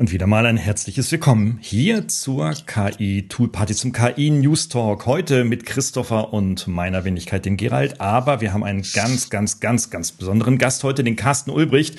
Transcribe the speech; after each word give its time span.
Und 0.00 0.12
wieder 0.12 0.26
mal 0.26 0.46
ein 0.46 0.56
herzliches 0.56 1.12
Willkommen 1.12 1.58
hier 1.60 2.08
zur 2.08 2.54
KI 2.64 3.28
Toolparty, 3.28 3.74
zum 3.74 3.92
KI 3.92 4.30
News 4.30 4.70
Talk. 4.70 5.04
Heute 5.04 5.44
mit 5.44 5.66
Christopher 5.66 6.32
und 6.32 6.66
meiner 6.66 7.04
Wenigkeit, 7.04 7.44
den 7.44 7.58
Gerald. 7.58 8.00
Aber 8.00 8.40
wir 8.40 8.54
haben 8.54 8.64
einen 8.64 8.82
ganz, 8.94 9.28
ganz, 9.28 9.60
ganz, 9.60 9.90
ganz 9.90 10.12
besonderen 10.12 10.56
Gast 10.56 10.84
heute, 10.84 11.04
den 11.04 11.16
Carsten 11.16 11.50
Ulbricht. 11.50 11.98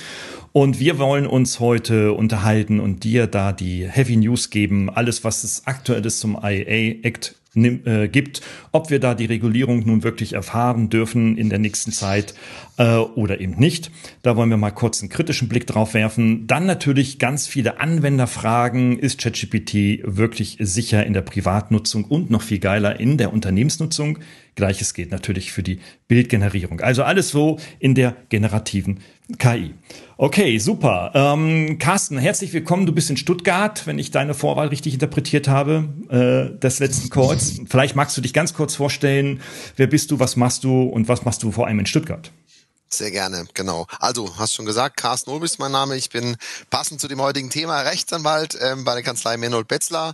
Und 0.52 0.80
wir 0.80 0.98
wollen 0.98 1.28
uns 1.28 1.60
heute 1.60 2.14
unterhalten 2.14 2.80
und 2.80 3.04
dir 3.04 3.28
da 3.28 3.52
die 3.52 3.88
Heavy 3.88 4.18
News 4.18 4.50
geben. 4.50 4.90
Alles, 4.90 5.24
was 5.24 5.44
es 5.44 5.68
aktuell 5.68 6.04
ist 6.04 6.22
zum 6.22 6.34
IA 6.42 7.04
Act 7.04 7.36
äh, 7.54 8.08
gibt, 8.08 8.42
ob 8.72 8.90
wir 8.90 9.00
da 9.00 9.14
die 9.14 9.26
Regulierung 9.26 9.86
nun 9.86 10.04
wirklich 10.04 10.34
erfahren 10.34 10.90
dürfen 10.90 11.38
in 11.38 11.50
der 11.50 11.60
nächsten 11.60 11.92
Zeit 11.92 12.34
äh, 12.78 12.96
oder 12.96 13.42
eben 13.42 13.58
nicht. 13.58 13.92
Da 14.22 14.38
wollen 14.38 14.50
wir 14.50 14.58
mal 14.58 14.72
kurz 14.72 15.02
einen 15.02 15.10
kritischen 15.10 15.50
Blick 15.50 15.68
drauf 15.68 15.94
werfen. 15.94 16.48
Dann 16.48 16.66
natürlich 16.66 17.20
ganz 17.20 17.48
viele 17.48 17.80
Anwenderfragen. 17.80 18.98
Ist 18.98 19.20
ChatGPT 19.20 20.00
wirklich 20.04 20.58
sicher 20.62 21.06
in 21.06 21.12
der 21.12 21.22
Privatnutzung 21.22 22.06
und 22.06 22.30
noch 22.30 22.42
viel 22.42 22.60
geiler 22.60 23.00
in 23.00 23.18
der 23.18 23.34
Unternehmensnutzung? 23.34 24.20
Gleiches 24.56 24.94
geht 24.94 25.12
natürlich 25.12 25.52
für 25.52 25.64
die 25.64 25.80
Bildgenerierung. 26.08 26.80
Also 26.80 27.04
alles 27.04 27.30
so 27.30 27.58
in 27.80 27.96
der 27.96 28.16
generativen 28.30 29.00
KI. 29.38 29.74
Okay, 30.18 30.60
super. 30.60 31.12
Ähm, 31.16 31.78
Carsten, 31.80 32.18
herzlich 32.18 32.54
willkommen. 32.54 32.86
Du 32.86 32.94
bist 32.94 33.10
in 33.10 33.18
Stuttgart, 33.18 33.88
wenn 33.88 33.98
ich 33.98 34.12
deine 34.12 34.34
Vorwahl 34.34 34.68
richtig 34.68 34.94
interpretiert 34.94 35.48
habe, 35.48 35.90
äh, 36.10 36.60
des 36.60 36.80
letzten 36.80 37.10
Calls. 37.10 37.60
Vielleicht 37.68 37.96
magst 37.96 38.16
du 38.18 38.22
dich 38.22 38.34
ganz 38.34 38.54
kurz 38.54 38.76
vorstellen. 38.76 39.42
Wer 39.78 39.88
bist 39.88 40.12
du, 40.12 40.20
was 40.20 40.36
machst 40.36 40.64
du 40.64 40.84
und 40.84 41.08
was 41.08 41.26
machst 41.26 41.42
du 41.44 41.52
vor 41.52 41.68
allem 41.68 41.80
in 41.80 41.86
Stuttgart? 41.86 42.32
Sehr 42.94 43.10
gerne, 43.10 43.46
genau. 43.54 43.88
Also, 44.00 44.38
hast 44.38 44.54
schon 44.54 44.66
gesagt, 44.66 44.98
Carsten 44.98 45.32
Ulm 45.32 45.44
ist 45.44 45.60
mein 45.60 45.72
Name. 45.72 45.96
Ich 45.96 46.10
bin 46.10 46.36
passend 46.70 47.00
zu 47.00 47.08
dem 47.08 47.22
heutigen 47.22 47.50
Thema 47.50 47.80
Rechtsanwalt 47.82 48.58
ähm, 48.62 48.84
bei 48.84 48.94
der 48.94 49.02
Kanzlei 49.02 49.38
Menold 49.38 49.70
Betzler. 49.70 50.14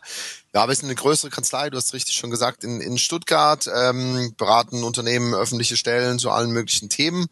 Ja, 0.53 0.65
wir 0.65 0.73
sind 0.73 0.85
eine 0.85 0.95
größere 0.95 1.29
Kanzlei, 1.29 1.69
du 1.69 1.77
hast 1.77 1.93
richtig 1.93 2.15
schon 2.15 2.31
gesagt, 2.31 2.63
in, 2.63 2.79
in 2.79 2.97
Stuttgart, 2.97 3.69
ähm, 3.73 4.33
beraten 4.37 4.83
Unternehmen, 4.83 5.33
öffentliche 5.33 5.75
Stellen 5.75 6.19
zu 6.19 6.31
allen 6.31 6.51
möglichen 6.51 6.87
Themen. 6.87 7.27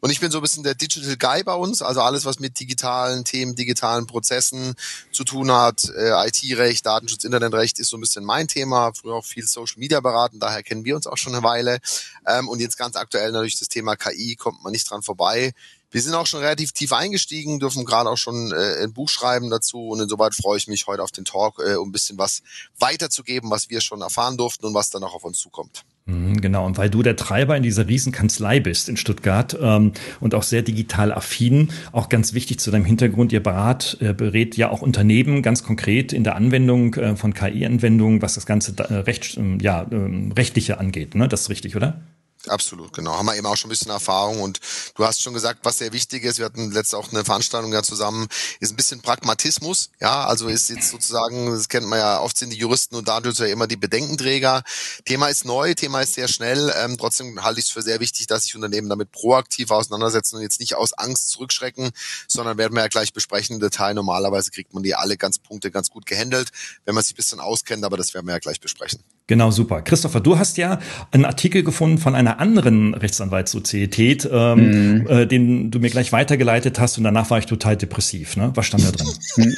Und 0.00 0.10
ich 0.10 0.20
bin 0.20 0.30
so 0.30 0.38
ein 0.38 0.42
bisschen 0.42 0.64
der 0.64 0.74
Digital 0.74 1.16
Guy 1.16 1.44
bei 1.44 1.54
uns, 1.54 1.80
also 1.80 2.02
alles, 2.02 2.26
was 2.26 2.40
mit 2.40 2.60
digitalen 2.60 3.24
Themen, 3.24 3.56
digitalen 3.56 4.06
Prozessen 4.06 4.74
zu 5.12 5.24
tun 5.24 5.50
hat, 5.50 5.88
äh, 5.96 6.28
IT-Recht, 6.28 6.84
Datenschutz, 6.84 7.24
Internetrecht 7.24 7.78
ist 7.78 7.88
so 7.88 7.96
ein 7.96 8.00
bisschen 8.00 8.24
mein 8.24 8.48
Thema. 8.48 8.92
Früher 8.92 9.14
auch 9.14 9.24
viel 9.24 9.46
Social 9.46 9.78
Media 9.78 10.00
beraten, 10.00 10.38
daher 10.38 10.62
kennen 10.62 10.84
wir 10.84 10.94
uns 10.94 11.06
auch 11.06 11.16
schon 11.16 11.34
eine 11.34 11.42
Weile. 11.42 11.78
Ähm, 12.26 12.48
und 12.48 12.60
jetzt 12.60 12.76
ganz 12.76 12.96
aktuell 12.96 13.32
natürlich 13.32 13.58
das 13.58 13.68
Thema 13.68 13.96
KI, 13.96 14.36
kommt 14.36 14.62
man 14.62 14.72
nicht 14.72 14.88
dran 14.90 15.02
vorbei. 15.02 15.52
Wir 15.90 16.02
sind 16.02 16.14
auch 16.14 16.26
schon 16.26 16.40
relativ 16.40 16.72
tief 16.72 16.92
eingestiegen, 16.92 17.60
dürfen 17.60 17.86
gerade 17.86 18.10
auch 18.10 18.18
schon 18.18 18.52
äh, 18.52 18.84
ein 18.84 18.92
Buch 18.92 19.08
schreiben 19.08 19.48
dazu 19.48 19.88
und 19.88 20.00
insoweit 20.00 20.34
freue 20.34 20.58
ich 20.58 20.68
mich 20.68 20.86
heute 20.86 21.02
auf 21.02 21.12
den 21.12 21.24
Talk, 21.24 21.60
äh, 21.64 21.76
um 21.76 21.88
ein 21.88 21.92
bisschen 21.92 22.18
was 22.18 22.42
weiterzugeben, 22.78 23.50
was 23.50 23.70
wir 23.70 23.80
schon 23.80 24.02
erfahren 24.02 24.36
durften 24.36 24.66
und 24.66 24.74
was 24.74 24.90
dann 24.90 25.02
auch 25.02 25.14
auf 25.14 25.24
uns 25.24 25.38
zukommt. 25.38 25.84
Mhm, 26.04 26.42
genau, 26.42 26.66
und 26.66 26.76
weil 26.76 26.90
du 26.90 27.02
der 27.02 27.16
Treiber 27.16 27.56
in 27.56 27.62
dieser 27.62 27.88
Riesenkanzlei 27.88 28.60
bist 28.60 28.90
in 28.90 28.98
Stuttgart 28.98 29.56
ähm, 29.58 29.92
und 30.20 30.34
auch 30.34 30.42
sehr 30.42 30.60
digital 30.60 31.10
affin, 31.10 31.70
auch 31.92 32.10
ganz 32.10 32.34
wichtig 32.34 32.60
zu 32.60 32.70
deinem 32.70 32.84
Hintergrund, 32.84 33.32
ihr 33.32 33.42
berat, 33.42 33.96
äh, 34.00 34.12
berät 34.12 34.58
ja 34.58 34.70
auch 34.70 34.82
Unternehmen 34.82 35.42
ganz 35.42 35.62
konkret 35.62 36.12
in 36.12 36.22
der 36.22 36.36
Anwendung 36.36 36.94
äh, 36.94 37.16
von 37.16 37.32
KI-Anwendungen, 37.32 38.20
was 38.20 38.34
das 38.34 38.44
ganze 38.44 38.74
äh, 38.76 38.94
Recht, 38.94 39.38
äh, 39.38 39.58
ja, 39.62 39.82
äh, 39.82 40.32
rechtliche 40.36 40.78
angeht. 40.78 41.14
Ne? 41.14 41.28
Das 41.28 41.42
ist 41.42 41.50
richtig, 41.50 41.76
oder? 41.76 42.00
Absolut, 42.48 42.92
genau. 42.92 43.16
Haben 43.16 43.26
wir 43.26 43.36
eben 43.36 43.46
auch 43.46 43.56
schon 43.56 43.68
ein 43.68 43.70
bisschen 43.70 43.90
Erfahrung 43.90 44.40
und 44.40 44.60
du 44.94 45.04
hast 45.04 45.22
schon 45.22 45.34
gesagt, 45.34 45.60
was 45.64 45.78
sehr 45.78 45.92
wichtig 45.92 46.24
ist. 46.24 46.38
Wir 46.38 46.46
hatten 46.46 46.70
letzte 46.70 46.96
auch 46.96 47.10
eine 47.10 47.24
Veranstaltung 47.24 47.72
ja 47.72 47.82
zusammen, 47.82 48.26
ist 48.60 48.72
ein 48.72 48.76
bisschen 48.76 49.02
Pragmatismus. 49.02 49.90
Ja, 50.00 50.26
also 50.26 50.48
ist 50.48 50.70
jetzt 50.70 50.90
sozusagen, 50.90 51.50
das 51.50 51.68
kennt 51.68 51.86
man 51.86 51.98
ja, 51.98 52.20
oft 52.20 52.36
sind 52.36 52.50
die 52.50 52.56
Juristen 52.56 52.96
und 52.96 53.08
dadurch 53.08 53.38
ja 53.38 53.46
immer 53.46 53.66
die 53.66 53.76
Bedenkenträger. 53.76 54.62
Thema 55.04 55.28
ist 55.28 55.44
neu, 55.44 55.74
Thema 55.74 56.00
ist 56.00 56.14
sehr 56.14 56.28
schnell. 56.28 56.72
Ähm, 56.76 56.96
trotzdem 56.98 57.42
halte 57.42 57.60
ich 57.60 57.66
es 57.66 57.72
für 57.72 57.82
sehr 57.82 58.00
wichtig, 58.00 58.26
dass 58.26 58.44
sich 58.44 58.54
Unternehmen 58.54 58.88
damit 58.88 59.12
proaktiv 59.12 59.70
auseinandersetzen 59.70 60.36
und 60.36 60.42
jetzt 60.42 60.60
nicht 60.60 60.74
aus 60.74 60.92
Angst 60.92 61.30
zurückschrecken, 61.30 61.90
sondern 62.26 62.58
werden 62.58 62.74
wir 62.74 62.82
ja 62.82 62.88
gleich 62.88 63.12
besprechen 63.12 63.54
im 63.56 63.60
Detail. 63.60 63.94
Normalerweise 63.94 64.50
kriegt 64.50 64.74
man 64.74 64.82
die 64.82 64.94
alle 64.94 65.16
ganz 65.16 65.38
Punkte 65.38 65.70
ganz 65.70 65.90
gut 65.90 66.06
gehandelt, 66.06 66.50
wenn 66.84 66.94
man 66.94 67.04
sich 67.04 67.14
ein 67.14 67.16
bisschen 67.16 67.40
auskennt, 67.40 67.84
aber 67.84 67.96
das 67.96 68.14
werden 68.14 68.26
wir 68.26 68.32
ja 68.32 68.38
gleich 68.38 68.60
besprechen. 68.60 69.02
Genau, 69.28 69.50
super. 69.50 69.82
Christopher, 69.82 70.20
du 70.20 70.38
hast 70.38 70.56
ja 70.56 70.78
einen 71.10 71.26
Artikel 71.26 71.62
gefunden 71.62 71.98
von 71.98 72.14
einer 72.14 72.40
anderen 72.40 72.94
Rechtsanwaltssozietät, 72.94 74.26
ähm, 74.32 75.02
mm. 75.02 75.06
äh, 75.06 75.26
den 75.26 75.70
du 75.70 75.80
mir 75.80 75.90
gleich 75.90 76.12
weitergeleitet 76.12 76.80
hast 76.80 76.96
und 76.96 77.04
danach 77.04 77.28
war 77.28 77.38
ich 77.38 77.44
total 77.44 77.76
depressiv. 77.76 78.38
Ne? 78.38 78.52
Was 78.54 78.66
stand 78.66 78.86
da 78.86 78.90
drin? 78.90 79.06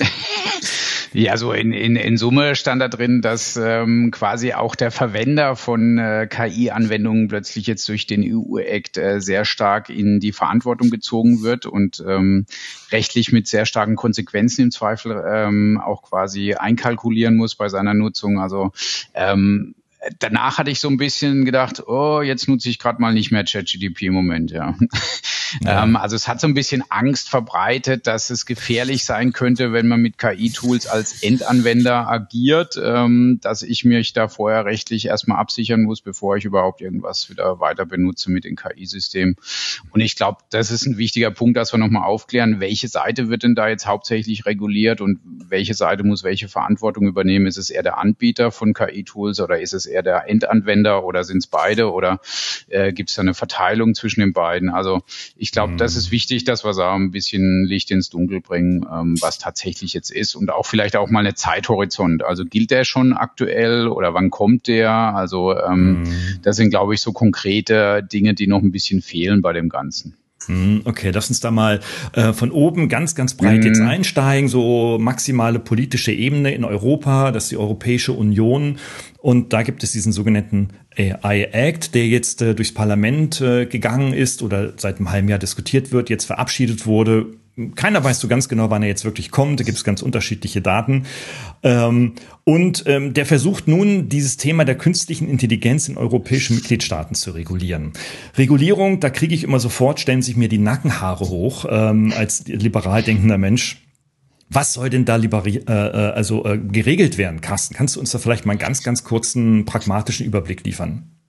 Ja, 1.13 1.37
so 1.37 1.53
in, 1.53 1.73
in, 1.73 1.97
in 1.97 2.17
Summe 2.17 2.55
stand 2.55 2.81
da 2.81 2.89
drin, 2.89 3.21
dass 3.21 3.57
ähm, 3.57 4.11
quasi 4.13 4.53
auch 4.53 4.77
der 4.77 4.91
Verwender 4.91 5.57
von 5.57 5.99
äh, 5.99 6.29
KI-Anwendungen 6.31 7.29
plötzlich 7.29 7.67
jetzt 7.67 7.89
durch 7.89 8.07
den 8.07 8.23
EU-Act 8.23 8.97
äh, 8.97 9.21
sehr 9.21 9.45
stark 9.45 9.91
in 9.91 10.21
die 10.21 10.33
Verantwortung 10.33 10.91
gezogen 10.91 11.43
wird 11.43 11.67
und 11.67 12.03
ähm, 12.07 12.47
rechtlich 12.93 13.33
mit 13.33 13.49
sehr 13.49 13.67
starken 13.67 13.97
Konsequenzen 13.97 14.63
im 14.63 14.71
Zweifel 14.71 15.23
ähm, 15.27 15.81
auch 15.85 16.03
quasi 16.03 16.55
einkalkulieren 16.55 17.37
muss 17.37 17.57
bei 17.57 17.69
seiner 17.69 17.95
Nutzung. 17.95 18.39
Also 18.39 18.71
ähm, 19.15 19.75
danach 20.21 20.59
hatte 20.59 20.71
ich 20.71 20.81
so 20.81 20.89
ein 20.89 20.97
bisschen 20.97 21.45
gedacht, 21.45 21.83
oh, 21.87 22.23
jetzt 22.23 22.49
nutze 22.49 22.69
ich 22.69 22.79
gerade 22.79 23.01
mal 23.01 23.13
nicht 23.13 23.33
mehr 23.33 23.45
ChatGDP 23.45 24.07
im 24.07 24.15
Moment, 24.15 24.51
ja. 24.51 24.77
Ja. 25.63 25.83
ähm, 25.83 25.97
also 25.97 26.17
es 26.17 26.29
hat 26.29 26.41
so 26.41 26.47
ein 26.47 26.55
bisschen 26.55 26.85
Angst 26.89 27.29
verbreitet, 27.29 28.07
dass 28.07 28.31
es 28.31 28.47
gefährlich 28.47 29.05
sein 29.05 29.33
könnte, 29.33 29.73
wenn 29.73 29.89
man 29.89 30.01
mit 30.01 30.19
KI-Tools 30.19 30.87
als 30.87 31.23
Endanwender 31.23 32.09
agiert, 32.09 32.81
ähm, 32.83 33.39
dass 33.43 33.63
ich 33.63 33.85
mich 33.85 34.13
da 34.13 34.29
vorher 34.29 34.65
rechtlich 34.65 35.07
erstmal 35.07 35.39
absichern 35.39 35.83
muss, 35.83 36.01
bevor 36.01 36.37
ich 36.37 36.45
überhaupt 36.45 36.81
irgendwas 36.81 37.31
wieder 37.31 37.61
weiter 37.61 37.87
benutze 37.87 38.31
mit 38.31 38.45
den 38.45 38.57
KI-Systemen. 38.57 39.37
Und 39.91 40.01
ich 40.01 40.17
glaube, 40.17 40.39
das 40.51 40.71
ist 40.71 40.87
ein 40.87 40.99
wichtiger 40.99 41.31
Punkt, 41.31 41.57
dass 41.57 41.73
wir 41.73 41.79
nochmal 41.79 42.05
aufklären, 42.05 42.61
welche 42.61 42.89
Seite 42.89 43.29
wird 43.29 43.43
denn 43.43 43.55
da 43.55 43.69
jetzt 43.69 43.87
hauptsächlich 43.87 44.47
reguliert 44.47 45.01
und 45.01 45.21
welche 45.25 45.75
Seite 45.75 46.05
muss 46.05 46.25
welche 46.25 46.49
Verantwortung 46.49 47.07
übernehmen? 47.07 47.47
Ist 47.47 47.59
es 47.59 47.71
eher 47.71 47.83
der 47.83 47.99
Anbieter 47.99 48.51
von 48.51 48.75
KI-Tools 48.75 49.41
oder 49.41 49.61
ist 49.61 49.75
es 49.75 49.87
eher 49.87 50.03
der 50.03 50.29
Endanwender 50.29 51.05
oder 51.05 51.25
sind 51.25 51.39
es 51.39 51.47
beide 51.47 51.93
oder 51.93 52.21
äh, 52.69 52.93
gibt 52.93 53.11
es 53.11 53.17
da 53.17 53.23
eine 53.23 53.35
Verteilung 53.35 53.95
zwischen 53.95 54.21
den 54.21 54.33
beiden? 54.33 54.71
Also 54.71 55.03
ich 55.43 55.53
glaube, 55.53 55.73
mhm. 55.73 55.77
das 55.79 55.97
ist 55.97 56.11
wichtig, 56.11 56.45
dass 56.45 56.65
wir 56.65 56.75
da 56.75 56.95
ein 56.95 57.13
bisschen 57.13 57.65
Licht 57.65 57.91
ins 57.91 58.11
Dunkel 58.11 58.43
bringen, 58.43 58.85
ähm, 58.93 59.17
was 59.23 59.39
tatsächlich 59.39 59.95
jetzt 59.95 60.11
ist 60.11 60.35
und 60.35 60.51
auch 60.51 60.67
vielleicht 60.67 60.97
auch 60.97 61.09
mal 61.09 61.21
eine 61.21 61.35
Zeithorizont. 61.35 62.23
Also 62.23 62.45
gilt 62.45 62.71
der 62.71 62.85
schon 62.85 63.15
aktuell 63.15 63.89
oder 63.89 64.13
wann 64.13 64.29
kommt 64.29 64.67
der? 64.67 64.91
Also 64.91 65.57
ähm, 65.57 66.03
mhm. 66.03 66.41
das 66.43 66.57
sind, 66.57 66.69
glaube 66.69 66.93
ich, 66.93 67.01
so 67.01 67.13
konkrete 67.13 68.03
Dinge, 68.03 68.35
die 68.35 68.49
noch 68.49 68.61
ein 68.61 68.71
bisschen 68.71 69.01
fehlen 69.01 69.41
bei 69.41 69.55
dem 69.55 69.71
Ganzen. 69.71 70.15
Hm, 70.47 70.83
okay, 70.85 71.11
lass 71.13 71.29
uns 71.29 71.41
da 71.41 71.51
mal 71.51 71.81
äh, 72.13 72.33
von 72.33 72.51
oben 72.51 72.89
ganz, 72.89 73.15
ganz 73.15 73.35
breit 73.35 73.59
mhm. 73.61 73.67
jetzt 73.67 73.81
einsteigen. 73.81 74.49
So 74.49 74.99
maximale 74.99 75.59
politische 75.59 76.13
Ebene 76.13 76.55
in 76.55 76.65
Europa, 76.65 77.31
das 77.31 77.45
ist 77.45 77.53
die 77.53 77.57
Europäische 77.57 78.13
Union. 78.13 78.79
Und 79.19 79.53
da 79.53 79.63
gibt 79.63 79.83
es 79.83 79.93
diesen 79.93 80.13
sogenannten 80.13 80.69
AI 80.97 81.49
Act, 81.53 81.95
der 81.95 82.07
jetzt 82.07 82.41
äh, 82.43 82.55
durchs 82.55 82.73
Parlament 82.73 83.41
äh, 83.41 83.67
gegangen 83.67 84.13
ist 84.13 84.43
oder 84.43 84.73
seit 84.77 84.97
einem 84.97 85.11
halben 85.11 85.29
Jahr 85.29 85.39
diskutiert 85.39 85.93
wird, 85.93 86.11
jetzt 86.11 86.25
verabschiedet 86.25 86.87
wurde 86.87 87.27
keiner 87.75 88.03
weiß 88.03 88.21
so 88.21 88.29
ganz 88.29 88.49
genau, 88.49 88.71
wann 88.71 88.83
er 88.83 88.89
jetzt 88.89 89.05
wirklich 89.05 89.31
kommt. 89.31 89.61
Da 89.61 89.65
gibt 89.65 89.79
es 89.79 89.85
ganz 89.85 90.03
unterschiedliche 90.03 90.61
Daten. 90.61 91.05
Ähm, 91.63 92.15
und 92.45 92.85
ähm, 92.87 93.15
der 93.15 93.27
versucht 93.27 93.69
nun, 93.69 94.09
dieses 94.09 94.37
Thema 94.37 94.65
der 94.65 94.77
künstlichen 94.77 95.29
Intelligenz 95.29 95.89
in 95.89 95.97
europäischen 95.97 96.57
Mitgliedstaaten 96.57 97.15
zu 97.15 97.33
regulieren. 97.33 97.93
Regulierung, 98.37 99.01
da 99.01 99.11
kriege 99.11 99.35
ich 99.35 99.45
immer 99.45 99.61
sofort, 99.61 100.01
stellen 100.01 100.23
sich 100.23 100.37
mir 100.37 100.49
die 100.49 100.59
Nackenhaare 100.59 101.29
hoch 101.29 101.67
ähm, 101.69 102.13
als 102.17 102.47
liberal 102.47 103.03
denkender 103.03 103.39
Mensch. 103.39 103.83
Was 104.49 104.73
soll 104.73 104.91
denn 104.91 105.05
da 105.05 105.17
äh, 105.17 105.59
äh, 105.59 105.71
also 106.13 106.45
äh, 106.45 106.59
geregelt 106.59 107.19
werden, 107.19 107.41
Carsten? 107.41 107.75
Kannst 107.75 107.95
du 107.95 108.01
uns 108.01 108.11
da 108.11 108.19
vielleicht 108.19 108.47
mal 108.47 108.53
einen 108.53 108.59
ganz, 108.59 108.83
ganz 108.83 109.05
kurzen 109.05 109.65
pragmatischen 109.65 110.27
Überblick 110.27 110.65
liefern? 110.65 111.20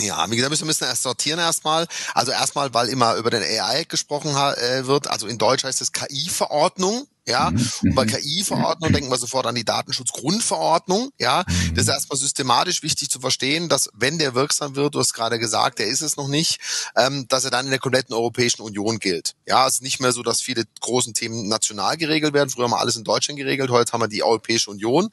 Ja, 0.00 0.30
wie 0.30 0.36
gesagt, 0.36 0.50
müssen 0.50 0.62
wir 0.62 0.66
müssen 0.66 0.84
erst 0.84 1.02
sortieren 1.02 1.38
erstmal. 1.38 1.86
Also 2.14 2.32
erstmal, 2.32 2.72
weil 2.74 2.88
immer 2.88 3.16
über 3.16 3.30
den 3.30 3.42
AI 3.42 3.84
gesprochen 3.84 4.30
äh, 4.34 4.86
wird. 4.86 5.08
Also 5.08 5.26
in 5.26 5.38
Deutsch 5.38 5.64
heißt 5.64 5.80
es 5.80 5.92
KI-Verordnung. 5.92 7.06
Ja. 7.30 7.50
Mhm. 7.50 7.70
Und 7.82 7.94
bei 7.94 8.06
KI-Verordnung 8.06 8.92
denken 8.92 9.10
wir 9.10 9.16
sofort 9.16 9.46
an 9.46 9.54
die 9.54 9.64
Datenschutzgrundverordnung, 9.64 11.10
ja. 11.18 11.44
Mhm. 11.46 11.74
Das 11.74 11.84
ist 11.84 11.90
erstmal 11.90 12.18
systematisch 12.18 12.82
wichtig 12.82 13.10
zu 13.10 13.20
verstehen, 13.20 13.68
dass 13.68 13.88
wenn 13.94 14.18
der 14.18 14.34
wirksam 14.34 14.76
wird, 14.76 14.94
du 14.94 14.98
hast 14.98 15.14
gerade 15.14 15.38
gesagt, 15.38 15.78
der 15.78 15.86
ist 15.86 16.02
es 16.02 16.16
noch 16.16 16.28
nicht, 16.28 16.58
ähm, 16.96 17.26
dass 17.28 17.44
er 17.44 17.50
dann 17.50 17.66
in 17.66 17.70
der 17.70 17.80
kompletten 17.80 18.14
Europäischen 18.14 18.62
Union 18.62 18.98
gilt. 18.98 19.34
Ja, 19.46 19.66
es 19.66 19.74
ist 19.74 19.82
nicht 19.82 20.00
mehr 20.00 20.12
so, 20.12 20.22
dass 20.22 20.40
viele 20.40 20.64
großen 20.80 21.14
Themen 21.14 21.48
national 21.48 21.96
geregelt 21.96 22.34
werden. 22.34 22.50
Früher 22.50 22.64
haben 22.64 22.72
wir 22.72 22.80
alles 22.80 22.96
in 22.96 23.04
Deutschland 23.04 23.38
geregelt, 23.38 23.70
heute 23.70 23.92
haben 23.92 24.00
wir 24.00 24.08
die 24.08 24.22
Europäische 24.22 24.70
Union. 24.70 25.08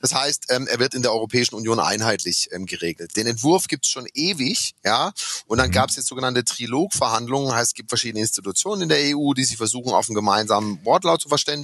Das 0.00 0.14
heißt, 0.14 0.46
ähm, 0.50 0.66
er 0.66 0.78
wird 0.78 0.94
in 0.94 1.02
der 1.02 1.12
Europäischen 1.12 1.54
Union 1.54 1.80
einheitlich 1.80 2.48
ähm, 2.52 2.66
geregelt. 2.66 3.16
Den 3.16 3.26
Entwurf 3.26 3.68
gibt 3.68 3.84
es 3.84 3.90
schon 3.90 4.06
ewig, 4.14 4.74
ja. 4.84 5.12
Und 5.46 5.58
dann 5.58 5.68
mhm. 5.68 5.72
gab 5.72 5.90
es 5.90 5.96
jetzt 5.96 6.08
sogenannte 6.08 6.44
Trilogverhandlungen, 6.44 7.54
heißt, 7.54 7.68
es 7.70 7.74
gibt 7.74 7.90
verschiedene 7.90 8.20
Institutionen 8.20 8.82
in 8.82 8.88
der 8.88 9.16
EU, 9.16 9.32
die 9.34 9.44
sich 9.44 9.56
versuchen, 9.56 9.92
auf 9.92 10.08
einen 10.08 10.14
gemeinsamen 10.14 10.84
Wortlaut 10.84 11.20
zu 11.20 11.28
verständigen. 11.28 11.57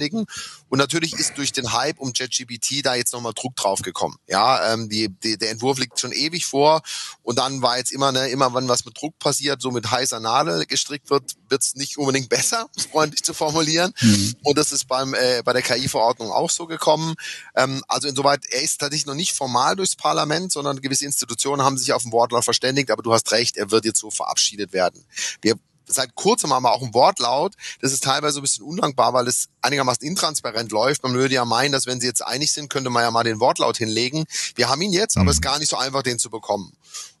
Und 0.69 0.79
natürlich 0.79 1.13
ist 1.13 1.37
durch 1.37 1.51
den 1.51 1.73
Hype 1.73 1.99
um 1.99 2.13
ChatGPT 2.13 2.85
da 2.85 2.95
jetzt 2.95 3.13
nochmal 3.13 3.33
Druck 3.33 3.55
drauf 3.55 3.81
gekommen. 3.81 4.17
Ja, 4.27 4.73
ähm, 4.73 4.89
die, 4.89 5.09
die, 5.09 5.37
der 5.37 5.51
Entwurf 5.51 5.79
liegt 5.79 5.99
schon 5.99 6.11
ewig 6.11 6.45
vor 6.45 6.81
und 7.23 7.39
dann 7.39 7.61
war 7.61 7.77
jetzt 7.77 7.91
immer, 7.91 8.11
ne, 8.11 8.29
immer 8.29 8.53
wenn 8.53 8.67
was 8.67 8.85
mit 8.85 8.99
Druck 8.99 9.17
passiert, 9.19 9.61
so 9.61 9.71
mit 9.71 9.89
heißer 9.89 10.19
Nadel 10.19 10.65
gestrickt 10.65 11.09
wird, 11.09 11.33
wird's 11.49 11.75
nicht 11.75 11.97
unbedingt 11.97 12.29
besser, 12.35 12.67
freundlich 12.91 13.23
zu 13.23 13.33
formulieren. 13.33 13.93
Mhm. 14.01 14.35
Und 14.43 14.57
das 14.57 14.71
ist 14.71 14.87
beim 14.87 15.13
äh, 15.13 15.41
bei 15.43 15.53
der 15.53 15.61
KI-Verordnung 15.61 16.31
auch 16.31 16.49
so 16.49 16.65
gekommen. 16.65 17.15
Ähm, 17.55 17.83
also 17.87 18.07
insoweit, 18.07 18.45
er 18.49 18.61
ist 18.61 18.79
tatsächlich 18.79 19.05
noch 19.05 19.15
nicht 19.15 19.33
formal 19.33 19.75
durchs 19.75 19.95
Parlament, 19.95 20.51
sondern 20.51 20.81
gewisse 20.81 21.05
Institutionen 21.05 21.63
haben 21.63 21.77
sich 21.77 21.93
auf 21.93 22.03
den 22.03 22.11
Wortlaut 22.11 22.43
verständigt, 22.43 22.91
aber 22.91 23.03
du 23.03 23.13
hast 23.13 23.31
recht, 23.31 23.57
er 23.57 23.71
wird 23.71 23.85
jetzt 23.85 23.99
so 23.99 24.11
verabschiedet 24.11 24.73
werden. 24.73 25.05
Wir 25.41 25.55
seit 25.87 26.15
kurzem 26.15 26.53
haben 26.53 26.63
wir 26.63 26.71
auch 26.71 26.81
ein 26.81 26.93
Wortlaut. 26.93 27.53
Das 27.81 27.91
ist 27.91 28.03
teilweise 28.03 28.39
ein 28.39 28.41
bisschen 28.41 28.65
undankbar, 28.65 29.13
weil 29.13 29.27
es 29.27 29.49
einigermaßen 29.61 30.05
intransparent 30.05 30.71
läuft. 30.71 31.03
Man 31.03 31.13
würde 31.13 31.33
ja 31.33 31.45
meinen, 31.45 31.71
dass 31.71 31.85
wenn 31.85 31.99
sie 31.99 32.07
jetzt 32.07 32.25
einig 32.25 32.51
sind, 32.51 32.69
könnte 32.69 32.89
man 32.89 33.03
ja 33.03 33.11
mal 33.11 33.23
den 33.23 33.39
Wortlaut 33.39 33.77
hinlegen. 33.77 34.25
Wir 34.55 34.69
haben 34.69 34.81
ihn 34.81 34.93
jetzt, 34.93 35.17
aber 35.17 35.29
es 35.29 35.37
ist 35.37 35.41
mhm. 35.41 35.49
gar 35.49 35.59
nicht 35.59 35.69
so 35.69 35.77
einfach, 35.77 36.03
den 36.03 36.19
zu 36.19 36.29
bekommen. 36.29 36.73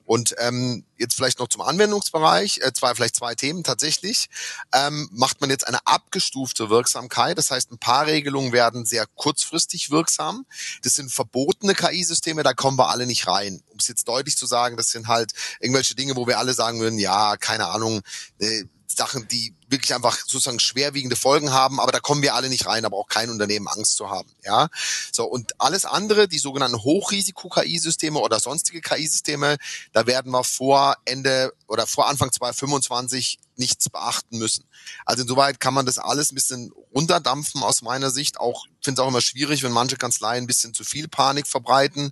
Und 0.05 0.35
ähm, 0.37 0.85
jetzt 0.97 1.15
vielleicht 1.15 1.39
noch 1.39 1.47
zum 1.47 1.61
Anwendungsbereich, 1.61 2.59
äh, 2.61 2.71
zwei, 2.73 2.93
vielleicht 2.93 3.15
zwei 3.15 3.35
Themen 3.35 3.63
tatsächlich. 3.63 4.27
Ähm, 4.73 5.09
macht 5.11 5.41
man 5.41 5.49
jetzt 5.49 5.67
eine 5.67 5.85
abgestufte 5.85 6.69
Wirksamkeit, 6.69 7.37
das 7.37 7.51
heißt, 7.51 7.71
ein 7.71 7.79
paar 7.79 8.05
Regelungen 8.05 8.51
werden 8.51 8.85
sehr 8.85 9.05
kurzfristig 9.15 9.91
wirksam. 9.91 10.45
Das 10.83 10.95
sind 10.95 11.11
verbotene 11.11 11.73
KI-Systeme, 11.73 12.43
da 12.43 12.53
kommen 12.53 12.77
wir 12.77 12.89
alle 12.89 13.07
nicht 13.07 13.27
rein. 13.27 13.61
Um 13.71 13.79
es 13.79 13.87
jetzt 13.87 14.07
deutlich 14.07 14.37
zu 14.37 14.45
sagen, 14.45 14.77
das 14.77 14.89
sind 14.89 15.07
halt 15.07 15.33
irgendwelche 15.59 15.95
Dinge, 15.95 16.15
wo 16.15 16.27
wir 16.27 16.39
alle 16.39 16.53
sagen 16.53 16.79
würden, 16.79 16.99
ja, 16.99 17.35
keine 17.37 17.67
Ahnung, 17.67 18.01
äh, 18.39 18.65
Sachen, 18.87 19.27
die 19.27 19.53
wirklich 19.67 19.93
einfach 19.93 20.17
sozusagen 20.19 20.59
schwerwiegende 20.59 21.15
Folgen 21.15 21.51
haben, 21.51 21.79
aber 21.79 21.91
da 21.91 21.99
kommen 21.99 22.21
wir 22.21 22.35
alle 22.35 22.49
nicht 22.49 22.65
rein, 22.65 22.85
aber 22.85 22.97
auch 22.97 23.07
kein 23.07 23.29
Unternehmen 23.29 23.67
Angst 23.67 23.95
zu 23.95 24.09
haben, 24.09 24.29
ja. 24.43 24.69
So 25.11 25.25
und 25.25 25.59
alles 25.59 25.85
andere, 25.85 26.27
die 26.27 26.39
sogenannten 26.39 26.77
Hochrisiko-KI-Systeme 26.77 28.19
oder 28.19 28.39
sonstige 28.39 28.81
KI-Systeme, 28.81 29.57
da 29.93 30.05
werden 30.05 30.31
wir 30.31 30.43
vor 30.43 30.95
Ende 31.05 31.53
oder 31.67 31.87
vor 31.87 32.07
Anfang 32.07 32.31
2025 32.31 33.39
nichts 33.57 33.89
beachten 33.89 34.37
müssen. 34.37 34.65
Also 35.05 35.23
insoweit 35.23 35.59
kann 35.59 35.73
man 35.73 35.85
das 35.85 35.97
alles 35.97 36.31
ein 36.31 36.35
bisschen 36.35 36.71
runterdampfen 36.93 37.63
aus 37.63 37.81
meiner 37.81 38.09
Sicht. 38.09 38.39
Auch 38.39 38.65
finde 38.85 39.01
es 39.01 39.03
auch 39.03 39.09
immer 39.09 39.21
schwierig, 39.21 39.63
wenn 39.63 39.73
manche 39.73 39.97
Kanzleien 39.97 40.45
ein 40.45 40.47
bisschen 40.47 40.73
zu 40.73 40.85
viel 40.85 41.09
Panik 41.09 41.47
verbreiten. 41.47 42.11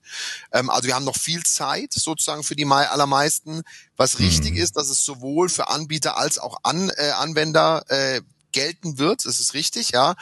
Ähm, 0.52 0.70
also 0.70 0.88
wir 0.88 0.96
haben 0.96 1.06
noch 1.06 1.16
viel 1.16 1.44
Zeit 1.44 1.94
sozusagen 1.94 2.44
für 2.44 2.56
die 2.56 2.66
allermeisten. 2.66 3.62
Was 3.96 4.18
mhm. 4.18 4.26
richtig 4.26 4.58
ist, 4.58 4.76
dass 4.76 4.90
es 4.90 5.06
sowohl 5.06 5.48
für 5.48 5.70
Anbieter 5.70 6.18
als 6.18 6.40
auch 6.40 6.58
An, 6.64 6.90
äh, 6.98 7.12
Anwender 7.12 7.43
äh, 7.51 8.22
gelten 8.54 8.98
wird, 8.98 9.25
das 9.25 9.42
ist 9.42 9.54
richtig, 9.54 9.90
ja. 9.90 10.16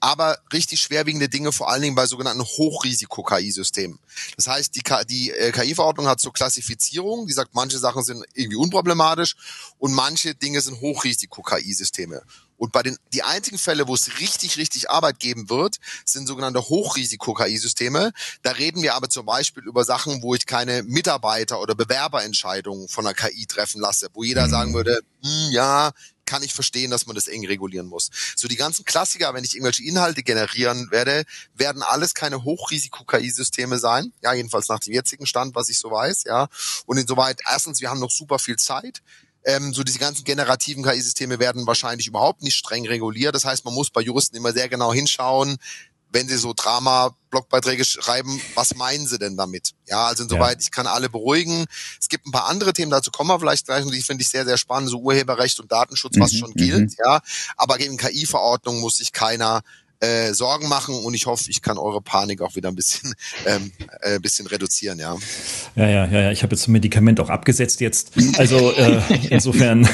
Aber 0.00 0.38
richtig 0.52 0.80
schwerwiegende 0.80 1.30
Dinge 1.30 1.52
vor 1.52 1.70
allen 1.70 1.80
Dingen 1.80 1.94
bei 1.94 2.06
sogenannten 2.06 2.42
Hochrisiko-KI-Systemen. 2.42 3.98
Das 4.36 4.46
heißt, 4.46 4.74
die, 4.74 4.82
die 5.08 5.30
äh, 5.30 5.52
KI-Verordnung 5.52 6.06
hat 6.06 6.20
so 6.20 6.30
Klassifizierung, 6.30 7.26
die 7.26 7.32
sagt, 7.32 7.54
manche 7.54 7.78
Sachen 7.78 8.04
sind 8.04 8.24
irgendwie 8.34 8.56
unproblematisch 8.56 9.36
und 9.78 9.94
manche 9.94 10.34
Dinge 10.34 10.60
sind 10.60 10.80
Hochrisiko-KI-Systeme. 10.80 12.22
Und 12.58 12.72
bei 12.72 12.82
den 12.82 12.96
die 13.12 13.22
einzigen 13.22 13.58
Fälle, 13.58 13.86
wo 13.86 13.94
es 13.94 14.18
richtig, 14.18 14.56
richtig 14.56 14.90
Arbeit 14.90 15.18
geben 15.18 15.50
wird, 15.50 15.76
sind 16.04 16.26
sogenannte 16.26 16.60
Hochrisiko-KI-Systeme. 16.60 18.12
Da 18.42 18.52
reden 18.52 18.82
wir 18.82 18.94
aber 18.94 19.10
zum 19.10 19.26
Beispiel 19.26 19.64
über 19.64 19.84
Sachen, 19.84 20.22
wo 20.22 20.34
ich 20.34 20.46
keine 20.46 20.82
Mitarbeiter- 20.82 21.60
oder 21.60 21.74
Bewerberentscheidungen 21.74 22.88
von 22.88 23.04
der 23.04 23.14
KI 23.14 23.46
treffen 23.46 23.80
lasse, 23.80 24.08
wo 24.14 24.22
jeder 24.24 24.48
sagen 24.48 24.70
mhm. 24.70 24.74
würde, 24.74 25.00
hm, 25.22 25.50
ja, 25.50 25.92
kann 26.26 26.42
ich 26.42 26.52
verstehen, 26.52 26.90
dass 26.90 27.06
man 27.06 27.14
das 27.14 27.28
eng 27.28 27.46
regulieren 27.46 27.86
muss. 27.86 28.10
So 28.36 28.48
die 28.48 28.56
ganzen 28.56 28.84
Klassiker, 28.84 29.32
wenn 29.34 29.44
ich 29.44 29.54
irgendwelche 29.54 29.84
Inhalte 29.84 30.22
generieren 30.22 30.90
werde, 30.90 31.24
werden 31.54 31.82
alles 31.82 32.14
keine 32.14 32.44
Hochrisiko-KI-Systeme 32.44 33.78
sein. 33.78 34.12
Ja, 34.22 34.34
jedenfalls 34.34 34.68
nach 34.68 34.80
dem 34.80 34.92
jetzigen 34.92 35.26
Stand, 35.26 35.54
was 35.54 35.68
ich 35.68 35.78
so 35.78 35.90
weiß. 35.90 36.24
Ja, 36.24 36.48
und 36.86 36.98
insoweit 36.98 37.40
erstens, 37.48 37.80
wir 37.80 37.90
haben 37.90 38.00
noch 38.00 38.10
super 38.10 38.38
viel 38.38 38.56
Zeit. 38.56 39.02
Ähm, 39.44 39.72
so 39.72 39.84
diese 39.84 40.00
ganzen 40.00 40.24
generativen 40.24 40.82
KI-Systeme 40.82 41.38
werden 41.38 41.66
wahrscheinlich 41.68 42.08
überhaupt 42.08 42.42
nicht 42.42 42.56
streng 42.56 42.86
reguliert. 42.86 43.34
Das 43.34 43.44
heißt, 43.44 43.64
man 43.64 43.74
muss 43.74 43.90
bei 43.90 44.00
Juristen 44.00 44.36
immer 44.36 44.52
sehr 44.52 44.68
genau 44.68 44.92
hinschauen, 44.92 45.56
wenn 46.10 46.28
sie 46.28 46.36
so 46.36 46.52
Drama-Blogbeiträge 46.54 47.84
schreiben, 47.84 48.40
was 48.54 48.74
meinen 48.74 49.06
sie 49.06 49.18
denn 49.18 49.36
damit? 49.36 49.72
Ja, 49.86 50.06
also 50.06 50.22
insoweit, 50.22 50.56
ja. 50.56 50.60
ich 50.60 50.70
kann 50.70 50.86
alle 50.86 51.08
beruhigen. 51.08 51.66
Es 52.00 52.08
gibt 52.08 52.26
ein 52.26 52.32
paar 52.32 52.46
andere 52.46 52.72
Themen, 52.72 52.90
dazu 52.90 53.10
kommen 53.10 53.30
wir 53.30 53.38
vielleicht 53.38 53.66
gleich, 53.66 53.84
und 53.84 53.92
die 53.92 54.02
finde 54.02 54.22
ich 54.22 54.28
sehr, 54.28 54.44
sehr 54.44 54.56
spannend, 54.56 54.90
so 54.90 54.98
Urheberrecht 54.98 55.60
und 55.60 55.70
Datenschutz, 55.70 56.18
was 56.18 56.32
mhm, 56.32 56.38
schon 56.38 56.54
gilt, 56.54 56.90
mhm. 56.90 56.96
ja. 57.04 57.20
Aber 57.56 57.78
gegen 57.78 57.96
KI-Verordnung 57.96 58.80
muss 58.80 58.96
sich 58.96 59.12
keiner 59.12 59.62
äh, 60.00 60.32
Sorgen 60.34 60.68
machen 60.68 60.94
und 60.94 61.14
ich 61.14 61.26
hoffe, 61.26 61.50
ich 61.50 61.62
kann 61.62 61.78
eure 61.78 62.02
Panik 62.02 62.42
auch 62.42 62.54
wieder 62.54 62.68
ein 62.68 62.74
bisschen, 62.74 63.14
ähm, 63.46 63.72
äh, 64.02 64.18
bisschen 64.18 64.46
reduzieren, 64.46 64.98
ja. 64.98 65.16
Ja, 65.74 65.88
ja, 65.88 66.06
ja, 66.06 66.20
ja. 66.20 66.30
Ich 66.30 66.42
habe 66.42 66.54
jetzt 66.54 66.68
ein 66.68 66.72
Medikament 66.72 67.20
auch 67.20 67.30
abgesetzt 67.30 67.80
jetzt. 67.80 68.12
Also 68.36 68.72
äh, 68.72 69.00
insofern 69.30 69.88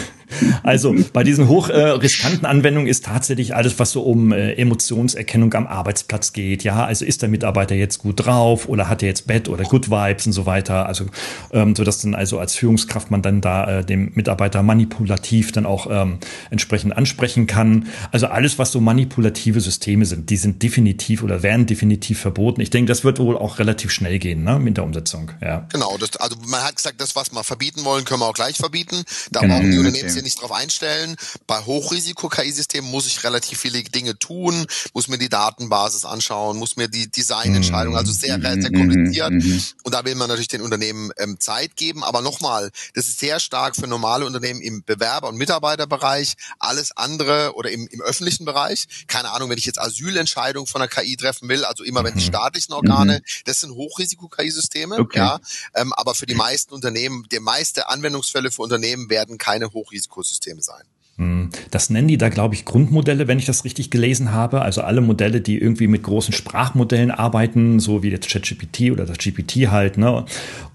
also 0.62 0.94
bei 1.12 1.24
diesen 1.24 1.48
hochriskanten 1.48 2.44
äh, 2.44 2.48
Anwendungen 2.48 2.88
ist 2.88 3.04
tatsächlich 3.04 3.54
alles, 3.54 3.78
was 3.78 3.92
so 3.92 4.02
um 4.02 4.32
äh, 4.32 4.52
Emotionserkennung 4.54 5.52
am 5.54 5.66
Arbeitsplatz 5.66 6.32
geht. 6.32 6.64
Ja, 6.64 6.84
also 6.84 7.04
ist 7.04 7.22
der 7.22 7.28
Mitarbeiter 7.28 7.74
jetzt 7.74 7.98
gut 7.98 8.24
drauf 8.24 8.68
oder 8.68 8.88
hat 8.88 9.02
er 9.02 9.08
jetzt 9.08 9.26
Bett 9.26 9.48
oder 9.48 9.64
Good 9.64 9.90
Vibes 9.90 10.26
und 10.26 10.32
so 10.32 10.46
weiter. 10.46 10.86
Also 10.86 11.06
ähm, 11.52 11.74
so 11.76 11.84
dass 11.84 12.00
dann 12.02 12.14
also 12.14 12.38
als 12.38 12.54
Führungskraft 12.54 13.10
man 13.10 13.22
dann 13.22 13.40
da 13.40 13.80
äh, 13.80 13.84
dem 13.84 14.12
Mitarbeiter 14.14 14.62
manipulativ 14.62 15.52
dann 15.52 15.66
auch 15.66 15.86
ähm, 15.90 16.18
entsprechend 16.50 16.96
ansprechen 16.96 17.46
kann. 17.46 17.88
Also 18.10 18.26
alles, 18.26 18.58
was 18.58 18.72
so 18.72 18.80
manipulative 18.80 19.60
Systeme 19.60 20.04
sind, 20.04 20.30
die 20.30 20.36
sind 20.36 20.62
definitiv 20.62 21.22
oder 21.22 21.42
werden 21.42 21.66
definitiv 21.66 22.20
verboten. 22.20 22.60
Ich 22.60 22.70
denke, 22.70 22.88
das 22.88 23.04
wird 23.04 23.18
wohl 23.18 23.36
auch 23.36 23.58
relativ 23.58 23.90
schnell 23.90 24.18
gehen, 24.18 24.44
ne, 24.44 24.58
mit 24.58 24.76
der 24.76 24.84
Umsetzung. 24.84 25.30
Ja. 25.40 25.66
Genau. 25.72 25.96
Das, 25.98 26.16
also 26.16 26.36
man 26.46 26.62
hat 26.62 26.76
gesagt, 26.76 27.00
das, 27.00 27.16
was 27.16 27.32
wir 27.32 27.44
verbieten 27.44 27.84
wollen, 27.84 28.04
können 28.04 28.20
wir 28.20 28.26
auch 28.26 28.34
gleich 28.34 28.56
verbieten. 28.56 29.04
Da 29.30 29.40
genau. 29.40 29.56
brauchen 29.56 29.70
die 29.70 29.78
Unternehmen 29.78 30.08
okay 30.22 30.32
nicht 30.32 30.40
drauf 30.40 30.52
einstellen. 30.52 31.16
Bei 31.46 31.60
Hochrisiko-KI-Systemen 31.60 32.90
muss 32.90 33.06
ich 33.06 33.22
relativ 33.24 33.58
viele 33.58 33.82
Dinge 33.82 34.18
tun, 34.18 34.66
muss 34.94 35.08
mir 35.08 35.18
die 35.18 35.28
Datenbasis 35.28 36.04
anschauen, 36.04 36.58
muss 36.58 36.76
mir 36.76 36.88
die 36.88 37.10
Designentscheidung, 37.10 37.96
also 37.96 38.12
sehr, 38.12 38.40
sehr 38.40 38.56
mhm. 38.56 38.76
kompliziert. 38.76 39.32
Mhm. 39.32 39.62
Und 39.82 39.94
da 39.94 40.04
will 40.04 40.14
man 40.14 40.28
natürlich 40.28 40.48
den 40.48 40.62
Unternehmen 40.62 41.10
ähm, 41.18 41.38
Zeit 41.40 41.76
geben. 41.76 42.04
Aber 42.04 42.22
nochmal, 42.22 42.70
das 42.94 43.08
ist 43.08 43.18
sehr 43.18 43.40
stark 43.40 43.76
für 43.76 43.86
normale 43.86 44.24
Unternehmen 44.24 44.60
im 44.60 44.84
Bewerber- 44.84 45.28
und 45.28 45.36
Mitarbeiterbereich. 45.36 46.34
Alles 46.58 46.96
andere 46.96 47.54
oder 47.54 47.70
im, 47.70 47.86
im 47.88 48.00
öffentlichen 48.00 48.44
Bereich. 48.44 48.86
Keine 49.06 49.30
Ahnung, 49.30 49.50
wenn 49.50 49.58
ich 49.58 49.66
jetzt 49.66 49.80
Asylentscheidungen 49.80 50.66
von 50.66 50.80
der 50.80 50.88
KI 50.88 51.16
treffen 51.16 51.48
will, 51.48 51.64
also 51.64 51.84
immer 51.84 52.04
wenn 52.04 52.14
die 52.14 52.24
mhm. 52.24 52.28
staatlichen 52.28 52.72
Organe, 52.72 53.22
das 53.44 53.60
sind 53.60 53.72
Hochrisiko-KI-Systeme. 53.72 54.98
Okay. 54.98 55.18
Ja, 55.18 55.40
ähm, 55.74 55.92
aber 55.94 56.14
für 56.14 56.26
die 56.26 56.34
meisten 56.34 56.72
Unternehmen, 56.74 57.26
die 57.30 57.40
meiste 57.40 57.88
Anwendungsfälle 57.88 58.50
für 58.50 58.62
Unternehmen 58.62 59.10
werden 59.10 59.38
keine 59.38 59.72
Hochrisiko 59.72 60.11
Ökosysteme 60.12 60.60
sein. 60.60 60.82
Hm, 61.18 61.50
das 61.70 61.90
nennen 61.90 62.08
die 62.08 62.16
da, 62.16 62.30
glaube 62.30 62.54
ich, 62.54 62.64
Grundmodelle, 62.64 63.28
wenn 63.28 63.38
ich 63.38 63.44
das 63.44 63.64
richtig 63.64 63.90
gelesen 63.90 64.32
habe. 64.32 64.62
Also 64.62 64.80
alle 64.80 65.02
Modelle, 65.02 65.42
die 65.42 65.58
irgendwie 65.58 65.86
mit 65.86 66.02
großen 66.02 66.32
Sprachmodellen 66.32 67.10
arbeiten, 67.10 67.80
so 67.80 68.02
wie 68.02 68.08
jetzt 68.08 68.28
ChatGPT 68.28 68.90
oder 68.90 69.04
das 69.04 69.18
GPT 69.18 69.68
halt, 69.70 69.98
ne? 69.98 70.24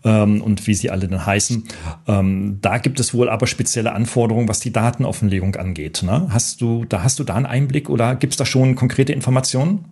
Ähm, 0.04 0.42
und 0.44 0.68
wie 0.68 0.76
sie 0.76 0.92
alle 0.92 1.08
dann 1.08 1.26
heißen. 1.26 1.68
Ähm, 2.08 2.60
da 2.62 2.78
gibt 2.78 3.00
es 3.00 3.16
wohl 3.16 3.30
aber 3.30 3.48
spezielle 3.48 3.94
Anforderungen, 3.94 4.48
was 4.48 4.60
die 4.60 4.72
Datenoffenlegung 4.72 5.56
angeht. 5.56 6.04
Ne? 6.04 6.28
Hast 6.30 6.62
du, 6.62 6.86
da 6.86 7.02
hast 7.02 7.18
du 7.18 7.24
da 7.24 7.34
einen 7.34 7.48
Einblick 7.48 7.90
oder 7.90 8.16
gibt 8.16 8.34
es 8.34 8.38
da 8.38 8.46
schon 8.46 8.76
konkrete 8.76 9.14
Informationen? 9.14 9.86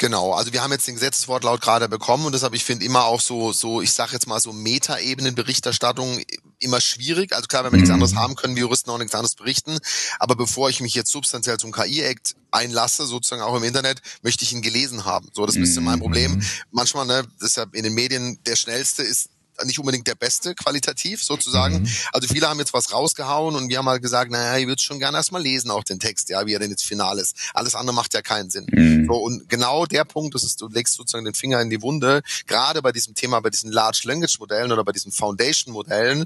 Genau, 0.00 0.32
also 0.32 0.52
wir 0.52 0.62
haben 0.62 0.70
jetzt 0.70 0.86
den 0.86 0.94
Gesetzeswortlaut 0.94 1.60
gerade 1.60 1.88
bekommen 1.88 2.24
und 2.24 2.32
deshalb, 2.32 2.54
ich 2.54 2.64
finde 2.64 2.84
immer 2.84 3.04
auch 3.06 3.20
so, 3.20 3.52
so, 3.52 3.82
ich 3.82 3.92
sage 3.92 4.12
jetzt 4.12 4.28
mal 4.28 4.38
so 4.38 4.52
Metaebenen-Berichterstattung 4.52 6.20
immer 6.60 6.80
schwierig. 6.80 7.32
Also 7.34 7.46
klar, 7.46 7.64
wenn 7.64 7.72
wir 7.72 7.78
nichts 7.78 7.90
anderes 7.90 8.12
mhm. 8.12 8.18
haben, 8.18 8.34
können 8.34 8.56
wir 8.56 8.62
Juristen 8.62 8.90
auch 8.90 8.98
nichts 8.98 9.14
anderes 9.14 9.34
berichten. 9.34 9.78
Aber 10.18 10.36
bevor 10.36 10.70
ich 10.70 10.80
mich 10.80 10.94
jetzt 10.94 11.10
substanziell 11.10 11.58
zum 11.58 11.72
KI-Act 11.72 12.36
einlasse, 12.50 13.06
sozusagen 13.06 13.42
auch 13.42 13.56
im 13.56 13.64
Internet, 13.64 14.00
möchte 14.22 14.44
ich 14.44 14.52
ihn 14.52 14.62
gelesen 14.62 15.04
haben. 15.04 15.28
So, 15.32 15.46
das 15.46 15.54
ist 15.54 15.58
ein 15.58 15.62
bisschen 15.62 15.84
mein 15.84 16.00
Problem. 16.00 16.36
Mhm. 16.36 16.42
Manchmal, 16.70 17.06
ne, 17.06 17.26
deshalb 17.40 17.74
in 17.74 17.84
den 17.84 17.94
Medien 17.94 18.38
der 18.44 18.56
schnellste 18.56 19.02
ist 19.02 19.30
nicht 19.64 19.78
unbedingt 19.78 20.06
der 20.06 20.14
beste 20.14 20.54
qualitativ 20.54 21.22
sozusagen. 21.22 21.82
Mhm. 21.82 21.88
Also 22.12 22.28
viele 22.28 22.48
haben 22.48 22.58
jetzt 22.58 22.72
was 22.72 22.92
rausgehauen 22.92 23.56
und 23.56 23.68
wir 23.68 23.78
haben 23.78 23.88
halt 23.88 24.02
gesagt, 24.02 24.30
naja, 24.30 24.56
ich 24.58 24.66
würde 24.66 24.82
schon 24.82 24.98
gerne 24.98 25.18
erstmal 25.18 25.42
lesen, 25.42 25.70
auch 25.70 25.84
den 25.84 25.98
Text, 25.98 26.28
ja, 26.28 26.46
wie 26.46 26.54
er 26.54 26.58
denn 26.58 26.70
jetzt 26.70 26.84
final 26.84 27.18
ist. 27.18 27.36
Alles 27.54 27.74
andere 27.74 27.94
macht 27.94 28.14
ja 28.14 28.22
keinen 28.22 28.50
Sinn. 28.50 28.66
Mhm. 28.70 29.06
So, 29.06 29.16
und 29.16 29.48
genau 29.48 29.86
der 29.86 30.04
Punkt, 30.04 30.34
das 30.34 30.42
ist, 30.42 30.60
du 30.60 30.68
legst 30.68 30.94
sozusagen 30.94 31.24
den 31.24 31.34
Finger 31.34 31.60
in 31.60 31.70
die 31.70 31.82
Wunde, 31.82 32.22
gerade 32.46 32.82
bei 32.82 32.92
diesem 32.92 33.14
Thema, 33.14 33.40
bei 33.40 33.50
diesen 33.50 33.72
Large 33.72 34.02
Language 34.04 34.38
Modellen 34.38 34.72
oder 34.72 34.84
bei 34.84 34.92
diesen 34.92 35.12
Foundation 35.12 35.72
Modellen, 35.72 36.24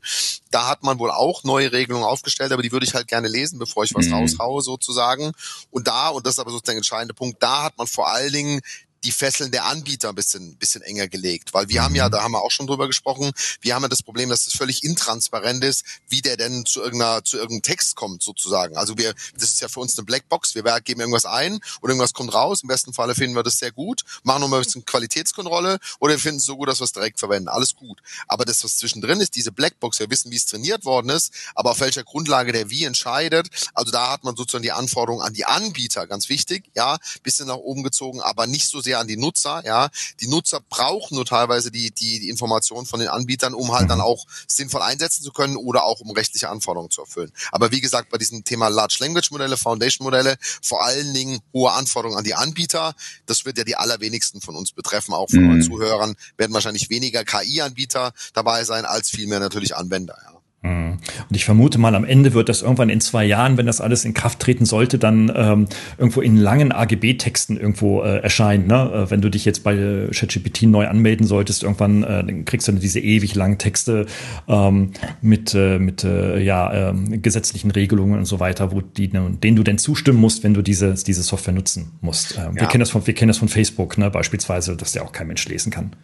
da 0.50 0.68
hat 0.68 0.82
man 0.82 0.98
wohl 0.98 1.10
auch 1.10 1.44
neue 1.44 1.72
Regelungen 1.72 2.04
aufgestellt, 2.04 2.52
aber 2.52 2.62
die 2.62 2.72
würde 2.72 2.86
ich 2.86 2.94
halt 2.94 3.08
gerne 3.08 3.28
lesen, 3.28 3.58
bevor 3.58 3.84
ich 3.84 3.94
was 3.94 4.06
mhm. 4.06 4.14
raushaue 4.14 4.62
sozusagen. 4.62 5.32
Und 5.70 5.88
da, 5.88 6.08
und 6.08 6.26
das 6.26 6.34
ist 6.34 6.38
aber 6.38 6.50
sozusagen 6.50 6.76
der 6.76 6.78
entscheidende 6.78 7.14
Punkt, 7.14 7.42
da 7.42 7.64
hat 7.64 7.78
man 7.78 7.86
vor 7.86 8.10
allen 8.10 8.32
Dingen 8.32 8.60
die 9.04 9.12
Fesseln 9.12 9.50
der 9.50 9.64
Anbieter 9.64 10.10
ein 10.10 10.14
bisschen, 10.14 10.56
bisschen 10.56 10.82
enger 10.82 11.08
gelegt. 11.08 11.54
Weil 11.54 11.68
wir 11.68 11.82
haben 11.82 11.94
ja, 11.94 12.08
mhm. 12.08 12.12
da 12.12 12.22
haben 12.22 12.32
wir 12.32 12.42
auch 12.42 12.50
schon 12.50 12.66
drüber 12.66 12.86
gesprochen, 12.86 13.32
wir 13.60 13.74
haben 13.74 13.82
ja 13.82 13.88
das 13.88 14.02
Problem, 14.02 14.28
dass 14.28 14.46
es 14.46 14.54
völlig 14.54 14.84
intransparent 14.84 15.64
ist, 15.64 15.84
wie 16.08 16.22
der 16.22 16.36
denn 16.36 16.64
zu 16.66 16.82
irgendeiner, 16.82 17.24
zu 17.24 17.36
irgendeinem 17.36 17.62
Text 17.62 17.96
kommt, 17.96 18.22
sozusagen. 18.22 18.76
Also 18.76 18.98
wir, 18.98 19.14
das 19.34 19.44
ist 19.44 19.60
ja 19.60 19.68
für 19.68 19.80
uns 19.80 19.98
eine 19.98 20.04
Blackbox. 20.04 20.54
Wir 20.54 20.62
geben 20.80 21.00
irgendwas 21.00 21.26
ein 21.26 21.54
und 21.80 21.88
irgendwas 21.88 22.12
kommt 22.12 22.32
raus. 22.34 22.62
Im 22.62 22.68
besten 22.68 22.92
Falle 22.92 23.14
finden 23.14 23.36
wir 23.36 23.42
das 23.42 23.58
sehr 23.58 23.72
gut, 23.72 24.02
machen 24.22 24.40
nochmal 24.40 24.60
ein 24.60 24.64
bisschen 24.64 24.84
Qualitätskontrolle 24.84 25.78
oder 25.98 26.14
wir 26.14 26.18
finden 26.18 26.38
es 26.38 26.44
so 26.44 26.56
gut, 26.56 26.68
dass 26.68 26.80
wir 26.80 26.84
es 26.84 26.92
direkt 26.92 27.18
verwenden. 27.18 27.48
Alles 27.48 27.74
gut. 27.74 28.00
Aber 28.28 28.44
das, 28.44 28.62
was 28.64 28.76
zwischendrin 28.76 29.20
ist, 29.20 29.34
diese 29.34 29.52
Blackbox, 29.52 29.98
wir 29.98 30.10
wissen, 30.10 30.30
wie 30.30 30.36
es 30.36 30.46
trainiert 30.46 30.84
worden 30.84 31.10
ist, 31.10 31.32
aber 31.54 31.70
auf 31.70 31.80
welcher 31.80 32.04
Grundlage 32.04 32.52
der 32.52 32.70
wie 32.70 32.84
entscheidet. 32.84 33.48
Also 33.74 33.90
da 33.90 34.12
hat 34.12 34.24
man 34.24 34.36
sozusagen 34.36 34.62
die 34.62 34.72
Anforderungen 34.72 35.24
an 35.24 35.34
die 35.34 35.44
Anbieter, 35.44 36.06
ganz 36.06 36.28
wichtig, 36.28 36.70
ja, 36.74 36.98
bisschen 37.22 37.46
nach 37.48 37.56
oben 37.56 37.82
gezogen, 37.82 38.20
aber 38.20 38.46
nicht 38.46 38.68
so 38.68 38.80
sehr 38.80 38.91
sehr 38.92 39.00
an 39.00 39.08
die 39.08 39.16
Nutzer. 39.16 39.62
Ja, 39.64 39.88
die 40.20 40.28
Nutzer 40.28 40.60
brauchen 40.68 41.14
nur 41.14 41.24
teilweise 41.24 41.70
die 41.70 41.90
die, 41.90 42.20
die 42.20 42.28
Informationen 42.28 42.86
von 42.86 43.00
den 43.00 43.08
Anbietern, 43.08 43.54
um 43.54 43.72
halt 43.72 43.88
dann 43.88 43.98
mhm. 43.98 44.04
auch 44.04 44.26
sinnvoll 44.46 44.82
einsetzen 44.82 45.22
zu 45.22 45.32
können 45.32 45.56
oder 45.56 45.84
auch 45.84 46.00
um 46.00 46.10
rechtliche 46.10 46.50
Anforderungen 46.50 46.90
zu 46.90 47.00
erfüllen. 47.00 47.32
Aber 47.50 47.70
wie 47.70 47.80
gesagt, 47.80 48.10
bei 48.10 48.18
diesem 48.18 48.44
Thema 48.44 48.68
Large 48.68 48.98
Language 49.00 49.30
Modelle, 49.30 49.56
Foundation 49.56 50.04
Modelle, 50.04 50.36
vor 50.62 50.84
allen 50.84 51.14
Dingen 51.14 51.40
hohe 51.52 51.72
Anforderungen 51.72 52.18
an 52.18 52.24
die 52.24 52.34
Anbieter. 52.34 52.94
Das 53.26 53.44
wird 53.44 53.58
ja 53.58 53.64
die 53.64 53.76
allerwenigsten 53.76 54.40
von 54.40 54.56
uns 54.56 54.72
betreffen, 54.72 55.14
auch 55.14 55.30
von 55.30 55.40
mhm. 55.40 55.48
euren 55.48 55.62
Zuhörern 55.62 56.16
werden 56.36 56.52
wahrscheinlich 56.52 56.90
weniger 56.90 57.24
KI-Anbieter 57.24 58.12
dabei 58.34 58.64
sein 58.64 58.84
als 58.84 59.10
vielmehr 59.10 59.40
natürlich 59.40 59.74
Anwender. 59.74 60.16
Ja. 60.22 60.41
Mhm. 60.62 60.98
Und 61.28 61.36
ich 61.36 61.44
vermute 61.44 61.78
mal, 61.78 61.94
am 61.94 62.04
Ende 62.04 62.34
wird 62.34 62.48
das 62.48 62.62
irgendwann 62.62 62.88
in 62.88 63.00
zwei 63.00 63.24
Jahren, 63.24 63.56
wenn 63.56 63.66
das 63.66 63.80
alles 63.80 64.04
in 64.04 64.14
Kraft 64.14 64.38
treten 64.38 64.64
sollte, 64.64 64.98
dann 64.98 65.32
ähm, 65.34 65.66
irgendwo 65.98 66.20
in 66.20 66.36
langen 66.36 66.70
AGB-Texten 66.70 67.56
irgendwo 67.56 68.02
äh, 68.02 68.18
erscheinen. 68.18 68.68
Ne? 68.68 68.92
Äh, 68.92 69.10
wenn 69.10 69.20
du 69.20 69.28
dich 69.28 69.44
jetzt 69.44 69.64
bei 69.64 69.74
äh, 69.74 70.08
ChatGPT 70.10 70.62
neu 70.62 70.86
anmelden 70.86 71.26
solltest, 71.26 71.64
irgendwann 71.64 72.04
äh, 72.04 72.24
dann 72.24 72.44
kriegst 72.44 72.68
du 72.68 72.72
diese 72.72 73.00
ewig 73.00 73.34
langen 73.34 73.58
Texte 73.58 74.06
ähm, 74.48 74.92
mit, 75.20 75.52
äh, 75.54 75.78
mit 75.78 76.04
äh, 76.04 76.40
ja, 76.40 76.90
äh, 76.90 77.18
gesetzlichen 77.18 77.72
Regelungen 77.72 78.18
und 78.18 78.26
so 78.26 78.38
weiter, 78.38 78.70
wo 78.70 78.80
die, 78.80 79.08
denen 79.08 79.56
du 79.56 79.62
denn 79.64 79.78
zustimmen 79.78 80.20
musst, 80.20 80.44
wenn 80.44 80.54
du 80.54 80.62
diese, 80.62 80.94
diese 80.94 81.22
Software 81.22 81.54
nutzen 81.54 81.92
musst. 82.00 82.36
Äh, 82.36 82.42
ja. 82.42 82.54
wir, 82.54 82.66
kennen 82.68 82.80
das 82.80 82.90
von, 82.90 83.04
wir 83.04 83.14
kennen 83.14 83.28
das 83.28 83.38
von 83.38 83.48
Facebook 83.48 83.98
ne? 83.98 84.10
beispielsweise, 84.10 84.76
dass 84.76 84.92
der 84.92 85.02
auch 85.02 85.12
kein 85.12 85.26
Mensch 85.26 85.46
lesen 85.48 85.72
kann. 85.72 85.96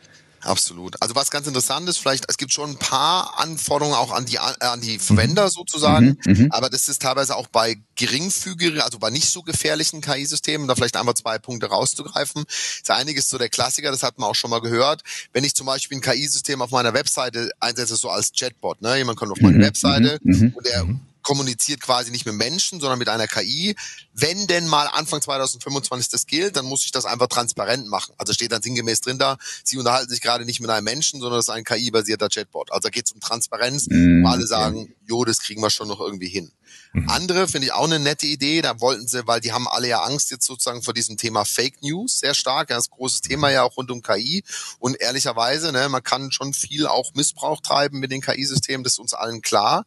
Absolut. 0.49 1.01
Also 1.03 1.15
was 1.15 1.31
ganz 1.31 1.47
interessant 1.47 1.89
ist, 1.91 1.99
vielleicht, 1.99 2.25
es 2.29 2.39
gibt 2.39 2.53
schon 2.53 2.71
ein 2.71 2.79
paar 2.79 3.39
Anforderungen 3.39 3.95
auch 3.95 4.13
an 4.13 4.25
die, 4.25 4.37
äh, 4.37 4.65
an 4.65 4.81
die 4.81 4.99
Verwender 4.99 5.45
mhm. 5.45 5.51
sozusagen, 5.51 6.19
mhm, 6.25 6.33
mhm. 6.33 6.49
aber 6.53 6.71
das 6.71 6.89
ist 6.89 7.03
teilweise 7.03 7.37
auch 7.37 7.49
bei 7.49 7.77
geringfügigen, 7.97 8.81
also 8.81 8.99
bei 8.99 9.11
nicht 9.11 9.29
so 9.29 9.43
gefährlichen 9.43 10.01
KI-Systemen, 10.01 10.67
da 10.67 10.75
vielleicht 10.75 10.97
einmal 10.97 11.15
zwei 11.15 11.39
Punkte 11.39 11.67
rauszugreifen. 11.67 12.45
Das 12.47 12.97
einige 12.97 13.19
ist 13.19 13.29
so 13.29 13.37
der 13.37 13.51
Klassiker, 13.51 13.91
das 13.91 14.03
hat 14.03 14.19
man 14.19 14.31
auch 14.31 14.35
schon 14.35 14.51
mal 14.51 14.61
gehört. 14.61 15.03
Wenn 15.35 15.45
ich 15.45 15.55
zum 15.55 15.67
Beispiel 15.67 15.99
ein 15.99 16.01
KI-System 16.01 16.63
auf 16.63 16.71
meiner 16.71 16.95
Webseite 16.95 17.51
einsetze, 17.61 17.97
so 17.97 18.09
als 18.09 18.33
Chatbot, 18.33 18.81
ne? 18.81 18.97
jemand 18.97 19.19
kommt 19.19 19.33
auf 19.33 19.41
meine 19.43 19.59
mhm, 19.59 19.63
Webseite 19.63 20.19
und 20.23 20.65
der 20.65 20.87
kommuniziert 21.29 21.83
quasi 21.83 22.11
nicht 22.11 22.25
mit 22.25 22.37
Menschen, 22.37 22.81
sondern 22.81 22.99
mit 22.99 23.11
einer 23.11 23.27
KI. 23.27 23.77
Wenn 24.15 24.47
denn 24.47 24.67
mal 24.67 24.87
Anfang 24.87 25.21
2025 25.21 26.09
das 26.09 26.27
gilt, 26.27 26.57
dann 26.57 26.65
muss 26.65 26.87
ich 26.87 26.91
das 26.91 27.05
einfach 27.05 27.27
transparent 27.27 27.87
machen. 27.87 28.15
Also 28.17 28.33
steht 28.33 28.51
dann 28.51 28.63
sinngemäß 28.63 29.03
drin 29.03 29.19
da, 29.19 29.37
Sie 29.63 29.77
unterhalten 29.77 30.09
sich 30.09 30.23
gerade 30.23 30.47
nicht 30.47 30.61
mit 30.61 30.71
einem 30.71 30.85
Menschen, 30.85 31.21
sondern 31.21 31.39
das 31.39 31.45
ist 31.45 31.51
ein 31.51 31.65
KI-basierter 31.65 32.31
Chatbot. 32.31 32.73
Also 32.73 32.89
da 32.89 32.89
geht 32.89 33.05
es 33.05 33.13
um 33.13 33.21
Transparenz, 33.21 33.89
mhm. 33.89 34.25
wo 34.25 34.29
alle 34.29 34.47
sagen, 34.47 34.95
jo, 35.07 35.23
das 35.27 35.41
kriegen 35.41 35.61
wir 35.61 35.69
schon 35.69 35.89
noch 35.89 36.01
irgendwie 36.01 36.31
hin. 36.31 36.51
Mhm. 36.93 37.09
Andere 37.09 37.49
finde 37.49 37.67
ich 37.67 37.73
auch 37.73 37.85
eine 37.85 37.99
nette 37.99 38.27
Idee. 38.27 38.63
Da 38.63 38.81
wollten 38.81 39.07
sie, 39.07 39.27
weil 39.27 39.41
die 39.41 39.53
haben 39.53 39.69
alle 39.69 39.89
ja 39.89 40.03
Angst 40.03 40.31
jetzt 40.31 40.47
sozusagen 40.47 40.83
vor 40.83 40.95
diesem 40.95 41.17
Thema 41.17 41.45
Fake 41.45 41.83
News 41.83 42.21
sehr 42.21 42.35
stark. 42.35 42.71
Ja, 42.71 42.77
das 42.77 42.87
ist 42.87 42.93
ein 42.93 42.97
großes 42.97 43.21
Thema 43.21 43.51
ja 43.51 43.63
auch 43.63 43.77
rund 43.77 43.91
um 43.91 44.03
KI. 44.03 44.45
Und 44.79 45.01
ehrlicherweise, 45.01 45.73
ne, 45.73 45.89
man 45.89 46.03
kann 46.03 46.33
schon 46.33 46.55
viel 46.55 46.87
auch 46.87 47.13
Missbrauch 47.15 47.61
treiben 47.61 47.99
mit 47.99 48.11
den 48.11 48.23
KI-Systemen. 48.23 48.85
Das 48.85 48.95
ist 48.95 48.99
uns 48.99 49.15
allen 49.15 49.43
klar. 49.43 49.85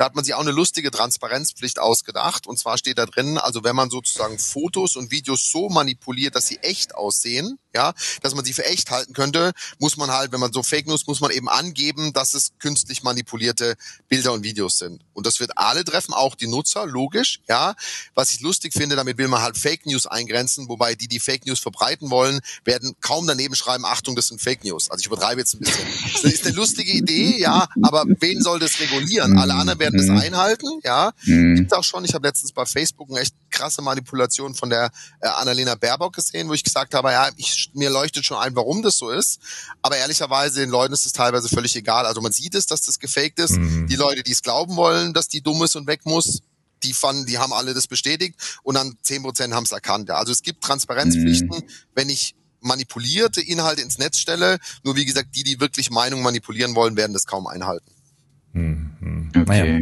Da 0.00 0.06
hat 0.06 0.14
man 0.14 0.24
sich 0.24 0.32
auch 0.32 0.40
eine 0.40 0.50
lustige 0.50 0.90
Transparenzpflicht 0.90 1.78
ausgedacht. 1.78 2.46
Und 2.46 2.58
zwar 2.58 2.78
steht 2.78 2.96
da 2.96 3.04
drin, 3.04 3.36
also 3.36 3.64
wenn 3.64 3.76
man 3.76 3.90
sozusagen 3.90 4.38
Fotos 4.38 4.96
und 4.96 5.10
Videos 5.10 5.50
so 5.50 5.68
manipuliert, 5.68 6.34
dass 6.34 6.46
sie 6.46 6.56
echt 6.62 6.94
aussehen, 6.94 7.58
ja, 7.74 7.92
dass 8.22 8.34
man 8.34 8.44
sie 8.44 8.52
für 8.52 8.64
echt 8.64 8.90
halten 8.90 9.12
könnte, 9.12 9.52
muss 9.78 9.96
man 9.96 10.10
halt, 10.10 10.32
wenn 10.32 10.40
man 10.40 10.52
so 10.52 10.62
Fake 10.62 10.86
News, 10.86 11.06
muss 11.06 11.20
man 11.20 11.30
eben 11.30 11.48
angeben, 11.48 12.12
dass 12.12 12.34
es 12.34 12.52
künstlich 12.58 13.02
manipulierte 13.02 13.76
Bilder 14.08 14.32
und 14.32 14.42
Videos 14.42 14.78
sind. 14.78 15.02
Und 15.12 15.26
das 15.26 15.40
wird 15.40 15.56
alle 15.56 15.84
treffen, 15.84 16.14
auch 16.14 16.34
die 16.34 16.46
Nutzer, 16.46 16.86
logisch, 16.86 17.40
ja. 17.48 17.74
Was 18.14 18.32
ich 18.32 18.40
lustig 18.40 18.72
finde, 18.72 18.96
damit 18.96 19.18
will 19.18 19.28
man 19.28 19.42
halt 19.42 19.56
Fake 19.56 19.86
News 19.86 20.06
eingrenzen, 20.06 20.68
wobei 20.68 20.94
die, 20.94 21.08
die 21.08 21.20
Fake 21.20 21.46
News 21.46 21.60
verbreiten 21.60 22.10
wollen, 22.10 22.40
werden 22.64 22.94
kaum 23.00 23.26
daneben 23.26 23.54
schreiben, 23.54 23.84
Achtung, 23.84 24.16
das 24.16 24.28
sind 24.28 24.40
Fake 24.40 24.64
News. 24.64 24.90
Also 24.90 25.00
ich 25.00 25.06
übertreibe 25.06 25.40
jetzt 25.40 25.54
ein 25.54 25.60
bisschen. 25.60 25.86
Das 26.12 26.24
ist 26.24 26.46
eine 26.46 26.54
lustige 26.54 26.92
Idee, 26.92 27.38
ja, 27.38 27.68
aber 27.82 28.04
wen 28.20 28.42
soll 28.42 28.58
das 28.58 28.80
regulieren? 28.80 29.38
Alle 29.38 29.54
anderen 29.54 29.78
werden 29.78 29.98
das 29.98 30.06
mhm. 30.06 30.18
einhalten, 30.18 30.80
ja. 30.84 31.12
Mhm. 31.24 31.56
Gibt 31.56 31.74
auch 31.74 31.84
schon, 31.84 32.04
ich 32.04 32.14
habe 32.14 32.26
letztens 32.26 32.52
bei 32.52 32.66
Facebook 32.66 33.10
eine 33.10 33.20
echt 33.20 33.34
krasse 33.50 33.82
Manipulation 33.82 34.54
von 34.54 34.70
der 34.70 34.90
äh, 35.20 35.28
Annalena 35.28 35.74
Baerbock 35.74 36.14
gesehen, 36.14 36.48
wo 36.48 36.54
ich 36.54 36.64
gesagt 36.64 36.94
habe, 36.94 37.10
ja, 37.12 37.28
ich 37.36 37.59
mir 37.74 37.90
leuchtet 37.90 38.24
schon 38.24 38.38
ein, 38.38 38.56
warum 38.56 38.82
das 38.82 38.98
so 38.98 39.10
ist. 39.10 39.40
Aber 39.82 39.96
ehrlicherweise, 39.96 40.60
den 40.60 40.70
Leuten 40.70 40.94
ist 40.94 41.06
es 41.06 41.12
teilweise 41.12 41.48
völlig 41.48 41.76
egal. 41.76 42.06
Also 42.06 42.20
man 42.20 42.32
sieht 42.32 42.54
es, 42.54 42.66
dass 42.66 42.82
das 42.82 42.98
gefaked 42.98 43.38
ist. 43.38 43.52
Mhm. 43.52 43.86
Die 43.88 43.96
Leute, 43.96 44.22
die 44.22 44.32
es 44.32 44.42
glauben 44.42 44.76
wollen, 44.76 45.12
dass 45.12 45.28
die 45.28 45.40
dumm 45.40 45.62
ist 45.62 45.76
und 45.76 45.86
weg 45.86 46.00
muss, 46.04 46.40
die 46.82 46.92
fanden, 46.92 47.26
die 47.26 47.38
haben 47.38 47.52
alle 47.52 47.74
das 47.74 47.86
bestätigt 47.86 48.36
und 48.62 48.74
dann 48.74 48.96
zehn 49.02 49.22
Prozent 49.22 49.54
haben 49.54 49.64
es 49.64 49.72
erkannt. 49.72 50.08
Ja. 50.08 50.16
Also 50.16 50.32
es 50.32 50.42
gibt 50.42 50.62
Transparenzpflichten, 50.64 51.48
mhm. 51.48 51.64
wenn 51.94 52.08
ich 52.08 52.34
manipulierte 52.60 53.40
Inhalte 53.40 53.82
ins 53.82 53.98
Netz 53.98 54.18
stelle. 54.18 54.58
Nur 54.82 54.96
wie 54.96 55.04
gesagt, 55.04 55.34
die, 55.34 55.44
die 55.44 55.60
wirklich 55.60 55.90
Meinung 55.90 56.22
manipulieren 56.22 56.74
wollen, 56.74 56.96
werden 56.96 57.12
das 57.12 57.26
kaum 57.26 57.46
einhalten. 57.46 57.90
Hm, 58.52 58.89
hm. 59.02 59.30
Okay. 59.34 59.44
Naja. 59.46 59.80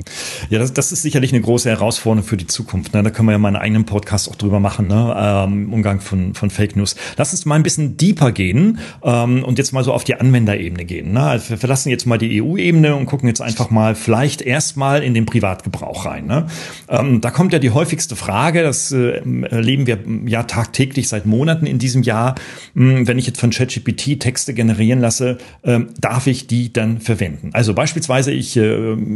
Ja, 0.49 0.59
das, 0.61 0.73
das 0.73 0.93
ist 0.93 1.03
sicherlich 1.03 1.33
eine 1.33 1.41
große 1.41 1.69
Herausforderung 1.69 2.25
für 2.25 2.37
die 2.37 2.47
Zukunft. 2.47 2.95
Ne? 2.95 3.03
Da 3.03 3.11
können 3.11 3.27
wir 3.27 3.33
ja 3.33 3.39
mal 3.39 3.49
einen 3.49 3.57
eigenen 3.57 3.85
Podcast 3.85 4.31
auch 4.31 4.37
drüber 4.37 4.61
machen, 4.61 4.87
ne? 4.87 5.15
ähm, 5.19 5.73
Umgang 5.73 6.01
von, 6.01 6.35
von 6.35 6.51
Fake 6.51 6.77
News. 6.77 6.95
Lass 7.17 7.33
uns 7.33 7.45
mal 7.45 7.57
ein 7.57 7.65
bisschen 7.65 7.97
deeper 7.97 8.31
gehen 8.31 8.79
ähm, 9.03 9.43
und 9.43 9.59
jetzt 9.59 9.73
mal 9.73 9.83
so 9.83 9.93
auf 9.93 10.05
die 10.05 10.15
Anwenderebene 10.15 10.85
gehen. 10.85 11.13
Ne? 11.13 11.23
Also 11.23 11.51
wir 11.51 11.59
verlassen 11.59 11.91
jetzt 11.91 12.07
mal 12.07 12.19
die 12.19 12.41
EU-Ebene 12.41 12.95
und 12.95 13.07
gucken 13.07 13.29
jetzt 13.29 13.41
einfach 13.41 13.71
mal 13.71 13.97
vielleicht 13.97 14.41
erstmal 14.41 15.03
in 15.03 15.15
den 15.15 15.27
Privatgebrauch 15.27 16.07
rein. 16.07 16.27
Ne? 16.27 16.47
Ähm, 16.89 17.21
da 17.21 17.31
kommt 17.31 17.53
ja 17.53 17.59
die 17.59 17.71
häufigste 17.71 18.15
Frage, 18.15 18.63
das 18.63 18.93
äh, 18.93 19.21
erleben 19.51 19.89
wir 19.89 19.99
ja 20.27 20.45
tagtäglich 20.45 21.09
seit 21.09 21.27
Monaten 21.27 21.67
in 21.67 21.81
diesem 21.81 22.05
Jahr. 22.05 22.37
Hm, 22.77 23.09
wenn 23.09 23.19
ich 23.19 23.27
jetzt 23.27 23.41
von 23.41 23.51
ChatGPT 23.51 24.21
Texte 24.21 24.55
generieren 24.55 25.01
lasse, 25.01 25.39
äh, 25.63 25.81
darf 26.01 26.29
ich 26.29 26.47
die 26.47 26.73
dann 26.73 27.01
verwenden? 27.01 27.51
Also 27.53 27.75
beispielsweise 27.75 28.31
ich 28.31 28.57
äh, 28.57 29.08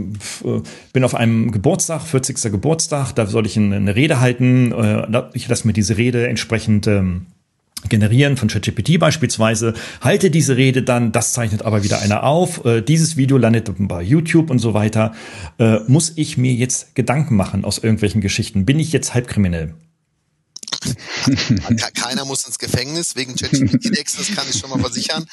bin 0.92 1.04
auf 1.04 1.14
einem 1.14 1.52
Geburtstag, 1.52 2.02
40. 2.02 2.50
Geburtstag, 2.50 3.12
da 3.12 3.26
soll 3.26 3.46
ich 3.46 3.56
eine 3.56 3.94
Rede 3.94 4.20
halten. 4.20 4.72
Äh, 4.72 5.22
ich 5.34 5.48
lasse 5.48 5.66
mir 5.66 5.72
diese 5.72 5.96
Rede 5.96 6.26
entsprechend 6.26 6.86
ähm, 6.86 7.26
generieren 7.88 8.36
von 8.36 8.48
ChatGPT 8.48 8.98
beispielsweise, 8.98 9.74
halte 10.00 10.30
diese 10.30 10.56
Rede 10.56 10.82
dann, 10.82 11.12
das 11.12 11.32
zeichnet 11.32 11.62
aber 11.62 11.82
wieder 11.82 12.00
einer 12.00 12.24
auf, 12.24 12.64
äh, 12.64 12.80
dieses 12.80 13.16
Video 13.16 13.38
landet 13.38 13.70
bei 13.76 14.02
YouTube 14.02 14.50
und 14.50 14.58
so 14.58 14.74
weiter. 14.74 15.12
Äh, 15.58 15.78
muss 15.88 16.12
ich 16.16 16.38
mir 16.38 16.52
jetzt 16.52 16.94
Gedanken 16.94 17.36
machen 17.36 17.64
aus 17.64 17.78
irgendwelchen 17.78 18.20
Geschichten? 18.20 18.64
Bin 18.64 18.78
ich 18.78 18.92
jetzt 18.92 19.14
halbkriminell? 19.14 19.74
Keiner 21.94 22.24
muss 22.24 22.44
ins 22.46 22.58
Gefängnis 22.58 23.16
wegen 23.16 23.36
ChatGPT-Decks, 23.36 24.16
das 24.18 24.34
kann 24.34 24.46
ich 24.48 24.58
schon 24.58 24.70
mal 24.70 24.78
versichern. 24.78 25.26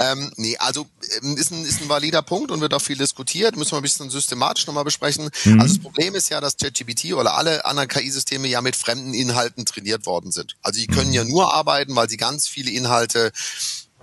Ähm, 0.00 0.30
nee, 0.36 0.56
also 0.58 0.86
ähm, 1.22 1.36
ist 1.36 1.52
ein, 1.52 1.64
ist 1.64 1.82
ein 1.82 1.88
valider 1.88 2.22
Punkt 2.22 2.50
und 2.50 2.60
wird 2.60 2.74
auch 2.74 2.82
viel 2.82 2.96
diskutiert, 2.96 3.56
müssen 3.56 3.72
wir 3.72 3.78
ein 3.78 3.82
bisschen 3.82 4.10
systematisch 4.10 4.66
nochmal 4.66 4.84
besprechen. 4.84 5.30
Mhm. 5.44 5.60
Also 5.60 5.74
das 5.74 5.82
Problem 5.82 6.14
ist 6.14 6.30
ja, 6.30 6.40
dass 6.40 6.56
ChatGPT 6.56 7.12
oder 7.14 7.36
alle 7.36 7.64
anderen 7.64 7.88
KI-Systeme 7.88 8.48
ja 8.48 8.60
mit 8.60 8.76
fremden 8.76 9.14
Inhalten 9.14 9.66
trainiert 9.66 10.06
worden 10.06 10.32
sind. 10.32 10.56
Also 10.62 10.80
die 10.80 10.86
können 10.86 11.08
mhm. 11.08 11.14
ja 11.14 11.24
nur 11.24 11.54
arbeiten, 11.54 11.94
weil 11.96 12.08
sie 12.08 12.16
ganz 12.16 12.48
viele 12.48 12.70
Inhalte 12.70 13.32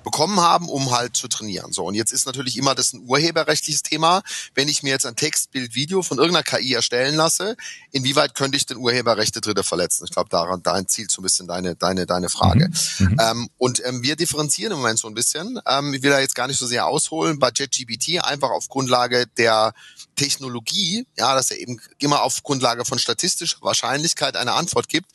bekommen 0.07 0.39
haben, 0.39 0.69
um 0.69 0.91
halt 0.91 1.17
zu 1.17 1.27
trainieren. 1.27 1.73
So, 1.73 1.83
und 1.83 1.93
jetzt 1.93 2.13
ist 2.13 2.25
natürlich 2.25 2.57
immer 2.57 2.75
das 2.75 2.93
ein 2.93 3.01
urheberrechtliches 3.05 3.83
Thema. 3.83 4.23
Wenn 4.55 4.69
ich 4.69 4.81
mir 4.81 4.91
jetzt 4.91 5.05
ein 5.05 5.17
Text, 5.17 5.51
Bild, 5.51 5.75
Video 5.75 6.01
von 6.01 6.17
irgendeiner 6.17 6.43
KI 6.43 6.75
erstellen 6.75 7.15
lasse, 7.15 7.57
inwieweit 7.91 8.33
könnte 8.33 8.55
ich 8.55 8.65
den 8.65 8.77
Urheberrechte 8.77 9.41
Dritte 9.41 9.63
verletzen? 9.63 10.05
Ich 10.05 10.11
glaube, 10.11 10.29
daran, 10.29 10.63
dahin 10.63 10.87
zielt 10.87 11.11
so 11.11 11.21
ein 11.21 11.23
bisschen 11.23 11.45
deine, 11.45 11.75
deine, 11.75 12.05
deine 12.05 12.29
Frage. 12.29 12.69
Mhm. 12.99 13.05
mhm. 13.05 13.17
Ähm, 13.19 13.49
und 13.57 13.85
ähm, 13.85 14.01
wir 14.01 14.15
differenzieren 14.15 14.71
im 14.71 14.77
Moment 14.79 14.97
so 14.97 15.09
ein 15.09 15.13
bisschen. 15.13 15.59
Ähm, 15.67 15.93
ich 15.93 16.01
will 16.03 16.11
da 16.11 16.21
jetzt 16.21 16.35
gar 16.35 16.47
nicht 16.47 16.57
so 16.57 16.67
sehr 16.67 16.85
ausholen. 16.85 17.37
Bei 17.37 17.51
JetGBT 17.53 18.23
einfach 18.23 18.51
auf 18.51 18.69
Grundlage 18.69 19.27
der 19.37 19.73
Technologie, 20.15 21.05
ja, 21.17 21.35
dass 21.35 21.51
er 21.51 21.57
eben 21.57 21.81
immer 21.99 22.21
auf 22.21 22.43
Grundlage 22.43 22.85
von 22.85 22.97
statistischer 22.97 23.57
Wahrscheinlichkeit 23.59 24.37
eine 24.37 24.53
Antwort 24.53 24.87
gibt, 24.87 25.11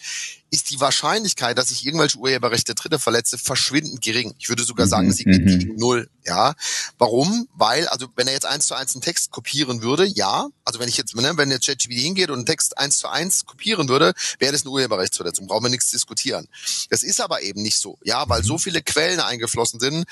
ist 0.52 0.71
die 0.71 0.80
Wahrscheinlichkeit, 0.80 1.56
dass 1.56 1.71
ich 1.71 1.87
irgendwelche 1.87 2.18
Urheberrechte 2.18 2.75
Dritte 2.75 2.99
verletze, 2.99 3.38
verschwindend 3.38 4.02
gering. 4.02 4.35
Ich 4.38 4.50
würde 4.50 4.64
sogar 4.64 4.87
sagen, 4.87 5.06
mhm, 5.06 5.12
sie 5.12 5.25
geht 5.25 5.40
mhm. 5.40 5.59
gegen 5.59 5.76
null. 5.76 6.11
Ja, 6.25 6.54
warum? 6.99 7.49
Weil, 7.54 7.88
also 7.88 8.06
wenn 8.16 8.26
er 8.26 8.35
jetzt 8.35 8.44
eins 8.44 8.66
zu 8.66 8.75
eins 8.75 8.94
einen 8.94 9.00
Text 9.00 9.30
kopieren 9.30 9.80
würde, 9.80 10.04
ja, 10.04 10.49
also 10.66 10.78
wenn 10.78 10.90
ich 10.90 10.99
jetzt, 10.99 11.16
ne, 11.16 11.32
wenn 11.37 11.50
jetzt 11.50 11.64
ChatGPT 11.64 11.99
hingeht 11.99 12.28
und 12.28 12.37
einen 12.37 12.47
Text 12.47 12.76
eins 12.76 12.99
zu 12.99 13.09
eins 13.09 13.47
kopieren 13.47 13.88
würde, 13.88 14.12
wäre 14.38 14.52
das 14.52 14.62
eine 14.62 14.71
Urheberrechtsverletzung. 14.73 15.47
Brauchen 15.47 15.64
wir 15.64 15.71
nichts 15.71 15.90
diskutieren. 15.90 16.47
Das 16.90 17.02
ist 17.02 17.23
aber 17.23 17.40
eben 17.40 17.62
nicht 17.62 17.78
so, 17.78 17.99
ja, 18.04 18.28
weil 18.28 18.44
so 18.44 18.54
mhm. 18.54 18.59
viele 18.59 18.82
Quellen 18.82 19.21
eingeflossen 19.21 19.80
sind, 19.80 20.04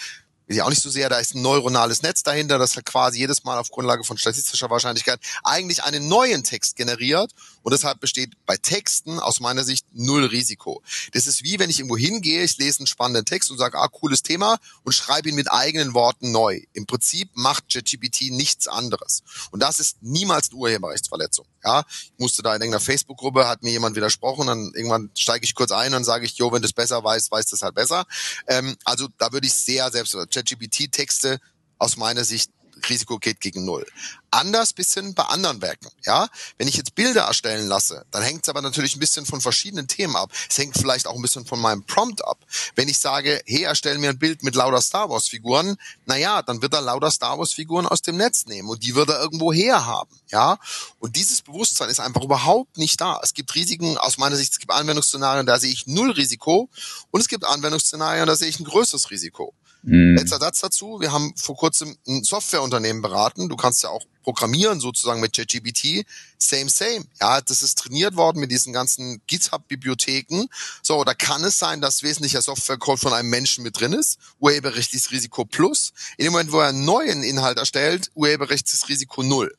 ist 0.51 0.57
ja 0.57 0.65
auch 0.65 0.71
nicht 0.71 0.83
so 0.83 0.91
sehr, 0.91 1.09
da 1.09 1.19
ist 1.19 1.37
ein 1.37 1.43
neuronales 1.43 2.03
Netz 2.03 2.25
dahinter, 2.25 2.59
das 2.59 2.75
halt 2.75 2.85
quasi 2.85 3.21
jedes 3.21 3.45
Mal 3.45 3.57
auf 3.57 3.71
Grundlage 3.71 4.03
von 4.03 4.19
statistischer 4.19 4.69
Wahrscheinlichkeit 4.69 5.21
eigentlich 5.45 5.85
einen 5.85 6.09
neuen 6.09 6.43
Text 6.43 6.75
generiert 6.75 7.33
und 7.63 7.73
deshalb 7.73 8.01
besteht 8.01 8.33
bei 8.47 8.57
Texten 8.57 9.21
aus 9.21 9.39
meiner 9.39 9.63
Sicht 9.63 9.87
null 9.93 10.25
Risiko. 10.25 10.83
Das 11.13 11.29
ist 11.29 11.45
wie, 11.45 11.61
wenn 11.61 11.71
ich 11.71 11.79
irgendwo 11.79 11.97
hingehe, 11.97 12.43
ich 12.43 12.59
lese 12.59 12.81
einen 12.81 12.89
spannenden 12.89 13.25
Text 13.25 13.53
und 13.53 13.59
sage, 13.59 13.79
ah, 13.79 13.87
cooles 13.87 14.23
Thema 14.25 14.59
und 14.83 14.93
schreibe 14.93 15.29
ihn 15.29 15.37
mit 15.37 15.53
eigenen 15.53 15.95
Worten 15.95 16.33
neu. 16.33 16.63
Im 16.73 16.85
Prinzip 16.85 17.31
macht 17.35 17.73
ChatGPT 17.73 18.33
nichts 18.33 18.67
anderes. 18.67 19.23
Und 19.53 19.63
das 19.63 19.79
ist 19.79 19.99
niemals 20.03 20.49
eine 20.51 20.59
Urheberrechtsverletzung. 20.59 21.47
Ja, 21.63 21.85
ich 21.89 22.13
musste 22.17 22.43
da 22.43 22.55
in 22.55 22.63
irgendeiner 22.63 22.81
Facebook-Gruppe, 22.81 23.47
hat 23.47 23.63
mir 23.63 23.71
jemand 23.71 23.95
widersprochen, 23.95 24.47
dann 24.47 24.73
irgendwann 24.75 25.11
steige 25.15 25.45
ich 25.45 25.55
kurz 25.55 25.73
ein 25.73 25.93
und 25.93 26.05
sage 26.05 26.25
ich, 26.25 26.39
jo, 26.39 26.51
wenn 26.51 26.63
du 26.63 26.67
es 26.67 26.73
besser 26.73 27.05
weißt, 27.05 27.31
weißt 27.31 27.53
du 27.53 27.57
es 27.57 27.63
halt 27.63 27.75
besser. 27.75 28.05
Ähm, 28.47 28.77
also 28.85 29.09
da 29.19 29.31
würde 29.33 29.47
ich 29.47 29.53
sehr 29.53 29.91
selbst 29.91 30.17
ChatGPT-Texte 30.43 31.41
aus 31.79 31.97
meiner 31.97 32.25
Sicht 32.25 32.51
Risiko 32.89 33.19
geht 33.19 33.41
gegen 33.41 33.65
null. 33.65 33.87
Anders 34.31 34.73
bisschen 34.73 35.15
bei 35.15 35.25
anderen 35.25 35.61
Werken. 35.61 35.89
Ja, 36.05 36.29
wenn 36.57 36.69
ich 36.69 36.77
jetzt 36.77 36.95
Bilder 36.95 37.23
erstellen 37.23 37.67
lasse, 37.67 38.07
dann 38.11 38.23
hängt 38.23 38.45
es 38.45 38.49
aber 38.49 38.63
natürlich 38.63 38.97
ein 38.97 39.01
bisschen 39.01 39.27
von 39.27 39.41
verschiedenen 39.41 39.89
Themen 39.89 40.17
ab. 40.17 40.31
Es 40.49 40.57
hängt 40.59 40.77
vielleicht 40.77 41.07
auch 41.07 41.17
ein 41.17 41.23
bisschen 41.23 41.45
von 41.45 41.61
meinem 41.61 41.85
Prompt 41.85 42.25
ab. 42.25 42.39
Wenn 42.77 42.89
ich 42.89 42.99
sage, 42.99 43.43
hey, 43.47 43.63
erstell 43.63 43.99
mir 43.99 44.11
ein 44.11 44.19
Bild 44.19 44.43
mit 44.43 44.55
lauter 44.55 44.81
Star 44.81 45.11
Wars 45.11 45.29
Figuren, 45.29 45.77
naja, 46.07 46.43
dann 46.43 46.63
wird 46.63 46.75
er 46.75 46.81
lauter 46.81 47.11
Star 47.11 47.39
Wars 47.39 47.53
Figuren 47.53 47.87
aus 47.87 48.03
dem 48.03 48.17
Netz 48.17 48.47
nehmen 48.47 48.69
und 48.69 48.85
die 48.85 48.95
wird 48.95 49.11
er 49.11 49.21
irgendwo 49.21 49.53
her 49.53 49.87
haben. 49.87 50.17
Ja, 50.31 50.59
und 51.01 51.17
dieses 51.17 51.43
Bewusstsein 51.43 51.91
ist 51.91 52.01
einfach 52.01 52.23
überhaupt 52.23 52.79
nicht 52.79 53.01
da. 53.01 53.21
Es 53.23 53.35
gibt 53.35 53.55
Risiken 53.55 53.99
aus 53.99 54.17
meiner 54.17 54.37
Sicht. 54.37 54.53
Es 54.53 54.59
gibt 54.59 54.73
Anwendungsszenarien, 54.73 55.47
da 55.47 55.59
sehe 55.59 55.73
ich 55.73 55.87
null 55.87 56.13
Risiko 56.13 56.71
und 57.11 57.21
es 57.21 57.29
gibt 57.29 57.45
Anwendungsszenarien, 57.45 58.27
da 58.27 58.37
sehe 58.37 58.49
ich 58.49 58.61
ein 58.61 58.65
größeres 58.65 59.11
Risiko. 59.11 59.55
Mhm. 59.83 60.17
Letzter 60.17 60.39
Satz 60.39 60.61
dazu. 60.61 61.01
Wir 61.01 61.13
haben 61.13 61.33
vor 61.37 61.57
kurzem 61.57 61.97
ein 62.07 62.23
Softwareunternehmen 62.23 63.03
beraten. 63.03 63.49
Du 63.49 63.57
kannst 63.57 63.83
ja 63.83 63.89
auch 63.89 64.05
programmieren 64.23 64.81
sozusagen 64.81 65.21
mit 65.21 65.35
ChatGPT. 65.35 66.05
Same, 66.39 66.69
same. 66.69 67.05
Ja, 67.21 67.41
das 67.41 67.63
ist 67.63 67.79
trainiert 67.79 68.17
worden 68.17 68.41
mit 68.41 68.51
diesen 68.51 68.73
ganzen 68.73 69.23
GitHub-Bibliotheken. 69.27 70.47
So, 70.83 71.05
da 71.05 71.15
kann 71.15 71.43
es 71.45 71.59
sein, 71.59 71.81
dass 71.81 72.03
wesentlicher 72.03 72.43
Softwarecode 72.43 73.01
von 73.01 73.13
einem 73.13 73.31
Menschen 73.31 73.65
mit 73.65 73.81
drin 73.81 73.93
ist. 73.93 74.19
Urheberrechtliches 74.39 75.11
Risiko 75.11 75.45
plus. 75.45 75.93
In 76.19 76.25
dem 76.25 76.33
Moment, 76.33 76.53
wo 76.53 76.61
er 76.61 76.69
einen 76.69 76.85
neuen 76.85 77.23
Inhalt 77.23 77.59
erstellt, 77.59 78.11
urheberrechtliches 78.15 78.89
Risiko 78.89 79.23
null. 79.23 79.55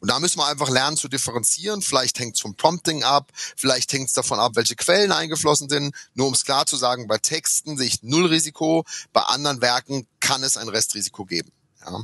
Und 0.00 0.10
da 0.10 0.18
müssen 0.18 0.38
wir 0.38 0.46
einfach 0.46 0.68
lernen 0.68 0.96
zu 0.96 1.08
differenzieren. 1.08 1.82
Vielleicht 1.82 2.18
hängt 2.18 2.36
es 2.36 2.40
vom 2.40 2.54
Prompting 2.54 3.02
ab, 3.02 3.32
vielleicht 3.56 3.92
hängt 3.92 4.08
es 4.08 4.12
davon 4.12 4.38
ab, 4.38 4.52
welche 4.54 4.76
Quellen 4.76 5.12
eingeflossen 5.12 5.68
sind. 5.68 5.94
Nur 6.14 6.26
um 6.28 6.34
es 6.34 6.44
klar 6.44 6.66
zu 6.66 6.76
sagen, 6.76 7.06
bei 7.06 7.18
Texten 7.18 7.76
sehe 7.76 7.86
ich 7.86 8.02
null 8.02 8.26
Risiko, 8.26 8.84
bei 9.12 9.22
anderen 9.22 9.60
Werken 9.60 10.06
kann 10.20 10.42
es 10.42 10.56
ein 10.56 10.68
Restrisiko 10.68 11.24
geben. 11.24 11.50
Ja. 11.84 12.00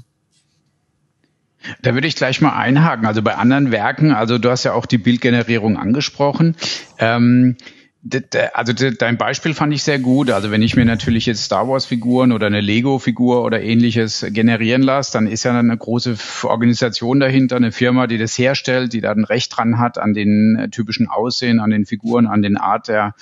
Da 1.82 1.94
würde 1.94 2.08
ich 2.08 2.16
gleich 2.16 2.40
mal 2.40 2.56
einhaken. 2.56 3.06
Also 3.06 3.22
bei 3.22 3.37
anderen 3.37 3.70
Werken, 3.70 4.12
also 4.12 4.38
du 4.38 4.50
hast 4.50 4.64
ja 4.64 4.72
auch 4.72 4.87
die 4.87 4.99
Bildgenerierung 4.99 5.76
angesprochen. 5.76 6.56
Ähm, 6.99 7.56
also 8.52 8.73
dein 8.73 9.16
Beispiel 9.16 9.54
fand 9.54 9.73
ich 9.73 9.85
sehr 9.85 10.00
gut. 10.00 10.30
Also 10.30 10.50
wenn 10.50 10.62
ich 10.62 10.75
mir 10.75 10.85
natürlich 10.85 11.26
jetzt 11.26 11.44
Star 11.44 11.68
Wars 11.68 11.87
Figuren 11.87 12.32
oder 12.32 12.49
eine 12.49 12.61
Lego 12.61 12.98
Figur 12.98 13.44
oder 13.44 13.62
ähnliches 13.62 14.26
generieren 14.31 14.83
lasse, 14.83 15.12
dann 15.12 15.29
ist 15.29 15.44
ja 15.44 15.57
eine 15.57 15.76
große 15.76 16.16
Organisation 16.42 17.20
dahinter, 17.20 17.57
eine 17.57 17.70
Firma, 17.70 18.09
die 18.09 18.18
das 18.18 18.37
herstellt, 18.37 18.92
die 18.92 19.00
da 19.00 19.12
ein 19.12 19.24
Recht 19.24 19.57
dran 19.57 19.79
hat 19.79 19.98
an 19.98 20.14
den 20.14 20.57
äh, 20.57 20.68
typischen 20.68 21.09
Aussehen, 21.09 21.61
an 21.61 21.70
den 21.70 21.87
Figuren, 21.87 22.26
an 22.26 22.42
den 22.42 22.57
Art 22.57 22.88
der, 22.88 23.14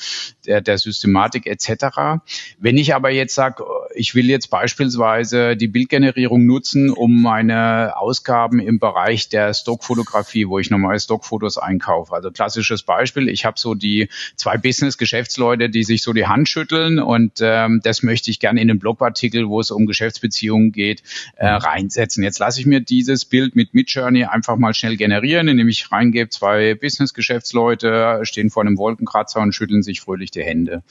der, 0.46 0.62
der 0.62 0.78
Systematik 0.78 1.46
etc. 1.46 2.22
Wenn 2.58 2.78
ich 2.78 2.94
aber 2.94 3.10
jetzt 3.10 3.34
sage, 3.34 3.62
ich 3.94 4.14
will 4.14 4.26
jetzt 4.26 4.48
beispielsweise 4.48 5.56
die 5.56 5.68
Bildgenerierung 5.68 6.46
nutzen, 6.46 6.90
um 6.90 7.22
meine 7.22 7.96
Ausgaben 7.96 8.60
im 8.60 8.78
Bereich 8.78 9.28
der 9.28 9.54
Stockfotografie, 9.54 10.48
wo 10.48 10.58
ich 10.58 10.70
normale 10.70 11.00
Stockfotos 11.00 11.58
einkaufe. 11.58 12.14
Also 12.14 12.30
klassisches 12.30 12.82
Beispiel, 12.82 13.28
ich 13.28 13.44
habe 13.44 13.58
so 13.58 13.74
die 13.74 14.08
zwei 14.36 14.56
Business-Geschäftsleute, 14.56 15.70
die 15.70 15.84
sich 15.84 16.02
so 16.02 16.12
die 16.12 16.26
Hand 16.26 16.48
schütteln 16.48 16.98
und 16.98 17.38
ähm, 17.40 17.80
das 17.82 18.02
möchte 18.02 18.30
ich 18.30 18.38
gerne 18.38 18.60
in 18.60 18.70
einen 18.70 18.78
Blogartikel, 18.78 19.48
wo 19.48 19.60
es 19.60 19.70
um 19.70 19.86
Geschäftsbeziehungen 19.86 20.72
geht, 20.72 21.02
äh, 21.36 21.46
reinsetzen. 21.46 22.22
Jetzt 22.22 22.38
lasse 22.38 22.60
ich 22.60 22.66
mir 22.66 22.80
dieses 22.80 23.24
Bild 23.24 23.56
mit 23.56 23.74
Midjourney 23.74 24.24
einfach 24.24 24.56
mal 24.56 24.74
schnell 24.74 24.96
generieren, 24.96 25.48
indem 25.48 25.68
ich 25.68 25.90
reingebe, 25.90 26.30
zwei 26.30 26.74
Business-Geschäftsleute 26.74 28.20
stehen 28.22 28.50
vor 28.50 28.62
einem 28.62 28.78
Wolkenkratzer 28.78 29.40
und 29.40 29.54
schütteln 29.54 29.82
sich 29.82 30.00
fröhlich 30.00 30.30
die 30.30 30.42
Hände. 30.42 30.82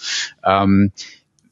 Ähm, 0.43 0.91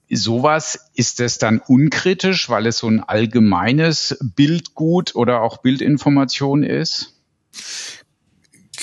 sowas 0.09 0.79
ist 0.93 1.19
es 1.19 1.37
dann 1.37 1.59
unkritisch, 1.59 2.49
weil 2.49 2.65
es 2.67 2.77
so 2.77 2.87
ein 2.87 3.03
allgemeines 3.03 4.17
Bildgut 4.21 5.15
oder 5.15 5.41
auch 5.41 5.57
Bildinformation 5.57 6.63
ist? 6.63 7.13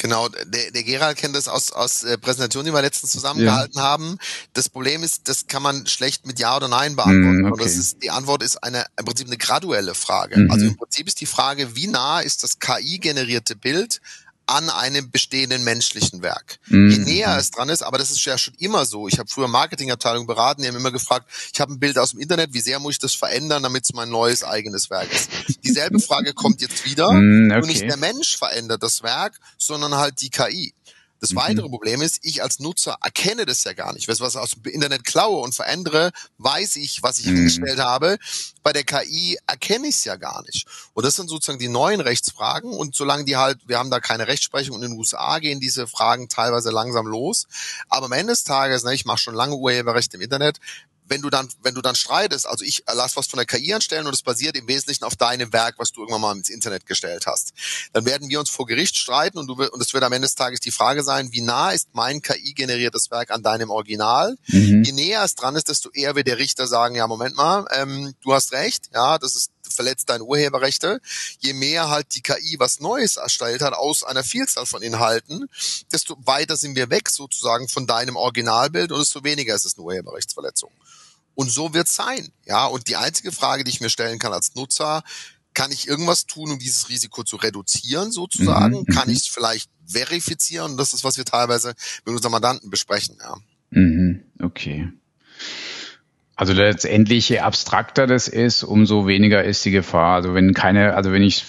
Genau, 0.01 0.29
der, 0.29 0.73
der 0.73 0.83
Gerald 0.83 1.17
kennt 1.17 1.37
das 1.37 1.47
aus, 1.47 1.71
aus 1.71 2.03
äh, 2.03 2.19
Präsentationen, 2.19 2.67
die 2.67 2.77
wir 2.77 2.83
letztens 2.83 3.13
zusammengehalten 3.13 3.79
ja. 3.79 3.83
haben. 3.83 4.19
Das 4.53 4.69
Problem 4.69 5.05
ist, 5.05 5.29
das 5.29 5.47
kann 5.47 5.63
man 5.63 5.87
schlecht 5.87 6.27
mit 6.27 6.39
Ja 6.41 6.57
oder 6.57 6.69
Nein 6.69 6.97
beantworten. 6.97 7.43
Mm, 7.43 7.45
okay. 7.45 7.53
Und 7.53 7.63
das 7.63 7.77
ist, 7.77 8.03
die 8.03 8.11
Antwort 8.11 8.43
ist 8.43 8.63
eine, 8.63 8.85
im 8.99 9.05
Prinzip 9.05 9.29
eine 9.29 9.39
graduelle 9.39 9.95
Frage. 9.95 10.41
Mhm. 10.41 10.51
Also 10.51 10.67
im 10.67 10.77
Prinzip 10.77 11.07
ist 11.07 11.21
die 11.21 11.27
Frage, 11.27 11.77
wie 11.77 11.87
nah 11.87 12.21
ist 12.21 12.43
das 12.43 12.59
KI-generierte 12.59 13.55
Bild 13.55 14.01
an 14.47 14.71
einem 14.71 15.11
bestehenden 15.11 15.65
menschlichen 15.65 16.23
Werk. 16.23 16.59
Mhm. 16.67 16.91
Je 16.91 16.99
näher 16.99 17.37
es 17.39 17.51
dran 17.51 17.69
ist, 17.69 17.83
aber 17.83 17.99
das 17.99 18.11
ist 18.11 18.25
ja 18.25 18.37
schon 18.37 18.55
immer 18.59 18.85
so. 18.85 19.09
Ich 19.09 19.19
habe 19.19 19.29
früher 19.29 19.49
Marketingabteilung 19.49 20.27
beraten, 20.27 20.63
die 20.63 20.69
haben 20.69 20.77
immer 20.77 20.91
gefragt, 20.91 21.27
ich 21.53 21.61
habe 21.61 21.73
ein 21.73 21.79
Bild 21.79 21.99
aus 21.99 22.11
dem 22.11 22.21
Internet, 22.21 22.53
wie 22.53 22.61
sehr 22.61 22.79
muss 22.79 22.95
ich 22.95 22.99
das 22.99 23.15
verändern, 23.15 23.63
damit 23.63 23.85
es 23.85 23.93
mein 23.95 24.11
neues 24.11 24.45
eigenes 24.45 24.91
Werk 24.91 25.13
ist. 25.13 25.31
Dieselbe 25.65 25.99
Frage 26.01 26.35
kommt 26.35 26.61
jetzt 26.61 26.85
wieder. 26.85 27.11
Mhm, 27.13 27.51
okay. 27.51 27.59
Nur 27.59 27.67
nicht 27.67 27.83
der 27.83 27.97
Mensch 27.97 28.37
verändert 28.37 28.83
das 28.83 29.03
Werk, 29.03 29.39
sondern 29.59 29.95
halt 29.95 30.21
die 30.21 30.31
KI. 30.31 30.75
Das 31.25 31.33
mhm. 31.33 31.37
weitere 31.37 31.69
Problem 31.71 32.03
ist, 32.03 32.19
ich 32.21 32.43
als 32.43 32.61
Nutzer 32.61 32.99
erkenne 33.03 33.47
das 33.47 33.65
ja 33.65 33.73
gar 33.73 33.95
nicht. 33.95 34.09
Was 34.09 34.21
ich 34.21 34.37
aus 34.37 34.51
dem 34.51 34.71
Internet 34.71 35.05
klaue 35.05 35.41
und 35.41 35.55
verändere, 35.55 36.13
weiß 36.37 36.77
ich, 36.77 37.03
was 37.03 37.19
ich 37.19 37.25
mhm. 37.25 37.37
hingestellt 37.37 37.79
habe. 37.79 38.19
Bei 38.63 38.75
der 38.75 38.85
KI 38.85 39.39
erkenne 39.47 39.89
ich 39.89 39.95
es 39.95 40.05
ja 40.05 40.17
gar 40.17 40.43
nicht. 40.43 40.67
Und 40.93 41.07
das 41.07 41.17
sind 41.17 41.31
sozusagen 41.31 41.59
die 41.59 41.69
neuen 41.69 42.03
Rechtsfragen. 42.03 42.71
Und 42.71 42.95
solange 42.95 43.25
die 43.25 43.39
halt, 43.39 43.59
wir 43.67 43.79
haben 43.79 43.89
da 43.89 44.01
keine 44.01 44.29
Rechtsprechung 44.29 44.77
und 44.77 44.83
in 44.83 44.91
den 44.91 44.99
USA 44.99 45.39
gehen 45.39 45.61
diese 45.61 45.87
Fragen 45.87 46.29
teilweise 46.29 46.71
langsam 46.71 47.07
los. 47.07 47.47
Aber 47.89 48.05
am 48.05 48.13
Ende 48.13 48.35
des 48.35 48.45
Tages, 48.45 48.85
ne, 48.85 48.93
ich 48.93 49.07
mache 49.07 49.17
schon 49.17 49.35
lange 49.35 49.57
Urheberrecht 49.57 50.13
im 50.13 50.21
Internet, 50.21 50.59
wenn 51.07 51.23
du 51.23 51.31
dann, 51.31 51.49
wenn 51.63 51.75
du 51.75 51.83
dann 51.83 51.95
streitest, 51.95 52.47
also 52.47 52.65
ich 52.65 52.83
lass 52.93 53.17
was 53.17 53.27
von 53.27 53.37
der 53.37 53.47
KI 53.47 53.75
anstellen 53.75 54.07
und 54.07 54.15
es 54.15 54.23
basiert 54.23 54.57
im 54.57 54.67
Wesentlichen 54.69 55.05
auf 55.05 55.17
deinem 55.17 55.53
Werk, 55.53 55.75
was 55.79 55.93
du 55.93 56.01
irgendwann 56.01 56.21
mal 56.21 56.37
ins 56.37 56.49
Internet 56.49 56.87
gestellt 56.87 57.27
hast, 57.27 57.53
dann 57.93 58.05
werden 58.05 58.29
wir 58.29 58.41
uns 58.41 58.51
vor 58.51 58.67
Gericht 58.67 58.97
streiten 58.97 59.39
und 59.39 59.47
du 59.47 59.55
und 59.55 59.81
es 59.81 59.93
wird 59.95 60.05
am 60.05 60.13
Ende 60.13 60.27
des 60.27 60.35
Tages 60.35 60.61
die 60.61 60.71
Frage 60.71 61.03
sein, 61.03 61.33
wie 61.33 61.41
nah 61.41 61.71
ist 61.71 61.89
mein 61.93 62.23
KI-generiertes 62.23 63.11
Werk 63.11 63.31
an 63.31 63.43
deinem 63.43 63.71
Original? 63.71 64.37
Mhm. 64.49 64.83
Je 64.85 64.93
näher 64.93 65.25
es 65.25 65.35
dran 65.35 65.57
ist, 65.57 65.69
desto 65.69 65.91
eher 65.91 66.15
wird 66.15 66.27
der 66.27 66.39
Richter 66.39 66.67
sagen, 66.67 66.95
ja, 66.95 67.07
Moment 67.07 67.37
mal, 67.37 67.67
ähm, 67.73 68.15
du 68.23 68.33
hast 68.33 68.53
recht, 68.53 68.91
ja, 68.93 69.19
das 69.19 69.35
ist 69.35 69.51
verletzt 69.75 70.09
deine 70.09 70.25
Urheberrechte. 70.25 71.01
Je 71.41 71.53
mehr 71.53 71.89
halt 71.89 72.15
die 72.15 72.23
KI 72.23 72.57
was 72.59 72.81
Neues 72.81 73.17
erstellt 73.17 73.63
hat 73.63 73.75
aus 73.75 74.05
einer 74.05 74.25
Vielzahl 74.25 74.67
von 74.67 74.83
Inhalten, 74.83 75.47
desto 75.93 76.17
weiter 76.25 76.57
sind 76.57 76.77
wir 76.77 76.91
weg 76.91 77.09
sozusagen 77.09 77.69
von 77.69 77.87
deinem 77.87 78.17
Originalbild 78.17 78.93
und 78.93 78.99
desto 78.99 79.25
weniger 79.25 79.55
ist 79.55 79.65
es 79.65 79.77
eine 79.77 79.85
Urheberrechtsverletzung. 79.85 80.71
Und 81.35 81.51
so 81.51 81.75
wird 81.75 81.89
es 81.89 81.95
sein. 81.95 82.33
Ja, 82.47 82.67
und 82.67 82.89
die 82.89 82.97
einzige 82.97 83.33
Frage, 83.33 83.65
die 83.65 83.71
ich 83.71 83.81
mir 83.81 83.91
stellen 83.91 84.19
kann 84.19 84.33
als 84.33 84.55
Nutzer, 84.55 85.03
kann 85.53 85.73
ich 85.73 85.89
irgendwas 85.89 86.27
tun, 86.27 86.51
um 86.51 86.59
dieses 86.59 86.89
Risiko 86.89 87.23
zu 87.23 87.37
reduzieren, 87.37 88.11
sozusagen? 88.11 88.81
Mhm. 88.81 88.87
Kann 88.87 89.09
mhm. 89.09 89.15
ich 89.15 89.21
es 89.21 89.27
vielleicht 89.29 89.71
verifizieren? 89.87 90.77
Das 90.77 90.95
ist, 90.95 91.05
was 91.05 91.17
wir 91.17 91.25
teilweise 91.25 91.75
mit 92.05 92.15
unseren 92.15 92.33
Mandanten 92.33 92.71
besprechen, 92.71 93.17
ja. 93.21 93.37
Mhm. 93.71 94.25
Okay. 94.41 94.89
Also 96.37 96.53
letztendlich, 96.53 97.29
je 97.29 97.39
abstrakter 97.39 98.09
das 98.09 98.27
ist, 98.27 98.65
umso 98.65 99.07
weniger 99.07 99.45
ist 99.45 99.65
die 99.65 99.71
Gefahr. 99.71 100.17
Also 100.17 100.35
wenn 100.35 100.53
keine, 100.53 100.95
also 100.95 101.13
wenn 101.13 101.23
ich, 101.23 101.47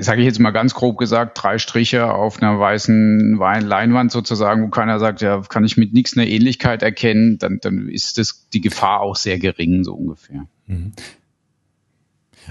sage 0.00 0.20
ich 0.20 0.26
jetzt 0.26 0.38
mal 0.38 0.50
ganz 0.50 0.74
grob 0.74 0.98
gesagt, 0.98 1.42
drei 1.42 1.58
Striche 1.58 2.12
auf 2.12 2.42
einer 2.42 2.60
weißen 2.60 3.38
Leinwand 3.38 4.12
sozusagen, 4.12 4.62
wo 4.62 4.68
keiner 4.68 4.98
sagt, 4.98 5.22
ja, 5.22 5.40
kann 5.40 5.64
ich 5.64 5.78
mit 5.78 5.94
nichts 5.94 6.16
eine 6.16 6.28
Ähnlichkeit 6.28 6.82
erkennen, 6.82 7.38
dann, 7.38 7.60
dann 7.62 7.88
ist 7.88 8.18
das 8.18 8.46
die 8.52 8.60
Gefahr 8.60 9.00
auch 9.00 9.16
sehr 9.16 9.38
gering, 9.38 9.84
so 9.84 9.94
ungefähr. 9.94 10.46
Mhm. 10.66 10.92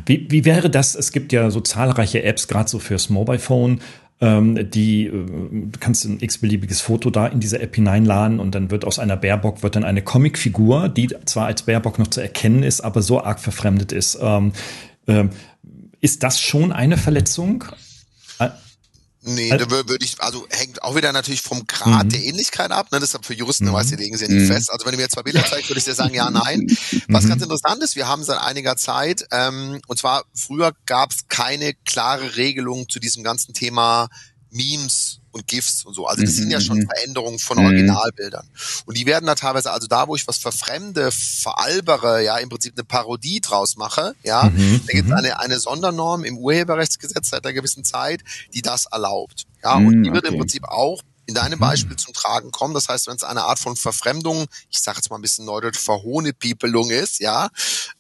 Wie, 0.06 0.28
wie 0.30 0.46
wäre 0.46 0.72
das? 0.72 0.96
Es 0.96 1.12
gibt 1.12 1.32
ja 1.34 1.52
so 1.52 1.62
zahlreiche 1.62 2.24
Apps, 2.24 2.48
gerade 2.48 2.70
so 2.70 2.80
fürs 2.80 3.10
Mobile 3.10 3.40
Phone, 3.40 3.82
ähm, 4.22 4.70
die 4.70 5.06
äh, 5.08 5.12
du 5.12 5.80
kannst 5.80 6.06
ein 6.06 6.20
x-beliebiges 6.20 6.82
Foto 6.82 7.10
da 7.10 7.28
in 7.28 7.40
diese 7.40 7.60
App 7.60 7.76
hineinladen 7.76 8.40
und 8.40 8.56
dann 8.56 8.72
wird 8.72 8.86
aus 8.86 9.00
einer 9.00 9.18
Baerbock 9.18 9.64
wird 9.64 9.76
dann 9.76 9.84
eine 9.84 10.02
Comicfigur, 10.02 10.90
die 10.90 11.16
zwar 11.26 11.46
als 11.46 11.64
Baerbock 11.64 12.00
noch 12.00 12.08
zu 12.08 12.22
erkennen 12.22 12.64
ist, 12.64 12.82
aber 12.82 13.02
so 13.02 13.24
arg 13.24 13.40
verfremdet 13.40 13.92
ist. 13.92 14.18
Ähm, 14.22 14.52
ähm, 15.08 15.30
ist 16.02 16.24
das 16.24 16.40
schon 16.40 16.72
eine 16.72 16.98
Verletzung? 16.98 17.66
Nee, 19.22 19.52
also, 19.52 19.66
da 19.66 19.72
würde 19.72 20.06
ich, 20.06 20.22
also 20.22 20.48
hängt 20.50 20.82
auch 20.82 20.96
wieder 20.96 21.12
natürlich 21.12 21.42
vom 21.42 21.68
Grad 21.68 22.06
mhm. 22.06 22.10
der 22.10 22.24
Ähnlichkeit 22.24 22.72
ab. 22.72 22.92
Ne? 22.92 23.00
Deshalb 23.02 23.26
für 23.26 23.34
Juristen, 23.34 23.66
mhm. 23.66 23.74
weißt, 23.74 23.92
die 23.92 23.96
legen 23.96 24.16
sie 24.16 24.26
ja 24.26 24.32
nicht 24.32 24.44
mhm. 24.44 24.54
fest. 24.54 24.72
Also 24.72 24.86
wenn 24.86 24.94
du 24.94 24.98
mir 24.98 25.10
zwei 25.10 25.24
Bilder 25.24 25.46
zeigst, 25.46 25.70
würde 25.70 25.80
ich 25.80 25.86
dir 25.86 25.94
sagen, 25.94 26.14
ja, 26.14 26.30
nein. 26.30 26.68
Was 27.10 27.26
mhm. 27.26 27.30
ganz 27.30 27.44
interessant 27.44 27.84
ist, 27.84 27.98
wir 27.98 28.08
haben 28.08 28.24
seit 28.24 28.40
einiger 28.40 28.78
Zeit, 28.78 29.26
ähm, 29.32 29.82
und 29.88 30.00
zwar 30.00 30.24
früher 30.34 30.74
gab 30.86 31.12
es 31.12 31.28
keine 31.28 31.74
klare 31.86 32.38
Regelung 32.38 32.88
zu 32.88 33.00
diesem 33.00 33.24
ganzen 33.24 33.54
Thema 33.54 34.08
Memes 34.52 35.19
und 35.32 35.48
GIFs 35.48 35.86
und 35.86 35.94
so. 35.94 36.08
Also 36.08 36.24
das 36.24 36.36
sind 36.36 36.52
ja 36.52 36.60
schon 36.60 36.80
mhm. 36.80 36.88
Veränderungen 36.88 37.40
von 37.40 37.58
mhm. 37.58 37.66
Originalbildern. 37.66 38.48
Und 38.86 38.98
die 38.98 39.06
werden 39.06 39.26
da 39.26 39.36
teilweise, 39.36 39.72
also 39.72 39.88
da, 39.88 40.08
wo 40.08 40.16
ich 40.16 40.28
was 40.28 40.38
verfremde, 40.38 41.12
veralbere, 41.12 42.24
ja, 42.24 42.38
im 42.38 42.50
Prinzip 42.50 42.74
eine 42.76 42.84
Parodie 42.84 43.42
draus 43.42 43.76
mache, 43.78 44.16
ja, 44.24 44.44
mhm. 44.44 44.82
da 44.88 44.94
gibt 44.94 45.10
es 45.10 45.16
eine, 45.16 45.40
eine 45.40 45.60
Sondernorm 45.60 46.24
im 46.24 46.38
Urheberrechtsgesetz 46.38 47.30
seit 47.30 47.46
einer 47.46 47.54
gewissen 47.54 47.84
Zeit, 47.84 48.22
die 48.54 48.62
das 48.62 48.86
erlaubt. 48.86 49.46
Ja, 49.64 49.76
und 49.76 50.04
die 50.04 50.12
wird 50.12 50.26
okay. 50.26 50.34
im 50.34 50.40
Prinzip 50.40 50.64
auch 50.66 51.02
in 51.30 51.36
deinem 51.36 51.60
Beispiel 51.60 51.96
zum 51.96 52.14
Tragen 52.14 52.50
kommen. 52.50 52.74
Das 52.74 52.90
heißt, 52.90 53.08
wenn 53.08 53.16
es 53.16 53.24
eine 53.24 53.44
Art 53.44 53.60
von 53.60 53.76
Verfremdung, 53.76 54.48
ich 54.72 54.80
sage 54.80 54.98
jetzt 54.98 55.12
mal 55.12 55.18
ein 55.18 55.22
bisschen 55.22 55.46
neudeutsch, 55.46 55.78
Verhohnepiepelung 55.78 56.90
ist, 56.90 57.20
ja, 57.20 57.50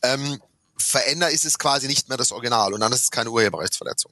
ähm, 0.02 0.40
verändert, 0.82 1.32
ist 1.34 1.46
es 1.46 1.58
quasi 1.58 1.88
nicht 1.88 2.10
mehr 2.10 2.18
das 2.18 2.32
Original 2.32 2.74
und 2.74 2.80
dann 2.80 2.92
ist 2.92 3.04
es 3.04 3.12
keine 3.12 3.30
Urheberrechtsverletzung. 3.30 4.12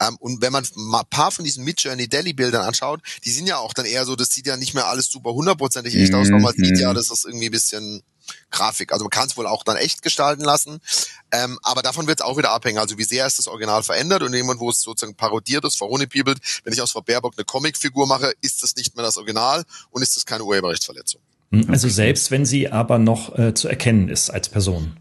Ähm, 0.00 0.16
und 0.20 0.42
wenn 0.42 0.52
man 0.52 0.66
mal 0.74 1.00
ein 1.00 1.06
paar 1.10 1.30
von 1.30 1.44
diesen 1.44 1.64
Midjourney 1.64 2.08
Delhi 2.08 2.32
Bildern 2.32 2.62
anschaut, 2.62 3.00
die 3.24 3.30
sind 3.30 3.46
ja 3.46 3.58
auch 3.58 3.74
dann 3.74 3.86
eher 3.86 4.04
so, 4.04 4.16
das 4.16 4.30
sieht 4.30 4.46
ja 4.46 4.56
nicht 4.56 4.74
mehr 4.74 4.86
alles 4.86 5.06
super 5.06 5.32
hundertprozentig 5.32 5.94
echt 5.94 6.14
aus, 6.14 6.30
weil 6.30 6.40
man 6.40 6.54
sieht 6.54 6.78
ja, 6.78 6.90
mhm. 6.90 6.94
das 6.94 7.10
ist 7.10 7.24
irgendwie 7.24 7.46
ein 7.46 7.52
bisschen 7.52 8.02
Grafik. 8.50 8.92
Also 8.92 9.04
man 9.04 9.10
kann 9.10 9.28
es 9.28 9.36
wohl 9.36 9.46
auch 9.46 9.62
dann 9.62 9.76
echt 9.76 10.02
gestalten 10.02 10.42
lassen, 10.42 10.80
ähm, 11.32 11.58
aber 11.62 11.82
davon 11.82 12.06
wird 12.06 12.20
es 12.20 12.26
auch 12.26 12.36
wieder 12.36 12.50
abhängen. 12.50 12.78
Also 12.78 12.98
wie 12.98 13.04
sehr 13.04 13.26
ist 13.26 13.38
das 13.38 13.48
Original 13.48 13.82
verändert 13.82 14.22
und 14.22 14.34
jemand, 14.34 14.60
wo 14.60 14.70
es 14.70 14.80
sozusagen 14.80 15.14
parodiert 15.14 15.64
ist, 15.64 15.76
verhohnepiebelt, 15.76 16.38
wenn 16.64 16.72
ich 16.72 16.82
aus 16.82 16.92
Frau 16.92 17.02
Baerbock 17.02 17.34
eine 17.36 17.44
Comicfigur 17.44 18.06
mache, 18.06 18.32
ist 18.40 18.62
das 18.62 18.76
nicht 18.76 18.96
mehr 18.96 19.04
das 19.04 19.16
Original 19.16 19.64
und 19.90 20.02
ist 20.02 20.16
das 20.16 20.26
keine 20.26 20.44
Urheberrechtsverletzung. 20.44 21.20
Also 21.68 21.88
selbst 21.88 22.30
wenn 22.30 22.44
sie 22.44 22.68
aber 22.68 22.98
noch 22.98 23.38
äh, 23.38 23.54
zu 23.54 23.68
erkennen 23.68 24.08
ist 24.08 24.30
als 24.30 24.48
Person 24.48 24.96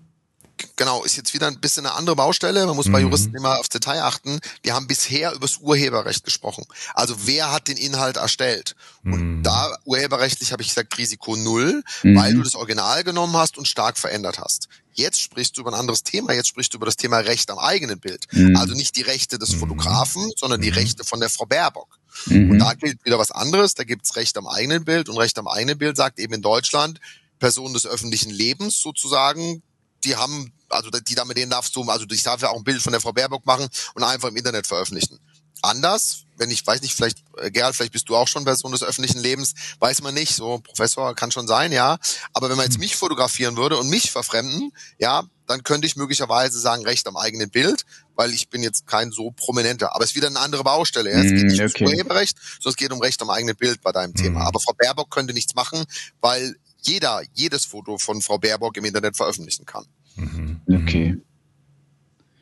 genau, 0.75 1.03
ist 1.03 1.15
jetzt 1.15 1.33
wieder 1.33 1.47
ein 1.47 1.59
bisschen 1.59 1.85
eine 1.85 1.95
andere 1.95 2.15
Baustelle. 2.15 2.65
Man 2.65 2.75
muss 2.75 2.87
mhm. 2.87 2.93
bei 2.93 2.99
Juristen 3.01 3.35
immer 3.35 3.59
aufs 3.59 3.69
Detail 3.69 4.03
achten. 4.03 4.39
Wir 4.63 4.73
haben 4.73 4.87
bisher 4.87 5.33
übers 5.33 5.57
Urheberrecht 5.57 6.23
gesprochen. 6.23 6.65
Also 6.93 7.15
wer 7.25 7.51
hat 7.51 7.67
den 7.67 7.77
Inhalt 7.77 8.17
erstellt? 8.17 8.75
Mhm. 9.03 9.13
Und 9.13 9.43
da 9.43 9.75
urheberrechtlich 9.85 10.51
habe 10.51 10.61
ich 10.61 10.69
gesagt 10.69 10.97
Risiko 10.97 11.35
null, 11.35 11.83
mhm. 12.03 12.15
weil 12.15 12.33
du 12.33 12.43
das 12.43 12.55
Original 12.55 13.03
genommen 13.03 13.35
hast 13.35 13.57
und 13.57 13.67
stark 13.67 13.97
verändert 13.97 14.39
hast. 14.39 14.67
Jetzt 14.93 15.21
sprichst 15.21 15.57
du 15.57 15.61
über 15.61 15.71
ein 15.71 15.79
anderes 15.79 16.03
Thema. 16.03 16.33
Jetzt 16.33 16.47
sprichst 16.47 16.73
du 16.73 16.77
über 16.77 16.85
das 16.85 16.95
Thema 16.95 17.17
Recht 17.17 17.51
am 17.51 17.59
eigenen 17.59 17.99
Bild. 17.99 18.27
Mhm. 18.31 18.55
Also 18.55 18.75
nicht 18.75 18.95
die 18.95 19.01
Rechte 19.01 19.37
des 19.37 19.53
mhm. 19.53 19.59
Fotografen, 19.59 20.31
sondern 20.37 20.61
die 20.61 20.71
mhm. 20.71 20.77
Rechte 20.77 21.03
von 21.03 21.19
der 21.19 21.29
Frau 21.29 21.45
Baerbock. 21.45 21.99
Und 22.27 22.59
da 22.59 22.73
gilt 22.73 23.03
wieder 23.03 23.19
was 23.19 23.31
anderes. 23.31 23.73
Da 23.73 23.83
gibt's 23.83 24.15
Recht 24.15 24.37
am 24.37 24.47
eigenen 24.47 24.85
Bild 24.85 25.09
und 25.09 25.17
Recht 25.17 25.37
am 25.37 25.49
eigenen 25.49 25.77
Bild 25.77 25.97
sagt 25.97 26.17
eben 26.17 26.33
in 26.33 26.41
Deutschland, 26.41 27.01
Personen 27.39 27.73
des 27.73 27.85
öffentlichen 27.85 28.29
Lebens 28.29 28.79
sozusagen, 28.79 29.61
die 30.05 30.15
haben 30.15 30.53
also 30.69 30.89
die 30.89 31.15
da 31.15 31.25
mit 31.25 31.37
denen 31.37 31.51
darfst 31.51 31.75
du, 31.75 31.83
also 31.83 32.05
ich 32.09 32.23
darf 32.23 32.41
ja 32.41 32.49
auch 32.49 32.57
ein 32.57 32.63
Bild 32.63 32.81
von 32.81 32.91
der 32.91 33.01
Frau 33.01 33.13
Baerbock 33.13 33.45
machen 33.45 33.67
und 33.93 34.03
einfach 34.03 34.29
im 34.29 34.35
Internet 34.35 34.67
veröffentlichen. 34.67 35.19
Anders, 35.61 36.25
wenn 36.37 36.51
ich 36.51 36.65
weiß 36.65 36.81
nicht, 36.81 36.93
vielleicht, 36.93 37.23
äh, 37.37 37.49
Gerald, 37.49 37.75
vielleicht 37.75 37.93
bist 37.93 38.09
du 38.09 38.15
auch 38.15 38.27
schon 38.27 38.45
Person 38.45 38.71
des 38.71 38.83
öffentlichen 38.83 39.19
Lebens, 39.19 39.53
weiß 39.79 40.01
man 40.01 40.13
nicht, 40.13 40.35
so 40.35 40.59
Professor 40.59 41.15
kann 41.15 41.31
schon 41.31 41.47
sein, 41.47 41.71
ja. 41.71 41.97
Aber 42.33 42.49
wenn 42.49 42.57
man 42.57 42.65
jetzt 42.65 42.77
mich 42.77 42.95
fotografieren 42.95 43.57
würde 43.57 43.77
und 43.77 43.89
mich 43.89 44.11
verfremden, 44.11 44.71
ja, 44.99 45.23
dann 45.47 45.63
könnte 45.63 45.87
ich 45.87 45.95
möglicherweise 45.95 46.59
sagen, 46.59 46.83
Recht 46.83 47.07
am 47.07 47.17
eigenen 47.17 47.49
Bild, 47.49 47.85
weil 48.15 48.31
ich 48.31 48.49
bin 48.49 48.63
jetzt 48.63 48.87
kein 48.87 49.11
so 49.11 49.31
prominenter. 49.31 49.95
Aber 49.95 50.03
es 50.03 50.11
ist 50.11 50.15
wieder 50.15 50.27
eine 50.27 50.39
andere 50.39 50.63
Baustelle. 50.63 51.11
Ja. 51.11 51.19
Es 51.19 51.31
geht 51.31 51.43
nicht 51.43 51.61
okay. 51.61 51.85
um 51.85 51.91
Urheberrecht, 51.91 52.37
sondern 52.59 52.71
es 52.71 52.75
geht 52.75 52.91
um 52.91 53.01
Recht 53.01 53.21
am 53.21 53.29
eigenen 53.29 53.55
Bild 53.55 53.81
bei 53.81 53.91
deinem 53.91 54.13
Thema. 54.13 54.41
Mhm. 54.41 54.47
Aber 54.47 54.59
Frau 54.59 54.73
Baerbock 54.73 55.09
könnte 55.09 55.33
nichts 55.33 55.55
machen, 55.55 55.85
weil 56.21 56.55
jeder 56.81 57.21
jedes 57.33 57.65
Foto 57.65 57.97
von 57.97 58.21
Frau 58.21 58.37
Baerbock 58.37 58.77
im 58.77 58.85
Internet 58.85 59.17
veröffentlichen 59.17 59.65
kann. 59.65 59.85
Mhm. 60.15 60.61
Okay. 60.69 61.17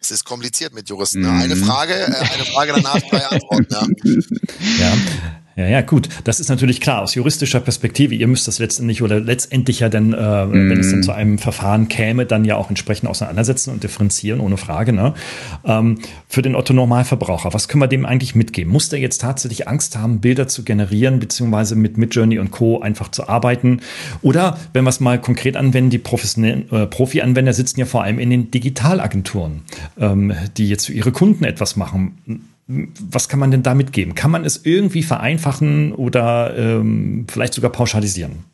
Es 0.01 0.11
ist 0.11 0.25
kompliziert 0.25 0.73
mit 0.73 0.89
Juristen. 0.89 1.21
Ne? 1.21 1.31
Eine 1.31 1.55
Frage, 1.55 1.93
äh, 1.93 2.05
eine 2.05 2.45
Frage 2.45 2.73
danach, 2.73 2.99
drei 3.09 3.25
Antworten. 3.25 3.67
Ja. 3.69 3.87
ja. 4.79 4.97
Ja, 5.55 5.67
ja, 5.67 5.81
gut. 5.81 6.09
Das 6.23 6.39
ist 6.39 6.49
natürlich 6.49 6.81
klar 6.81 7.01
aus 7.01 7.13
juristischer 7.13 7.59
Perspektive. 7.59 8.15
Ihr 8.15 8.27
müsst 8.27 8.47
das 8.47 8.57
letztendlich 8.57 9.03
oder 9.03 9.19
letztendlich 9.19 9.81
ja 9.81 9.89
dann, 9.89 10.13
äh, 10.13 10.45
mm. 10.45 10.69
wenn 10.69 10.79
es 10.79 10.89
dann 10.89 10.99
mhm. 10.99 11.03
zu 11.03 11.11
einem 11.11 11.37
Verfahren 11.37 11.87
käme, 11.89 12.25
dann 12.25 12.43
ja 12.43 12.55
auch 12.55 12.69
entsprechend 12.69 13.07
auseinandersetzen 13.07 13.71
und 13.71 13.83
differenzieren, 13.83 14.39
ohne 14.39 14.57
Frage. 14.57 14.93
Ne? 14.93 15.13
Ähm, 15.63 15.99
für 16.27 16.41
den 16.41 16.55
Otto 16.55 16.73
Normalverbraucher, 16.73 17.53
was 17.53 17.67
können 17.67 17.81
wir 17.83 17.87
dem 17.87 18.05
eigentlich 18.05 18.33
mitgeben? 18.33 18.73
Muss 18.73 18.89
der 18.89 18.99
jetzt 18.99 19.21
tatsächlich 19.21 19.67
Angst 19.67 19.95
haben, 19.95 20.21
Bilder 20.21 20.47
zu 20.47 20.63
generieren, 20.63 21.19
beziehungsweise 21.19 21.75
mit 21.75 21.97
Midjourney 21.97 22.39
und 22.39 22.49
Co. 22.49 22.81
einfach 22.81 23.11
zu 23.11 23.29
arbeiten? 23.29 23.81
Oder, 24.23 24.57
wenn 24.73 24.83
wir 24.85 24.89
es 24.89 24.99
mal 24.99 25.21
konkret 25.21 25.55
anwenden, 25.55 25.91
die 25.91 25.99
professionellen 25.99 26.71
äh, 26.71 26.87
Profi-Anwender 26.87 27.53
sitzen 27.53 27.79
ja 27.79 27.85
vor 27.85 28.03
allem 28.03 28.17
in 28.17 28.31
den 28.31 28.49
Digitalagenturen, 28.49 29.61
ähm, 29.99 30.33
die 30.57 30.67
jetzt 30.67 30.87
für 30.87 30.93
ihre 30.93 31.11
Kunden 31.11 31.43
etwas 31.43 31.75
machen 31.75 32.49
was 32.67 33.27
kann 33.29 33.39
man 33.39 33.51
denn 33.51 33.63
da 33.63 33.73
mitgeben? 33.73 34.15
Kann 34.15 34.31
man 34.31 34.45
es 34.45 34.61
irgendwie 34.63 35.03
vereinfachen 35.03 35.93
oder 35.93 36.55
ähm, 36.57 37.27
vielleicht 37.29 37.53
sogar 37.53 37.71
pauschalisieren? 37.71 38.45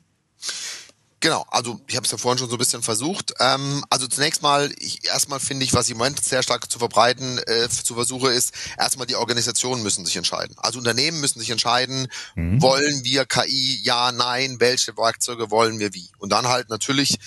Genau, 1.22 1.46
also 1.50 1.82
ich 1.88 1.98
habe 1.98 2.06
es 2.06 2.12
ja 2.12 2.18
vorhin 2.18 2.40
schon 2.40 2.50
so 2.50 2.56
ein 2.56 2.60
bisschen 2.60 2.82
versucht. 2.82 3.34
Ähm, 3.40 3.84
also 3.90 4.08
zunächst 4.08 4.42
mal, 4.42 4.72
ich, 4.80 5.06
erstmal 5.06 5.42
finde 5.42 5.66
ich, 5.66 5.74
was 5.74 5.88
ich 5.88 5.92
im 5.92 5.98
Moment 5.98 6.24
sehr 6.24 6.44
stark 6.44 6.72
zu 6.72 6.80
verbreiten 6.80 7.40
äh, 7.46 7.68
zu 7.68 7.94
versuche, 7.94 8.32
ist, 8.32 8.54
erstmal 8.78 9.06
die 9.06 9.18
Organisationen 9.18 9.84
müssen 9.84 10.06
sich 10.06 10.16
entscheiden. 10.16 10.56
Also 10.60 10.80
Unternehmen 10.80 11.20
müssen 11.20 11.40
sich 11.40 11.50
entscheiden, 11.50 12.08
mhm. 12.36 12.62
wollen 12.62 13.04
wir 13.04 13.26
KI, 13.26 13.82
ja, 13.84 14.14
nein, 14.14 14.58
welche 14.60 14.96
Werkzeuge 14.96 15.52
wollen 15.52 15.80
wir 15.80 15.94
wie? 15.94 16.10
Und 16.20 16.32
dann 16.32 16.48
halt 16.48 16.70
natürlich 16.70 17.20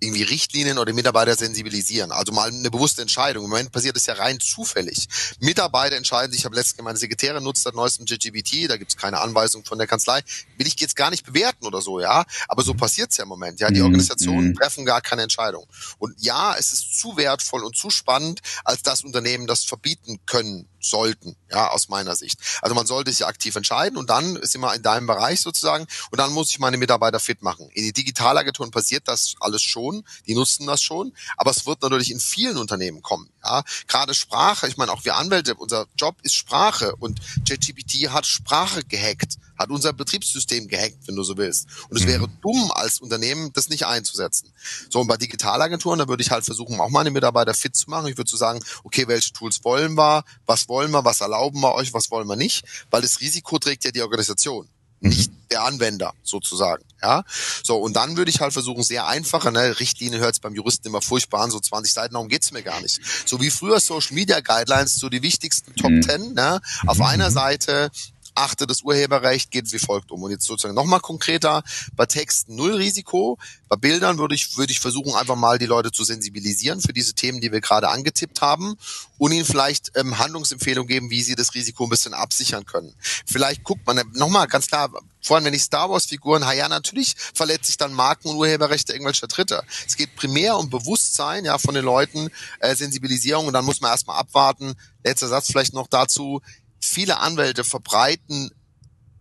irgendwie 0.00 0.22
Richtlinien 0.22 0.78
oder 0.78 0.92
Mitarbeiter 0.92 1.34
sensibilisieren. 1.34 2.12
Also 2.12 2.32
mal 2.32 2.48
eine 2.48 2.70
bewusste 2.70 3.02
Entscheidung. 3.02 3.44
Im 3.44 3.50
Moment 3.50 3.72
passiert 3.72 3.96
es 3.96 4.06
ja 4.06 4.14
rein 4.14 4.38
zufällig. 4.40 5.08
Mitarbeiter 5.40 5.96
entscheiden 5.96 6.32
sich, 6.32 6.40
ich 6.40 6.44
habe 6.44 6.54
letztens 6.54 6.84
meine 6.84 6.98
Sekretärin 6.98 7.42
nutzt 7.42 7.64
das 7.64 7.74
neueste 7.74 8.04
JGBT, 8.04 8.68
da 8.68 8.76
gibt 8.76 8.92
es 8.92 8.96
keine 8.96 9.20
Anweisung 9.20 9.64
von 9.64 9.78
der 9.78 9.86
Kanzlei. 9.86 10.22
Will 10.58 10.66
ich 10.66 10.78
jetzt 10.80 10.96
gar 10.96 11.10
nicht 11.10 11.24
bewerten 11.24 11.66
oder 11.66 11.80
so, 11.80 12.00
ja. 12.00 12.24
Aber 12.48 12.62
so 12.62 12.74
passiert 12.74 13.10
es 13.10 13.16
ja 13.16 13.24
im 13.24 13.28
Moment. 13.28 13.60
Ja, 13.60 13.70
die 13.70 13.80
mhm, 13.80 13.86
Organisationen 13.86 14.48
mhm. 14.48 14.54
treffen 14.54 14.84
gar 14.84 15.00
keine 15.00 15.22
Entscheidung. 15.22 15.66
Und 15.98 16.14
ja, 16.18 16.54
es 16.58 16.72
ist 16.72 16.98
zu 16.98 17.16
wertvoll 17.16 17.64
und 17.64 17.76
zu 17.76 17.90
spannend, 17.90 18.40
als 18.64 18.82
dass 18.82 19.02
Unternehmen 19.02 19.46
das 19.46 19.64
verbieten 19.64 20.20
können 20.26 20.68
sollten, 20.80 21.36
ja, 21.50 21.68
aus 21.68 21.88
meiner 21.88 22.16
Sicht. 22.16 22.38
Also 22.62 22.74
man 22.74 22.86
sollte 22.86 23.10
sich 23.10 23.26
aktiv 23.26 23.56
entscheiden 23.56 23.98
und 23.98 24.10
dann 24.10 24.36
ist 24.36 24.54
immer 24.54 24.74
in 24.74 24.82
deinem 24.82 25.06
Bereich 25.06 25.40
sozusagen 25.40 25.86
und 26.10 26.18
dann 26.18 26.32
muss 26.32 26.50
ich 26.50 26.58
meine 26.58 26.76
Mitarbeiter 26.76 27.20
fit 27.20 27.42
machen. 27.42 27.68
In 27.70 27.84
die 27.84 27.92
Digitalagenturen 27.92 28.70
passiert 28.70 29.08
das 29.08 29.34
alles 29.40 29.62
schon, 29.62 30.04
die 30.26 30.34
nutzen 30.34 30.66
das 30.66 30.82
schon, 30.82 31.12
aber 31.36 31.50
es 31.50 31.66
wird 31.66 31.82
natürlich 31.82 32.10
in 32.10 32.20
vielen 32.20 32.56
Unternehmen 32.56 33.02
kommen, 33.02 33.30
ja. 33.44 33.62
Gerade 33.86 34.14
Sprache, 34.14 34.68
ich 34.68 34.76
meine 34.76 34.92
auch 34.92 35.04
wir 35.04 35.16
Anwälte, 35.16 35.54
unser 35.54 35.86
Job 35.96 36.16
ist 36.22 36.34
Sprache 36.34 36.94
und 36.96 37.20
ChatGPT 37.48 38.10
hat 38.10 38.26
Sprache 38.26 38.84
gehackt, 38.84 39.38
hat 39.58 39.70
unser 39.70 39.92
Betriebssystem 39.92 40.68
gehackt, 40.68 40.98
wenn 41.06 41.16
du 41.16 41.22
so 41.22 41.36
willst. 41.36 41.66
Und 41.88 41.96
es 41.96 42.04
mhm. 42.04 42.08
wäre 42.08 42.28
dumm 42.42 42.70
als 42.72 43.00
Unternehmen, 43.00 43.52
das 43.52 43.68
nicht 43.68 43.86
einzusetzen. 43.86 44.52
So, 44.90 45.00
und 45.00 45.06
bei 45.06 45.16
Digitalagenturen, 45.16 45.98
da 45.98 46.08
würde 46.08 46.22
ich 46.22 46.30
halt 46.30 46.44
versuchen, 46.44 46.80
auch 46.80 46.90
meine 46.90 47.10
Mitarbeiter 47.10 47.54
fit 47.54 47.74
zu 47.76 47.90
machen. 47.90 48.08
Ich 48.08 48.16
würde 48.16 48.30
so 48.30 48.36
sagen, 48.36 48.60
okay, 48.84 49.08
welche 49.08 49.32
Tools 49.32 49.64
wollen 49.64 49.94
wir, 49.94 50.24
was 50.46 50.68
wollen 50.68 50.90
wir, 50.90 51.04
was 51.04 51.20
erlauben 51.20 51.60
wir 51.60 51.74
euch, 51.74 51.92
was 51.94 52.10
wollen 52.10 52.28
wir 52.28 52.36
nicht, 52.36 52.64
weil 52.90 53.02
das 53.02 53.20
Risiko 53.20 53.58
trägt 53.58 53.84
ja 53.84 53.90
die 53.90 54.02
Organisation, 54.02 54.68
mhm. 55.00 55.10
nicht 55.10 55.30
der 55.50 55.62
Anwender 55.62 56.12
sozusagen. 56.22 56.84
Ja, 57.02 57.24
so 57.62 57.76
und 57.76 57.94
dann 57.94 58.16
würde 58.16 58.30
ich 58.30 58.40
halt 58.40 58.52
versuchen, 58.52 58.82
sehr 58.82 59.06
einfache 59.06 59.52
ne, 59.52 59.78
Richtlinien 59.78 60.20
hört 60.20 60.34
es 60.34 60.40
beim 60.40 60.54
Juristen 60.54 60.88
immer 60.88 61.02
furchtbar 61.02 61.42
an, 61.42 61.50
so 61.50 61.60
20 61.60 61.92
Seiten, 61.92 62.14
darum 62.14 62.28
geht's 62.28 62.52
mir 62.52 62.62
gar 62.62 62.80
nicht. 62.80 63.00
So 63.26 63.40
wie 63.40 63.50
früher 63.50 63.80
Social 63.80 64.14
Media 64.14 64.40
Guidelines, 64.40 64.94
so 64.94 65.08
die 65.08 65.22
wichtigsten 65.22 65.74
Top 65.76 65.90
mhm. 65.90 66.02
10, 66.02 66.34
ne, 66.34 66.60
auf 66.86 66.98
mhm. 66.98 67.04
einer 67.04 67.30
Seite 67.30 67.90
achte 68.36 68.66
das 68.66 68.82
Urheberrecht, 68.82 69.50
geht 69.50 69.70
wie 69.72 69.78
folgt 69.78 70.10
um. 70.10 70.22
Und 70.22 70.30
jetzt 70.30 70.46
sozusagen 70.46 70.74
nochmal 70.74 71.00
konkreter, 71.00 71.62
bei 71.94 72.06
Texten 72.06 72.54
null 72.54 72.74
Risiko, 72.74 73.38
bei 73.68 73.76
Bildern 73.76 74.18
würde 74.18 74.34
ich, 74.34 74.56
würde 74.56 74.72
ich 74.72 74.80
versuchen, 74.80 75.14
einfach 75.14 75.36
mal 75.36 75.58
die 75.58 75.66
Leute 75.66 75.90
zu 75.90 76.04
sensibilisieren 76.04 76.80
für 76.80 76.92
diese 76.92 77.14
Themen, 77.14 77.40
die 77.40 77.52
wir 77.52 77.60
gerade 77.60 77.88
angetippt 77.88 78.40
haben 78.40 78.76
und 79.18 79.32
ihnen 79.32 79.44
vielleicht 79.44 79.92
ähm, 79.96 80.18
Handlungsempfehlungen 80.18 80.88
geben, 80.88 81.10
wie 81.10 81.22
sie 81.22 81.34
das 81.34 81.54
Risiko 81.54 81.84
ein 81.84 81.90
bisschen 81.90 82.14
absichern 82.14 82.64
können. 82.64 82.94
Vielleicht 83.26 83.64
guckt 83.64 83.86
man 83.86 84.00
nochmal 84.14 84.46
ganz 84.46 84.68
klar, 84.68 84.90
vor 85.20 85.36
allem 85.36 85.44
wenn 85.46 85.54
ich 85.54 85.62
Star 85.62 85.90
Wars 85.90 86.06
Figuren, 86.06 86.42
ja 86.56 86.68
natürlich 86.68 87.16
verletzt 87.34 87.66
sich 87.66 87.76
dann 87.76 87.92
Marken 87.92 88.28
und 88.28 88.36
Urheberrechte 88.36 88.92
irgendwelcher 88.92 89.26
Dritter. 89.26 89.64
Es 89.86 89.96
geht 89.96 90.14
primär 90.14 90.56
um 90.56 90.70
Bewusstsein, 90.70 91.44
ja, 91.44 91.58
von 91.58 91.74
den 91.74 91.84
Leuten, 91.84 92.30
äh, 92.60 92.76
Sensibilisierung 92.76 93.46
und 93.46 93.52
dann 93.52 93.64
muss 93.64 93.80
man 93.80 93.90
erstmal 93.90 94.18
abwarten. 94.18 94.74
Letzter 95.02 95.28
Satz 95.28 95.48
vielleicht 95.48 95.74
noch 95.74 95.88
dazu. 95.88 96.42
Viele 96.80 97.18
Anwälte 97.18 97.64
verbreiten 97.64 98.50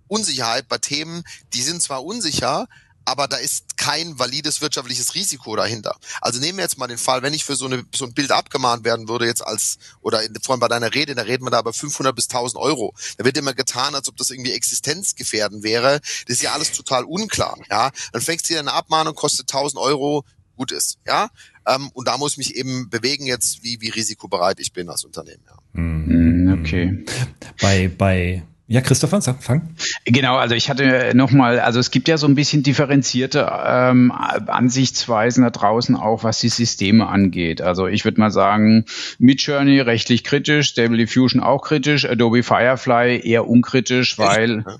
Unsicherheit 0.08 0.68
bei 0.68 0.78
Themen, 0.78 1.24
die 1.54 1.62
sind 1.62 1.82
zwar 1.82 2.04
unsicher, 2.06 2.68
aber 3.06 3.28
da 3.28 3.38
ist 3.38 3.78
kein 3.78 4.18
valides 4.18 4.62
wirtschaftliches 4.62 5.14
Risiko 5.14 5.56
dahinter. 5.56 5.96
Also 6.22 6.40
nehmen 6.40 6.58
wir 6.58 6.64
jetzt 6.64 6.80
mal 6.80 6.88
den 6.88 6.98
Fall, 6.98 7.22
wenn 7.22 7.36
ich 7.36 7.46
für 7.46 7.56
so, 7.56 7.66
eine, 7.66 7.86
so 7.94 8.06
ein 8.06 8.14
Bild 8.14 8.32
abgemahnt 8.32 8.84
werden 8.84 9.08
würde 9.08 9.28
jetzt 9.28 9.46
als, 9.46 9.78
oder 10.02 10.24
in, 10.24 10.36
vor 10.42 10.54
allem 10.54 10.60
bei 10.60 10.68
deiner 10.68 10.94
Rede, 10.94 11.14
da 11.14 11.22
reden 11.22 11.46
wir 11.46 11.52
da 11.52 11.60
über 11.60 11.72
500 11.72 12.16
bis 12.16 12.26
1000 12.26 12.60
Euro. 12.62 12.96
Da 13.18 13.26
wird 13.26 13.38
immer 13.38 13.54
getan, 13.54 13.94
als 13.94 14.10
ob 14.10 14.18
das 14.18 14.32
irgendwie 14.32 14.54
existenzgefährden 14.54 15.62
wäre. 15.62 16.02
Das 16.28 16.38
ist 16.38 16.42
ja 16.42 16.54
alles 16.54 16.72
total 16.72 17.04
unklar, 17.04 17.58
ja. 17.70 17.92
Dann 18.12 18.22
fängst 18.22 18.50
du 18.50 18.54
dir 18.54 18.60
eine 18.60 18.74
Abmahnung, 18.74 19.14
kostet 19.14 19.54
1000 19.54 19.80
Euro, 19.80 20.26
gut 20.56 20.72
ist, 20.72 21.00
ja. 21.06 21.30
Ähm, 21.68 21.90
und 21.94 22.08
da 22.08 22.18
muss 22.18 22.34
ich 22.34 22.38
mich 22.38 22.56
eben 22.56 22.90
bewegen 22.90 23.26
jetzt, 23.26 23.64
wie, 23.64 23.82
wie 23.82 23.90
risikobereit 23.90 24.60
ich 24.60 24.74
bin 24.74 24.90
als 24.90 25.04
Unternehmen, 25.04 25.44
ja. 25.48 25.58
Mhm, 25.74 26.60
okay. 26.60 27.06
Bei, 27.62 27.90
bei 27.96 28.44
ja, 28.68 28.82
Christopher, 28.82 29.22
sag, 29.22 29.44
fang. 29.44 29.76
Genau, 30.06 30.38
also 30.38 30.56
ich 30.56 30.72
hatte 30.72 31.12
nochmal, 31.14 31.60
also 31.60 31.80
es 31.80 31.92
gibt 31.92 32.08
ja 32.08 32.18
so 32.18 32.26
ein 32.26 32.34
bisschen 32.34 32.64
differenzierte 32.64 33.48
ähm, 33.64 34.12
Ansichtsweisen 34.12 35.44
da 35.44 35.52
draußen 35.52 35.96
auch, 35.96 36.24
was 36.24 36.40
die 36.40 36.50
Systeme 36.50 37.08
angeht. 37.08 37.62
Also 37.62 37.86
ich 37.86 38.06
würde 38.06 38.20
mal 38.20 38.32
sagen, 38.32 38.86
Midjourney 39.20 39.82
rechtlich 39.82 40.24
kritisch, 40.24 40.70
Stable 40.70 40.98
Diffusion 40.98 41.44
auch 41.44 41.62
kritisch, 41.62 42.06
Adobe 42.10 42.42
Firefly 42.42 43.22
eher 43.24 43.48
unkritisch, 43.48 44.18
weil 44.18 44.64
ja 44.68 44.78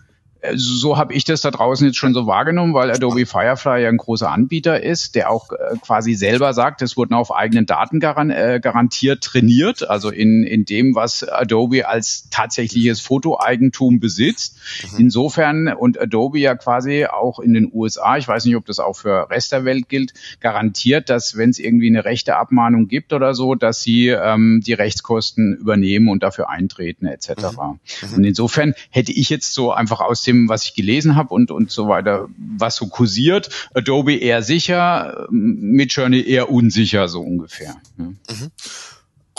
so 0.56 0.98
habe 0.98 1.14
ich 1.14 1.24
das 1.24 1.42
da 1.42 1.52
draußen 1.52 1.88
jetzt 1.88 1.98
schon 1.98 2.14
so 2.14 2.28
wahrgenommen, 2.28 2.74
weil 2.74 2.92
Adobe 2.92 3.26
Firefly 3.26 3.84
ja 3.84 3.90
ein 3.90 3.98
großer 3.98 4.32
Anbieter 4.32 4.82
ist, 4.82 5.16
der 5.16 5.30
auch 5.30 5.52
äh, 5.52 5.78
quasi 5.82 6.14
selber 6.14 6.54
sagt, 6.54 6.82
es 6.82 6.98
wurden 6.98 7.14
auf 7.14 7.34
eigenen 7.34 7.66
Daten 7.66 8.00
garan 8.00 8.30
äh, 8.30 8.60
garantiert 8.62 9.24
trainiert, 9.24 9.88
also 9.90 10.10
in, 10.10 10.44
in 10.44 10.66
dem, 10.66 10.96
was 10.96 11.24
Adobe 11.24 11.88
als 11.88 12.28
tatsächliches 12.30 13.02
Fotoeigentum 13.02 14.00
besitzt. 14.00 14.58
Mhm. 14.92 15.00
Insofern 15.00 15.68
und 15.68 16.00
Adobe 16.00 16.40
ja 16.40 16.56
quasi 16.56 17.06
auch 17.06 17.40
in 17.40 17.54
den 17.54 17.72
USA, 17.74 18.18
ich 18.18 18.28
weiß 18.28 18.46
nicht, 18.46 18.56
ob 18.56 18.66
das 18.66 18.80
auch 18.80 18.96
für 18.96 19.30
Rest 19.30 19.52
der 19.52 19.66
Welt 19.66 19.90
gilt, 19.90 20.14
garantiert, 20.40 21.10
dass 21.10 21.38
wenn 21.38 21.50
es 21.50 21.60
irgendwie 21.60 21.88
eine 21.88 22.06
rechte 22.06 22.36
Abmahnung 22.36 22.88
gibt 22.88 23.14
oder 23.14 23.34
so, 23.34 23.56
dass 23.56 23.82
sie 23.82 24.10
ähm, 24.10 24.62
die 24.66 24.74
Rechtskosten 24.74 25.56
übernehmen 25.56 26.10
und 26.10 26.24
dafür 26.24 26.50
eintreten 26.50 27.06
etc. 27.06 27.30
Mhm. 27.30 27.80
mhm. 28.10 28.18
Und 28.18 28.24
insofern 28.24 28.74
hätte 28.90 29.12
ich 29.12 29.30
jetzt 29.30 29.54
so 29.54 29.72
einfach 29.72 30.02
aus 30.02 30.24
dem 30.24 30.35
dem, 30.36 30.50
was 30.50 30.66
ich 30.66 30.74
gelesen 30.74 31.16
habe 31.16 31.34
und, 31.34 31.52
und 31.52 31.72
so 31.72 31.88
weiter, 31.88 32.28
was 32.38 32.76
so 32.76 32.88
kursiert. 32.88 33.50
Adobe 33.74 34.16
eher 34.16 34.42
sicher, 34.42 35.28
Midjourney 35.30 36.22
eher 36.22 36.50
unsicher, 36.50 37.08
so 37.08 37.22
ungefähr. 37.22 37.76
Mhm. 37.98 38.18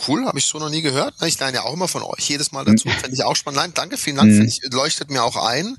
Cool, 0.07 0.27
habe 0.27 0.39
ich 0.39 0.45
so 0.45 0.59
noch 0.59 0.69
nie 0.69 0.83
gehört. 0.83 1.15
Ich 1.25 1.39
lerne 1.39 1.57
ja 1.57 1.63
auch 1.63 1.73
immer 1.73 1.89
von 1.89 2.03
euch 2.03 2.29
jedes 2.29 2.53
Mal 2.53 2.67
dazu. 2.67 2.87
Mhm. 2.89 2.93
Fände 2.93 3.15
ich 3.15 3.25
auch 3.25 3.35
spannend. 3.35 3.61
Nein, 3.61 3.73
danke, 3.75 3.97
vielen 3.97 4.17
Dank. 4.17 4.31
Mhm. 4.31 4.43
Ich, 4.43 4.61
leuchtet 4.71 5.11
mir 5.11 5.25
auch 5.25 5.37
ein. 5.37 5.79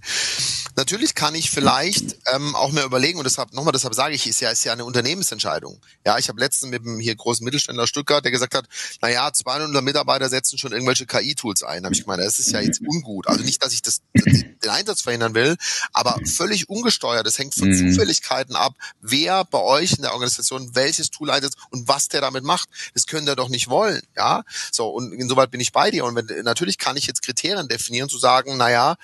Natürlich 0.75 1.13
kann 1.13 1.35
ich 1.35 1.51
vielleicht 1.51 2.17
ähm, 2.33 2.55
auch 2.55 2.71
mehr 2.71 2.83
überlegen, 2.83 3.19
und 3.19 3.25
deshalb, 3.25 3.53
nochmal, 3.53 3.73
deshalb 3.73 3.93
sage 3.93 4.15
ich, 4.15 4.25
ist 4.25 4.41
ja, 4.41 4.49
ist 4.49 4.63
ja 4.63 4.73
eine 4.73 4.85
Unternehmensentscheidung. 4.85 5.79
Ja, 6.05 6.17
ich 6.17 6.29
habe 6.29 6.39
letztens 6.39 6.71
mit 6.71 6.83
dem 6.83 6.99
hier 6.99 7.15
großen 7.15 7.43
Mittelständler 7.43 7.85
Stuttgart, 7.85 8.23
der 8.23 8.31
gesagt 8.31 8.55
hat, 8.55 8.65
na 9.01 9.09
ja, 9.09 9.31
200 9.31 9.83
Mitarbeiter 9.83 10.29
setzen 10.29 10.57
schon 10.57 10.71
irgendwelche 10.71 11.05
KI-Tools 11.05 11.61
ein. 11.61 11.83
habe 11.83 11.93
ich 11.93 12.01
gemeint, 12.01 12.21
das 12.21 12.39
ist 12.39 12.51
ja 12.51 12.59
jetzt 12.59 12.81
ungut. 12.81 13.27
Also 13.27 13.43
nicht, 13.43 13.63
dass 13.63 13.73
ich 13.73 13.83
das, 13.83 14.01
den 14.13 14.69
Einsatz 14.69 15.01
verhindern 15.01 15.35
will, 15.35 15.57
aber 15.93 16.19
völlig 16.25 16.69
ungesteuert. 16.69 17.25
Das 17.25 17.37
hängt 17.37 17.53
von 17.53 17.69
mhm. 17.69 17.91
Zufälligkeiten 17.91 18.55
ab, 18.55 18.73
wer 19.01 19.45
bei 19.45 19.59
euch 19.59 19.93
in 19.93 20.01
der 20.01 20.13
Organisation 20.13 20.73
welches 20.73 21.11
Tool 21.11 21.29
einsetzt 21.29 21.57
und 21.69 21.87
was 21.87 22.07
der 22.07 22.21
damit 22.21 22.43
macht. 22.43 22.69
Das 22.93 23.05
können 23.05 23.27
der 23.27 23.35
doch 23.35 23.49
nicht 23.49 23.69
wollen. 23.69 24.01
Ja, 24.17 24.43
so 24.71 24.89
und 24.89 25.13
insoweit 25.13 25.51
bin 25.51 25.61
ich 25.61 25.71
bei 25.71 25.91
dir. 25.91 26.03
Und 26.03 26.15
wenn, 26.15 26.43
natürlich 26.43 26.77
kann 26.79 26.97
ich 26.97 27.05
jetzt 27.05 27.21
Kriterien 27.21 27.67
definieren, 27.67 28.09
zu 28.09 28.17
sagen, 28.17 28.57
naja, 28.57 28.95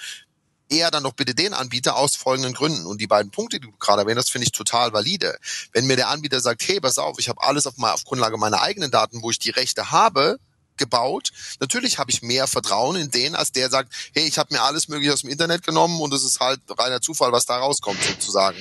eher 0.70 0.92
dann 0.92 1.04
doch 1.04 1.14
bitte 1.14 1.36
den 1.36 1.54
Anbieter 1.54 1.96
aus 1.96 2.16
folgenden 2.16 2.54
Gründen. 2.54 2.86
Und 2.86 3.00
die 3.00 3.08
beiden 3.08 3.32
Punkte, 3.32 3.60
die 3.60 3.68
du 3.68 3.78
gerade 3.78 4.02
erwähnt 4.02 4.18
hast, 4.18 4.32
finde 4.32 4.46
ich 4.46 4.52
total 4.52 4.92
valide. 4.92 5.38
Wenn 5.72 5.86
mir 5.86 5.96
der 5.96 6.10
Anbieter 6.10 6.40
sagt, 6.40 6.68
hey, 6.68 6.82
pass 6.82 6.98
auf, 6.98 7.20
ich 7.20 7.30
habe 7.30 7.44
alles 7.44 7.68
auf, 7.68 7.76
auf 7.78 8.04
Grundlage 8.04 8.38
meiner 8.38 8.62
eigenen 8.62 8.92
Daten, 8.92 9.22
wo 9.22 9.30
ich 9.30 9.40
die 9.40 9.52
Rechte 9.52 9.92
habe, 9.92 10.40
gebaut. 10.78 11.32
Natürlich 11.60 12.00
habe 12.00 12.10
ich 12.10 12.24
mehr 12.24 12.48
Vertrauen 12.48 12.96
in 12.96 13.12
den, 13.12 13.36
als 13.36 13.52
der 13.52 13.70
sagt, 13.70 13.94
hey, 14.14 14.26
ich 14.28 14.40
habe 14.40 14.54
mir 14.54 14.64
alles 14.64 14.88
mögliche 14.88 15.14
aus 15.14 15.22
dem 15.22 15.30
Internet 15.30 15.64
genommen 15.64 16.02
und 16.02 16.12
es 16.14 16.24
ist 16.24 16.40
halt 16.40 16.62
reiner 16.68 17.00
Zufall, 17.00 17.32
was 17.32 17.46
da 17.46 17.58
rauskommt 17.58 18.02
sozusagen. 18.02 18.58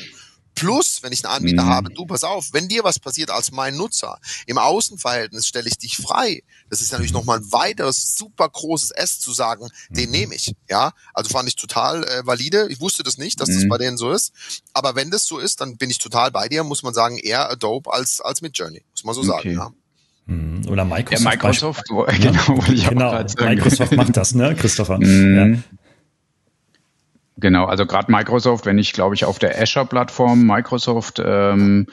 Plus, 0.63 1.03
wenn 1.03 1.13
ich 1.13 1.25
einen 1.25 1.35
Anbieter 1.35 1.65
mhm. 1.65 1.69
habe, 1.71 1.91
du 1.93 2.07
pass 2.07 2.23
auf, 2.23 2.53
wenn 2.53 2.69
dir 2.69 2.85
was 2.85 3.01
passiert 3.01 3.31
als 3.31 3.51
mein 3.51 3.77
Nutzer, 3.77 4.21
im 4.47 4.59
Außenverhältnis 4.59 5.49
stelle 5.49 5.67
ich 5.67 5.77
dich 5.77 5.97
frei. 5.97 6.45
Das 6.71 6.81
ist 6.81 6.93
natürlich 6.93 7.13
nochmal 7.13 7.39
ein 7.39 7.51
weiteres 7.51 8.17
super 8.17 8.49
großes 8.49 8.93
S 8.93 9.19
zu 9.19 9.33
sagen, 9.33 9.67
den 9.89 10.07
mhm. 10.07 10.13
nehme 10.13 10.35
ich. 10.37 10.55
Ja, 10.71 10.93
also 11.15 11.31
fand 11.31 11.49
ich 11.49 11.57
total 11.57 12.05
äh, 12.05 12.25
valide. 12.25 12.69
Ich 12.71 12.81
wusste 12.81 13.03
das 13.03 13.19
nicht, 13.19 13.41
dass 13.41 13.49
mhm. 13.49 13.55
das 13.55 13.69
bei 13.69 13.79
denen 13.79 13.97
so 13.97 14.13
ist. 14.13 14.33
Aber 14.73 14.95
wenn 14.95 15.11
das 15.11 15.27
so 15.27 15.41
ist, 15.41 15.61
dann 15.61 15.79
bin 15.79 15.91
ich 15.91 15.99
total 15.99 16.31
bei 16.31 16.49
dir, 16.49 16.63
muss 16.63 16.85
man 16.85 16.95
sagen, 16.95 17.19
eher 17.19 17.51
Adobe 17.51 17.93
als, 17.93 18.21
als 18.21 18.41
mit 18.41 18.57
Journey. 18.57 18.85
Muss 18.93 19.03
man 19.03 19.15
so 19.17 19.23
okay. 19.23 19.57
sagen, 19.57 19.75
ja. 20.29 20.33
Mhm. 20.33 20.69
Oder 20.69 20.85
Microsoft. 20.85 21.25
Ja, 21.25 21.31
Microsoft, 21.31 21.85
genau, 21.89 22.65
ich 22.73 22.89
genau. 22.89 23.25
Microsoft 23.41 23.97
macht 23.97 24.17
das, 24.17 24.33
ne, 24.35 24.55
Christopher? 24.55 24.99
Mhm. 24.99 25.35
Ja. 25.37 25.81
Genau, 27.39 27.65
also 27.65 27.87
gerade 27.87 28.13
Microsoft, 28.13 28.67
wenn 28.67 28.77
ich, 28.77 28.93
glaube 28.93 29.15
ich, 29.15 29.25
auf 29.25 29.39
der 29.39 29.61
Azure-Plattform 29.61 30.47
Microsoft 30.47 31.21
ähm, 31.25 31.87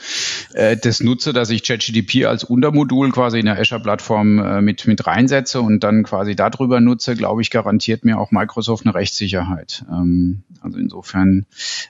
äh, 0.54 0.76
das 0.76 1.00
nutze, 1.00 1.32
dass 1.32 1.50
ich 1.50 1.64
ChatGDP 1.64 2.26
als 2.26 2.44
Untermodul 2.44 3.10
quasi 3.12 3.40
in 3.40 3.46
der 3.46 3.58
Azure-Plattform 3.58 4.40
äh, 4.40 4.62
mit, 4.62 4.86
mit 4.86 5.08
reinsetze 5.08 5.62
und 5.62 5.82
dann 5.82 6.04
quasi 6.04 6.36
darüber 6.36 6.82
nutze, 6.82 7.16
glaube 7.16 7.42
ich, 7.42 7.52
garantiert 7.52 8.04
mir 8.04 8.20
auch 8.20 8.32
Microsoft 8.32 8.86
eine 8.86 8.94
Rechtssicherheit. 8.94 9.86
Ähm, 9.90 10.44
also 10.60 10.78
insofern 10.78 11.46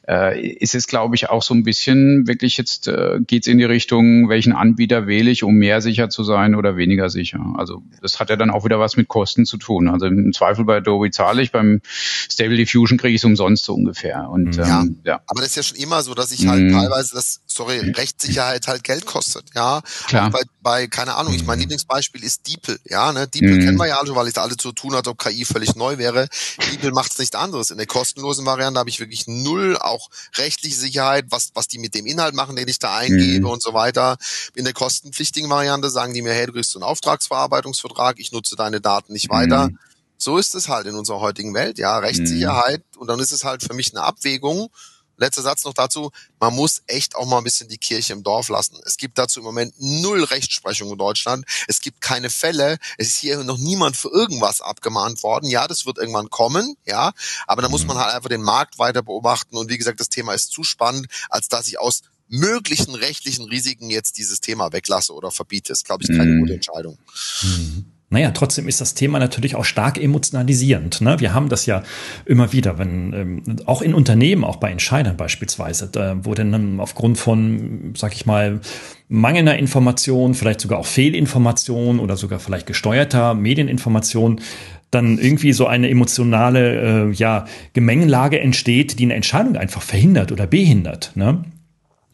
äh, 0.08 0.40
ist 0.40 0.76
es, 0.76 0.86
glaube 0.86 1.16
ich, 1.16 1.32
auch 1.32 1.42
so 1.42 1.56
ein 1.56 1.64
bisschen 1.64 2.28
wirklich 2.28 2.56
jetzt 2.56 2.88
äh, 2.88 3.18
geht 3.26 3.44
es 3.44 3.48
in 3.48 3.58
die 3.58 3.64
Richtung, 3.64 4.30
welchen 4.30 4.54
Anbieter 4.54 5.08
wähle 5.08 5.32
ich, 5.32 5.42
um 5.42 5.56
mehr 5.56 5.82
sicher 5.82 6.10
zu 6.10 6.24
sein 6.24 6.54
oder 6.54 6.78
weniger 6.78 7.10
sicher. 7.10 7.44
Also 7.58 7.82
das 8.00 8.20
hat 8.20 8.30
ja 8.30 8.36
dann 8.36 8.52
auch 8.52 8.64
wieder 8.64 8.80
was 8.80 8.96
mit 8.96 9.08
Kosten 9.08 9.46
zu 9.46 9.58
tun. 9.58 9.90
Also 9.90 10.06
im 10.06 10.34
Zweifel 10.34 10.66
bei 10.66 10.78
Adobe 10.78 11.10
zahle 11.10 11.42
ich, 11.42 11.52
beim 11.52 11.82
Stable 11.84 12.56
Diffusion 12.56 13.00
kriege 13.00 13.16
ich 13.16 13.22
es 13.22 13.26
umsonst 13.26 13.39
sonst 13.40 13.64
so 13.64 13.74
ungefähr. 13.74 14.30
Und, 14.30 14.58
mhm. 14.58 14.64
ja, 14.64 14.82
ähm, 14.82 15.00
ja. 15.06 15.22
aber 15.26 15.42
das 15.42 15.52
ist 15.52 15.56
ja 15.56 15.64
schon 15.64 15.78
immer 15.78 16.04
so, 16.04 16.14
dass 16.14 16.32
ich 16.32 16.46
halt 16.46 16.62
mhm. 16.62 16.74
teilweise 16.74 17.16
das, 17.16 17.40
sorry, 17.48 17.80
Rechtssicherheit 17.80 18.68
halt 18.68 18.84
Geld 18.84 19.06
kostet, 19.06 19.46
ja. 19.56 19.82
Klar. 20.08 20.30
Bei, 20.30 20.42
bei, 20.62 20.88
keine 20.88 21.16
Ahnung, 21.16 21.34
ich 21.34 21.46
mein 21.46 21.58
mhm. 21.58 21.62
Lieblingsbeispiel 21.62 22.22
ist 22.24 22.48
DeepL, 22.48 22.80
ja, 22.84 23.14
ne? 23.14 23.28
DeepL 23.28 23.56
mhm. 23.56 23.60
kennen 23.60 23.78
wir 23.78 23.88
ja 23.88 24.00
alle, 24.00 24.14
weil 24.14 24.28
es 24.28 24.38
alle 24.38 24.56
so 24.60 24.74
tun, 24.74 24.94
als 24.94 25.08
ob 25.08 25.18
KI 25.18 25.46
völlig 25.46 25.76
neu 25.76 25.98
wäre. 25.98 26.28
DeepL 26.72 26.92
macht 26.92 27.14
es 27.14 27.20
nicht 27.20 27.36
anderes. 27.36 27.72
In 27.72 27.78
der 27.78 27.88
kostenlosen 27.88 28.46
Variante 28.46 28.80
habe 28.80 28.90
ich 28.90 29.00
wirklich 29.00 29.26
null 29.28 29.78
auch 29.78 30.10
rechtliche 30.36 30.76
Sicherheit, 30.76 31.26
was, 31.30 31.52
was 31.54 31.70
die 31.70 31.80
mit 31.80 31.96
dem 31.96 32.06
Inhalt 32.06 32.36
machen, 32.36 32.58
den 32.58 32.68
ich 32.68 32.80
da 32.80 32.98
eingebe 32.98 33.46
mhm. 33.46 33.54
und 33.54 33.64
so 33.64 33.74
weiter. 33.74 34.18
In 34.56 34.66
der 34.66 34.74
kostenpflichtigen 34.74 35.50
Variante 35.50 35.90
sagen 35.90 36.14
die 36.14 36.22
mir, 36.22 36.34
hey, 36.34 36.48
du 36.48 36.52
kriegst 36.52 36.72
so 36.72 36.80
einen 36.80 36.84
Auftragsverarbeitungsvertrag, 36.84 38.20
ich 38.20 38.34
nutze 38.34 38.58
deine 38.58 38.82
Daten 38.82 39.14
nicht 39.14 39.30
weiter. 39.30 39.70
Mhm 39.70 39.80
so 40.20 40.38
ist 40.38 40.54
es 40.54 40.68
halt 40.68 40.86
in 40.86 40.96
unserer 40.96 41.22
heutigen 41.22 41.54
Welt, 41.54 41.80
ja, 41.80 41.98
Rechtssicherheit. 41.98 42.84
Mhm. 42.94 43.02
Und 43.02 43.08
dann 43.08 43.20
ist 43.20 43.32
es 43.32 43.46
halt 43.46 43.64
für 43.64 43.74
mich 43.74 43.96
eine 43.96 44.04
Abwägung. 44.04 44.70
Letzter 45.16 45.42
Satz 45.42 45.66
noch 45.66 45.74
dazu, 45.74 46.12
man 46.40 46.54
muss 46.54 46.82
echt 46.88 47.16
auch 47.16 47.26
mal 47.26 47.40
ein 47.40 47.44
bisschen 47.44 47.68
die 47.68 47.78
Kirche 47.78 48.14
im 48.14 48.24
Dorf 48.24 48.48
lassen. 48.50 48.78
Es 48.86 48.98
gibt 48.98 49.18
dazu 49.18 49.40
im 49.40 49.46
Moment 49.46 49.74
null 49.78 50.24
Rechtsprechung 50.24 50.92
in 50.92 50.98
Deutschland. 50.98 51.46
Es 51.68 51.82
gibt 51.82 52.00
keine 52.00 52.30
Fälle. 52.30 52.78
Es 52.98 53.08
ist 53.08 53.18
hier 53.18 53.44
noch 53.44 53.58
niemand 53.58 53.98
für 53.98 54.10
irgendwas 54.10 54.62
abgemahnt 54.62 55.24
worden. 55.24 55.50
Ja, 55.50 55.68
das 55.68 55.86
wird 55.86 55.98
irgendwann 55.98 56.30
kommen, 56.30 56.76
ja. 56.86 57.12
Aber 57.48 57.62
da 57.62 57.70
muss 57.70 57.82
mhm. 57.82 57.88
man 57.88 57.98
halt 57.98 58.14
einfach 58.14 58.30
den 58.30 58.44
Markt 58.44 58.80
weiter 58.80 59.02
beobachten. 59.02 59.58
Und 59.58 59.70
wie 59.70 59.78
gesagt, 59.78 60.00
das 60.00 60.10
Thema 60.10 60.34
ist 60.34 60.52
zu 60.52 60.64
spannend, 60.64 61.08
als 61.30 61.50
dass 61.50 61.68
ich 61.68 61.80
aus 61.80 62.02
möglichen 62.30 62.96
rechtlichen 62.96 63.46
Risiken 63.46 63.90
jetzt 63.90 64.18
dieses 64.18 64.40
Thema 64.40 64.72
weglasse 64.72 65.14
oder 65.14 65.32
verbiete. 65.32 65.70
Das 65.70 65.80
ist, 65.80 65.86
glaube 65.86 66.04
ich, 66.04 66.10
keine 66.10 66.32
mhm. 66.32 66.40
gute 66.42 66.54
Entscheidung. 66.54 66.98
Mhm. 67.42 67.92
Naja, 68.12 68.32
trotzdem 68.32 68.68
ist 68.68 68.82
das 68.82 68.96
Thema 68.96 69.20
natürlich 69.20 69.56
auch 69.56 69.66
stark 69.66 70.02
emotionalisierend. 70.02 71.02
Ne? 71.02 71.20
Wir 71.20 71.34
haben 71.34 71.48
das 71.48 71.68
ja 71.68 71.84
immer 72.26 72.52
wieder, 72.52 72.80
wenn 72.80 73.14
ähm, 73.14 73.44
auch 73.66 73.84
in 73.84 73.94
Unternehmen, 73.94 74.44
auch 74.44 74.56
bei 74.56 74.72
Entscheidern 74.72 75.16
beispielsweise, 75.16 75.90
da, 75.92 76.18
wo 76.24 76.34
dann 76.34 76.80
aufgrund 76.80 77.20
von, 77.20 77.94
sag 77.96 78.16
ich 78.16 78.26
mal, 78.26 78.62
mangelnder 79.10 79.60
Information, 79.60 80.34
vielleicht 80.34 80.62
sogar 80.62 80.80
auch 80.80 80.88
Fehlinformation 80.88 82.00
oder 82.00 82.18
sogar 82.18 82.40
vielleicht 82.40 82.66
gesteuerter 82.66 83.36
Medieninformation 83.36 84.42
dann 84.90 85.20
irgendwie 85.20 85.54
so 85.54 85.68
eine 85.68 85.88
emotionale 85.88 87.10
äh, 87.10 87.12
ja, 87.12 87.46
Gemengenlage 87.74 88.40
entsteht, 88.40 88.98
die 88.98 89.04
eine 89.04 89.14
Entscheidung 89.14 89.56
einfach 89.56 89.84
verhindert 89.84 90.32
oder 90.32 90.48
behindert. 90.48 91.12
Ne? 91.14 91.44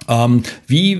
Ähm, 0.07 0.43
wie, 0.67 0.93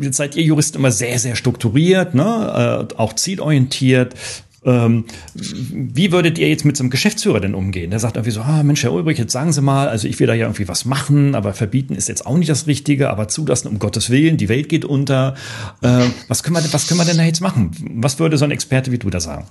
jetzt 0.00 0.16
seid 0.16 0.36
ihr 0.36 0.42
Juristen 0.42 0.78
immer 0.78 0.90
sehr, 0.90 1.18
sehr 1.18 1.36
strukturiert, 1.36 2.14
ne? 2.14 2.88
äh, 2.90 2.94
auch 2.96 3.14
zielorientiert. 3.14 4.14
Ähm, 4.62 5.04
wie 5.34 6.12
würdet 6.12 6.36
ihr 6.36 6.48
jetzt 6.48 6.66
mit 6.66 6.76
so 6.76 6.82
einem 6.82 6.90
Geschäftsführer 6.90 7.40
denn 7.40 7.54
umgehen? 7.54 7.90
Der 7.90 7.98
sagt 7.98 8.16
irgendwie 8.16 8.32
so, 8.32 8.42
ah, 8.42 8.62
Mensch, 8.62 8.82
Herr 8.82 8.92
Ulbrich, 8.92 9.18
jetzt 9.18 9.32
sagen 9.32 9.52
Sie 9.52 9.62
mal, 9.62 9.88
also 9.88 10.06
ich 10.06 10.20
will 10.20 10.26
da 10.26 10.34
ja 10.34 10.46
irgendwie 10.46 10.68
was 10.68 10.84
machen, 10.84 11.34
aber 11.34 11.54
verbieten 11.54 11.94
ist 11.94 12.08
jetzt 12.08 12.26
auch 12.26 12.36
nicht 12.36 12.50
das 12.50 12.66
Richtige, 12.66 13.08
aber 13.08 13.28
zulassen 13.28 13.68
um 13.68 13.78
Gottes 13.78 14.10
Willen, 14.10 14.36
die 14.36 14.50
Welt 14.50 14.68
geht 14.68 14.84
unter. 14.84 15.34
Äh, 15.80 16.04
was, 16.28 16.42
können 16.42 16.56
wir, 16.56 16.72
was 16.72 16.86
können 16.86 17.00
wir 17.00 17.06
denn 17.06 17.16
da 17.16 17.24
jetzt 17.24 17.40
machen? 17.40 17.70
Was 17.94 18.18
würde 18.18 18.36
so 18.36 18.44
ein 18.44 18.50
Experte 18.50 18.92
wie 18.92 18.98
du 18.98 19.08
da 19.08 19.20
sagen? 19.20 19.46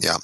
Ja, 0.00 0.18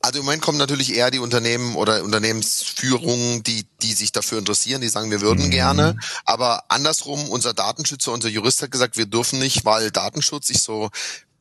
also 0.00 0.18
im 0.18 0.24
Moment 0.24 0.42
kommen 0.42 0.58
natürlich 0.58 0.94
eher 0.94 1.10
die 1.10 1.20
Unternehmen 1.20 1.76
oder 1.76 2.02
Unternehmensführungen, 2.02 3.42
die, 3.42 3.66
die 3.80 3.92
sich 3.92 4.12
dafür 4.12 4.38
interessieren, 4.38 4.80
die 4.80 4.88
sagen, 4.88 5.10
wir 5.10 5.20
würden 5.20 5.46
mhm. 5.46 5.50
gerne. 5.50 5.96
Aber 6.24 6.64
andersrum, 6.68 7.30
unser 7.30 7.54
Datenschützer, 7.54 8.12
unser 8.12 8.28
Jurist 8.28 8.62
hat 8.62 8.72
gesagt, 8.72 8.96
wir 8.96 9.06
dürfen 9.06 9.38
nicht, 9.38 9.64
weil 9.64 9.90
Datenschutz 9.90 10.48
sich 10.48 10.60
so 10.60 10.90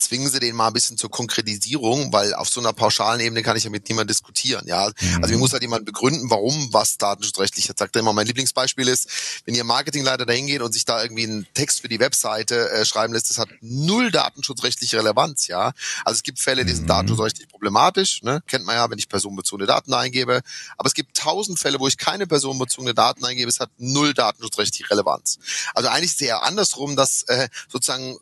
zwingen 0.01 0.29
Sie 0.29 0.39
den 0.39 0.55
mal 0.55 0.67
ein 0.67 0.73
bisschen 0.73 0.97
zur 0.97 1.09
Konkretisierung, 1.09 2.11
weil 2.11 2.33
auf 2.33 2.49
so 2.49 2.59
einer 2.59 2.73
pauschalen 2.73 3.21
Ebene 3.21 3.43
kann 3.43 3.55
ich 3.55 3.63
ja 3.63 3.69
mit 3.69 3.87
niemand 3.87 4.09
diskutieren. 4.09 4.65
Ja, 4.67 4.87
mhm. 4.87 5.23
also 5.23 5.33
mir 5.33 5.39
muss 5.39 5.53
halt 5.53 5.61
jemand 5.61 5.85
begründen, 5.85 6.29
warum 6.29 6.73
was 6.73 6.97
datenschutzrechtlich. 6.97 7.69
Ich 7.69 7.77
sagte 7.77 7.99
immer, 7.99 8.13
mein 8.13 8.27
Lieblingsbeispiel 8.27 8.87
ist, 8.87 9.09
wenn 9.45 9.55
Ihr 9.55 9.63
Marketingleiter 9.63 10.25
dahin 10.25 10.47
geht 10.47 10.61
und 10.61 10.73
sich 10.73 10.85
da 10.85 11.01
irgendwie 11.01 11.23
einen 11.23 11.47
Text 11.53 11.81
für 11.81 11.87
die 11.87 11.99
Webseite 11.99 12.69
äh, 12.71 12.85
schreiben 12.85 13.13
lässt, 13.13 13.29
das 13.29 13.37
hat 13.37 13.49
null 13.61 14.11
datenschutzrechtliche 14.11 14.97
Relevanz. 14.97 15.47
Ja, 15.47 15.73
also 16.03 16.17
es 16.17 16.23
gibt 16.23 16.39
Fälle, 16.39 16.65
die 16.65 16.73
sind 16.73 16.83
mhm. 16.83 16.87
datenschutzrechtlich 16.87 17.47
problematisch. 17.47 18.23
Ne? 18.23 18.41
Kennt 18.47 18.65
man 18.65 18.75
ja, 18.75 18.89
wenn 18.89 18.97
ich 18.97 19.07
personenbezogene 19.09 19.67
Daten 19.67 19.93
eingebe. 19.93 20.41
Aber 20.77 20.87
es 20.87 20.93
gibt 20.93 21.15
tausend 21.17 21.59
Fälle, 21.59 21.79
wo 21.79 21.87
ich 21.87 21.97
keine 21.97 22.27
personenbezogene 22.27 22.93
Daten 22.93 23.23
eingebe. 23.23 23.49
Es 23.49 23.59
hat 23.59 23.69
null 23.77 24.13
datenschutzrechtliche 24.13 24.89
Relevanz. 24.89 25.39
Also 25.73 25.89
eigentlich 25.89 26.11
ist 26.11 26.21
es 26.21 26.27
eher 26.27 26.43
andersrum, 26.43 26.95
dass 26.95 27.23
äh, 27.23 27.47
sozusagen 27.69 28.17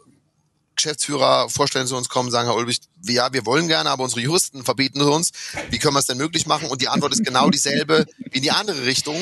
Geschäftsführer 0.80 1.50
vorstellen 1.50 1.88
zu 1.88 1.98
uns 1.98 2.08
kommen, 2.08 2.32
sagen, 2.32 2.48
Herr 2.48 2.56
Ulrich, 2.56 2.80
ja, 3.04 3.34
wir 3.34 3.46
wollen 3.46 3.68
gerne, 3.68 3.90
aber 3.90 4.04
unsere 4.06 4.22
Juristen 4.22 4.64
verbieten 4.64 5.02
uns. 5.02 5.32
Wie 5.70 5.78
können 5.78 5.94
wir 5.94 6.00
es 6.00 6.06
denn 6.06 6.18
möglich 6.18 6.46
machen? 6.46 6.70
Und 6.70 6.82
die 6.82 6.88
Antwort 6.88 7.12
ist 7.12 7.26
genau 7.26 7.50
dieselbe 7.50 8.06
wie 8.32 8.38
in 8.38 8.44
die 8.44 8.52
andere 8.52 8.86
Richtung. 8.86 9.18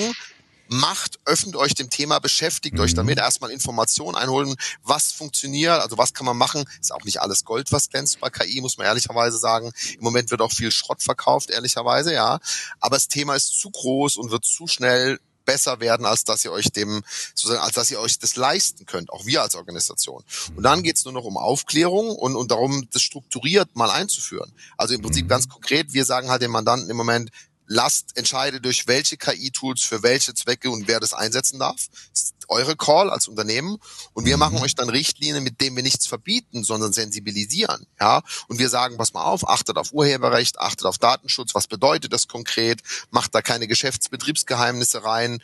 Macht, 0.69 1.19
öffnet 1.25 1.55
euch 1.55 1.73
dem 1.75 1.89
Thema, 1.89 2.19
beschäftigt 2.19 2.75
mhm. 2.75 2.81
euch 2.81 2.93
damit, 2.93 3.17
erstmal 3.17 3.51
Informationen 3.51 4.17
einholen, 4.17 4.55
was 4.83 5.13
funktioniert, 5.13 5.81
also 5.81 5.97
was 5.97 6.13
kann 6.13 6.25
man 6.25 6.37
machen. 6.37 6.65
Ist 6.79 6.93
auch 6.93 7.05
nicht 7.05 7.21
alles 7.21 7.45
Gold, 7.45 7.71
was 7.71 7.89
glänzt 7.89 8.19
bei 8.19 8.29
KI, 8.29 8.61
muss 8.61 8.77
man 8.77 8.85
ehrlicherweise 8.85 9.37
sagen. 9.37 9.71
Im 9.95 10.03
Moment 10.03 10.29
wird 10.29 10.41
auch 10.41 10.51
viel 10.51 10.71
Schrott 10.71 11.01
verkauft, 11.01 11.49
ehrlicherweise, 11.49 12.13
ja. 12.13 12.39
Aber 12.81 12.97
das 12.97 13.07
Thema 13.07 13.35
ist 13.35 13.59
zu 13.59 13.71
groß 13.71 14.17
und 14.17 14.29
wird 14.29 14.45
zu 14.45 14.67
schnell 14.67 15.19
besser 15.47 15.79
werden, 15.79 16.05
als 16.05 16.25
dass 16.25 16.45
ihr 16.45 16.51
euch 16.51 16.71
dem, 16.71 17.01
sozusagen, 17.33 17.61
als 17.61 17.73
dass 17.73 17.89
ihr 17.89 17.99
euch 17.99 18.19
das 18.19 18.35
leisten 18.35 18.85
könnt, 18.85 19.09
auch 19.09 19.25
wir 19.25 19.41
als 19.41 19.55
Organisation. 19.55 20.23
Und 20.55 20.61
dann 20.61 20.83
geht's 20.83 21.05
nur 21.05 21.13
noch 21.13 21.23
um 21.23 21.37
Aufklärung 21.37 22.09
und, 22.15 22.35
und 22.35 22.51
darum, 22.51 22.87
das 22.91 23.01
strukturiert 23.01 23.75
mal 23.75 23.89
einzuführen. 23.89 24.51
Also 24.77 24.93
im 24.93 25.01
Prinzip 25.01 25.25
mhm. 25.25 25.29
ganz 25.29 25.49
konkret, 25.49 25.93
wir 25.93 26.05
sagen 26.05 26.29
halt 26.29 26.43
den 26.43 26.51
Mandanten 26.51 26.89
im 26.89 26.97
Moment, 26.97 27.31
lasst 27.67 28.17
entscheide 28.17 28.61
durch 28.61 28.87
welche 28.87 29.17
KI-Tools 29.17 29.83
für 29.83 30.01
welche 30.01 30.33
Zwecke 30.33 30.71
und 30.71 30.87
wer 30.87 30.99
das 30.99 31.13
einsetzen 31.13 31.59
darf. 31.59 31.87
Das 32.11 32.21
ist 32.21 32.35
eure 32.47 32.75
Call 32.75 33.09
als 33.09 33.27
Unternehmen 33.27 33.77
und 34.13 34.25
wir 34.25 34.37
machen 34.37 34.57
mhm. 34.57 34.63
euch 34.63 34.75
dann 34.75 34.89
Richtlinien, 34.89 35.43
mit 35.43 35.61
denen 35.61 35.75
wir 35.75 35.83
nichts 35.83 36.07
verbieten, 36.07 36.63
sondern 36.63 36.93
sensibilisieren. 36.93 37.85
Ja, 37.99 38.21
und 38.47 38.57
wir 38.57 38.69
sagen, 38.69 38.97
pass 38.97 39.13
mal 39.13 39.23
auf, 39.23 39.47
achtet 39.47 39.77
auf 39.77 39.91
Urheberrecht, 39.91 40.59
achtet 40.59 40.85
auf 40.85 40.97
Datenschutz. 40.97 41.53
Was 41.53 41.67
bedeutet 41.67 42.13
das 42.13 42.27
konkret? 42.27 42.81
Macht 43.11 43.35
da 43.35 43.41
keine 43.41 43.67
Geschäftsbetriebsgeheimnisse 43.67 45.03
rein. 45.03 45.41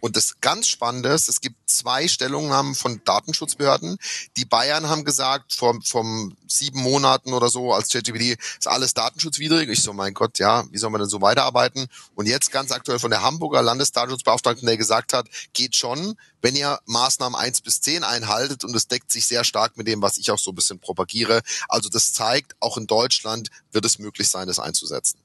Und 0.00 0.16
das 0.16 0.40
ganz 0.40 0.68
Spannende 0.68 1.08
ist, 1.08 1.28
es 1.28 1.40
gibt 1.40 1.56
zwei 1.68 2.06
Stellungnahmen 2.06 2.74
von 2.74 3.00
Datenschutzbehörden. 3.04 3.98
Die 4.36 4.44
Bayern 4.44 4.88
haben 4.88 5.04
gesagt, 5.04 5.54
vor, 5.54 5.78
vom 5.84 6.36
sieben 6.46 6.80
Monaten 6.80 7.32
oder 7.32 7.48
so, 7.48 7.72
als 7.72 7.88
ChatGPT 7.88 8.38
ist 8.58 8.68
alles 8.68 8.94
datenschutzwidrig. 8.94 9.68
Ich 9.68 9.82
so, 9.82 9.92
mein 9.92 10.14
Gott, 10.14 10.38
ja, 10.38 10.64
wie 10.70 10.78
soll 10.78 10.90
man 10.90 11.00
denn 11.00 11.10
so 11.10 11.22
weiterarbeiten? 11.22 11.86
Und 12.14 12.26
jetzt 12.26 12.52
ganz 12.52 12.72
aktuell 12.72 12.98
von 12.98 13.10
der 13.10 13.22
Hamburger 13.22 13.62
Landesdatenschutzbeauftragten, 13.62 14.66
der 14.66 14.76
gesagt 14.76 15.12
hat, 15.12 15.28
geht 15.54 15.74
schon, 15.74 16.16
wenn 16.42 16.54
ihr 16.54 16.78
Maßnahmen 16.84 17.38
eins 17.38 17.60
bis 17.60 17.80
zehn 17.80 18.04
einhaltet 18.04 18.64
und 18.64 18.76
es 18.76 18.88
deckt 18.88 19.10
sich 19.10 19.26
sehr 19.26 19.44
stark 19.44 19.76
mit 19.76 19.88
dem, 19.88 20.02
was 20.02 20.18
ich 20.18 20.30
auch 20.30 20.38
so 20.38 20.52
ein 20.52 20.54
bisschen 20.54 20.78
propagiere. 20.78 21.40
Also 21.68 21.88
das 21.88 22.12
zeigt, 22.12 22.54
auch 22.60 22.76
in 22.76 22.86
Deutschland 22.86 23.48
wird 23.72 23.84
es 23.84 23.98
möglich 23.98 24.28
sein, 24.28 24.46
das 24.46 24.58
einzusetzen. 24.58 25.18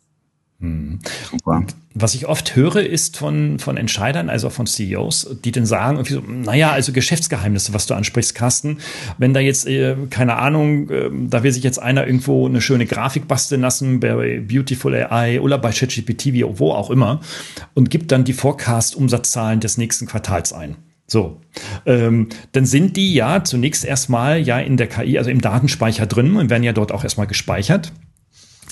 Super. 1.29 1.63
Was 1.93 2.13
ich 2.13 2.27
oft 2.27 2.55
höre, 2.55 2.77
ist 2.77 3.17
von, 3.17 3.57
von 3.57 3.77
Entscheidern, 3.77 4.29
also 4.29 4.49
von 4.49 4.67
CEOs, 4.67 5.37
die 5.43 5.51
dann 5.51 5.65
sagen, 5.65 5.97
irgendwie 5.97 6.13
so, 6.13 6.21
naja, 6.21 6.71
also 6.71 6.93
Geschäftsgeheimnisse, 6.93 7.73
was 7.73 7.87
du 7.87 7.95
ansprichst, 7.95 8.35
Carsten, 8.35 8.77
wenn 9.17 9.33
da 9.33 9.39
jetzt, 9.39 9.67
äh, 9.67 9.95
keine 10.09 10.37
Ahnung, 10.37 10.89
äh, 10.89 11.09
da 11.11 11.43
will 11.43 11.51
sich 11.51 11.63
jetzt 11.63 11.79
einer 11.79 12.05
irgendwo 12.05 12.47
eine 12.47 12.61
schöne 12.61 12.85
Grafik 12.85 13.27
basteln 13.27 13.61
lassen 13.61 13.99
bei 13.99 14.39
Beautiful 14.39 14.93
AI 14.93 15.41
oder 15.41 15.57
bei 15.57 15.71
ChatGPT, 15.71 16.27
wie 16.27 16.45
wo 16.45 16.71
auch 16.71 16.91
immer, 16.91 17.21
und 17.73 17.89
gibt 17.89 18.11
dann 18.11 18.23
die 18.23 18.33
Forecast-Umsatzzahlen 18.33 19.59
des 19.59 19.77
nächsten 19.77 20.05
Quartals 20.05 20.53
ein. 20.53 20.75
So, 21.07 21.41
ähm, 21.85 22.29
dann 22.53 22.65
sind 22.65 22.95
die 22.95 23.13
ja 23.13 23.43
zunächst 23.43 23.83
erstmal 23.83 24.39
ja 24.39 24.59
in 24.59 24.77
der 24.77 24.87
KI, 24.87 25.17
also 25.17 25.29
im 25.29 25.41
Datenspeicher 25.41 26.05
drin 26.05 26.37
und 26.37 26.49
werden 26.49 26.63
ja 26.63 26.71
dort 26.71 26.93
auch 26.93 27.03
erstmal 27.03 27.27
gespeichert 27.27 27.91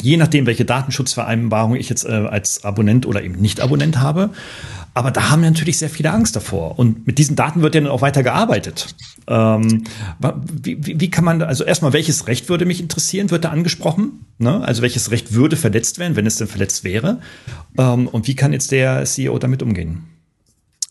je 0.01 0.17
nachdem, 0.17 0.45
welche 0.45 0.65
Datenschutzvereinbarung 0.65 1.75
ich 1.75 1.89
jetzt 1.89 2.05
äh, 2.05 2.27
als 2.29 2.63
Abonnent 2.63 3.05
oder 3.05 3.23
eben 3.23 3.35
nicht 3.35 3.61
Abonnent 3.61 3.99
habe. 3.99 4.31
Aber 4.93 5.11
da 5.11 5.29
haben 5.29 5.41
natürlich 5.41 5.77
sehr 5.77 5.89
viele 5.89 6.11
Angst 6.11 6.35
davor. 6.35 6.77
Und 6.79 7.05
mit 7.05 7.19
diesen 7.19 7.35
Daten 7.35 7.61
wird 7.61 7.75
ja 7.75 7.81
dann 7.81 7.89
auch 7.89 8.01
weiter 8.01 8.23
gearbeitet. 8.23 8.95
Ähm, 9.27 9.83
wie, 10.51 10.85
wie, 10.85 10.99
wie, 10.99 11.09
kann 11.09 11.23
man, 11.23 11.41
also 11.41 11.63
erstmal, 11.63 11.93
welches 11.93 12.27
Recht 12.27 12.49
würde 12.49 12.65
mich 12.65 12.81
interessieren, 12.81 13.29
wird 13.29 13.45
da 13.45 13.49
angesprochen? 13.49 14.25
Ne? 14.39 14.61
Also 14.61 14.81
welches 14.81 15.11
Recht 15.11 15.33
würde 15.33 15.55
verletzt 15.55 15.99
werden, 15.99 16.15
wenn 16.15 16.25
es 16.25 16.37
denn 16.37 16.47
verletzt 16.47 16.83
wäre? 16.83 17.19
Ähm, 17.77 18.07
und 18.07 18.27
wie 18.27 18.35
kann 18.35 18.51
jetzt 18.51 18.71
der 18.71 19.05
CEO 19.05 19.37
damit 19.37 19.61
umgehen? 19.61 20.03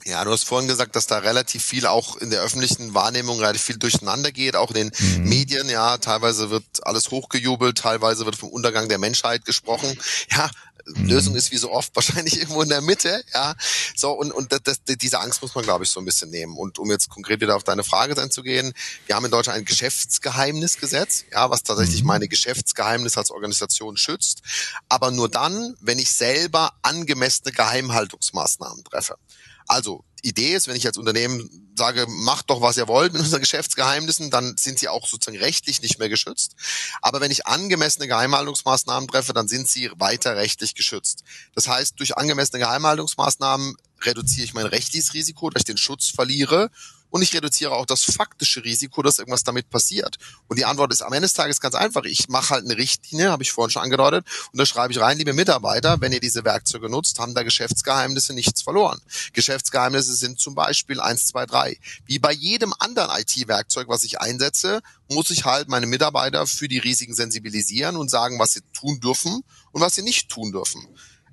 Ja, 0.04 0.24
du 0.24 0.30
hast 0.30 0.44
vorhin 0.44 0.68
gesagt, 0.68 0.96
dass 0.96 1.06
da 1.06 1.18
relativ 1.18 1.64
viel 1.64 1.86
auch 1.86 2.16
in 2.16 2.30
der 2.30 2.40
öffentlichen 2.40 2.94
Wahrnehmung 2.94 3.40
relativ 3.40 3.62
viel 3.62 3.78
durcheinander 3.78 4.32
geht, 4.32 4.56
auch 4.56 4.70
in 4.70 4.90
den 4.90 4.92
mhm. 4.98 5.28
Medien, 5.28 5.68
ja, 5.68 5.98
teilweise 5.98 6.50
wird 6.50 6.64
alles 6.82 7.10
hochgejubelt, 7.10 7.78
teilweise 7.78 8.24
wird 8.24 8.36
vom 8.36 8.50
Untergang 8.50 8.88
der 8.88 8.98
Menschheit 8.98 9.44
gesprochen. 9.44 9.98
Ja, 10.30 10.50
mhm. 10.86 11.08
Lösung 11.08 11.34
ist 11.34 11.50
wie 11.50 11.56
so 11.58 11.72
oft 11.72 11.90
wahrscheinlich 11.96 12.38
irgendwo 12.38 12.62
in 12.62 12.68
der 12.68 12.80
Mitte, 12.80 13.22
ja. 13.34 13.54
So, 13.96 14.12
und, 14.12 14.32
und 14.32 14.52
das, 14.52 14.60
das, 14.62 14.78
diese 14.86 15.20
Angst 15.20 15.42
muss 15.42 15.54
man, 15.54 15.64
glaube 15.64 15.84
ich, 15.84 15.90
so 15.90 16.00
ein 16.00 16.06
bisschen 16.06 16.30
nehmen. 16.30 16.56
Und 16.56 16.78
um 16.78 16.90
jetzt 16.90 17.08
konkret 17.08 17.40
wieder 17.40 17.56
auf 17.56 17.64
deine 17.64 17.84
Frage 17.84 18.14
dann 18.14 18.30
zu 18.30 18.42
gehen, 18.42 18.72
wir 19.06 19.16
haben 19.16 19.24
in 19.24 19.30
Deutschland 19.30 19.58
ein 19.58 19.64
Geschäftsgeheimnisgesetz, 19.64 21.24
ja, 21.32 21.50
was 21.50 21.64
tatsächlich 21.64 22.02
mhm. 22.02 22.08
meine 22.08 22.28
Geschäftsgeheimnisse 22.28 23.18
als 23.18 23.30
Organisation 23.30 23.96
schützt. 23.96 24.42
Aber 24.88 25.10
nur 25.10 25.28
dann, 25.28 25.76
wenn 25.80 25.98
ich 25.98 26.12
selber 26.12 26.72
angemessene 26.82 27.52
Geheimhaltungsmaßnahmen 27.52 28.84
treffe. 28.84 29.16
Also 29.68 30.04
Idee 30.22 30.54
ist, 30.54 30.66
wenn 30.66 30.76
ich 30.76 30.86
als 30.86 30.96
Unternehmen 30.96 31.68
sage, 31.76 32.06
macht 32.08 32.50
doch, 32.50 32.60
was 32.60 32.76
ihr 32.76 32.88
wollt 32.88 33.12
mit 33.12 33.22
unseren 33.22 33.40
Geschäftsgeheimnissen, 33.40 34.30
dann 34.30 34.56
sind 34.56 34.78
sie 34.78 34.88
auch 34.88 35.06
sozusagen 35.06 35.38
rechtlich 35.38 35.80
nicht 35.80 35.98
mehr 35.98 36.08
geschützt. 36.08 36.56
Aber 37.02 37.20
wenn 37.20 37.30
ich 37.30 37.46
angemessene 37.46 38.08
Geheimhaltungsmaßnahmen 38.08 39.08
treffe, 39.08 39.32
dann 39.32 39.46
sind 39.46 39.68
sie 39.68 39.90
weiter 39.96 40.36
rechtlich 40.36 40.74
geschützt. 40.74 41.22
Das 41.54 41.68
heißt, 41.68 42.00
durch 42.00 42.16
angemessene 42.16 42.58
Geheimhaltungsmaßnahmen 42.58 43.76
reduziere 44.02 44.44
ich 44.44 44.54
mein 44.54 44.66
rechtliches 44.66 45.14
Risiko, 45.14 45.50
dass 45.50 45.60
ich 45.60 45.66
den 45.66 45.76
Schutz 45.76 46.08
verliere 46.08 46.70
und 47.10 47.22
ich 47.22 47.34
reduziere 47.34 47.72
auch 47.72 47.86
das 47.86 48.04
faktische 48.04 48.64
Risiko, 48.64 49.02
dass 49.02 49.18
irgendwas 49.18 49.44
damit 49.44 49.70
passiert. 49.70 50.18
Und 50.46 50.58
die 50.58 50.64
Antwort 50.64 50.92
ist 50.92 51.02
am 51.02 51.12
Ende 51.12 51.26
des 51.26 51.32
Tages 51.32 51.60
ganz 51.60 51.74
einfach. 51.74 52.04
Ich 52.04 52.28
mache 52.28 52.50
halt 52.50 52.64
eine 52.64 52.76
Richtlinie, 52.76 53.30
habe 53.30 53.42
ich 53.42 53.52
vorhin 53.52 53.70
schon 53.70 53.82
angedeutet, 53.82 54.26
und 54.52 54.58
da 54.58 54.66
schreibe 54.66 54.92
ich 54.92 55.00
rein, 55.00 55.18
liebe 55.18 55.32
Mitarbeiter, 55.32 56.00
wenn 56.00 56.12
ihr 56.12 56.20
diese 56.20 56.44
Werkzeuge 56.44 56.88
nutzt, 56.88 57.18
haben 57.18 57.34
da 57.34 57.42
Geschäftsgeheimnisse 57.42 58.34
nichts 58.34 58.62
verloren. 58.62 59.00
Geschäftsgeheimnisse 59.32 60.14
sind 60.14 60.38
zum 60.38 60.54
Beispiel 60.54 61.00
eins, 61.00 61.26
zwei, 61.26 61.46
drei. 61.46 61.78
Wie 62.06 62.18
bei 62.18 62.32
jedem 62.32 62.74
anderen 62.78 63.10
IT-Werkzeug, 63.18 63.88
was 63.88 64.04
ich 64.04 64.20
einsetze, 64.20 64.80
muss 65.10 65.30
ich 65.30 65.44
halt 65.44 65.68
meine 65.68 65.86
Mitarbeiter 65.86 66.46
für 66.46 66.68
die 66.68 66.78
Risiken 66.78 67.14
sensibilisieren 67.14 67.96
und 67.96 68.10
sagen, 68.10 68.38
was 68.38 68.52
sie 68.52 68.60
tun 68.72 69.00
dürfen 69.00 69.42
und 69.72 69.80
was 69.80 69.94
sie 69.94 70.02
nicht 70.02 70.28
tun 70.28 70.52
dürfen. 70.52 70.86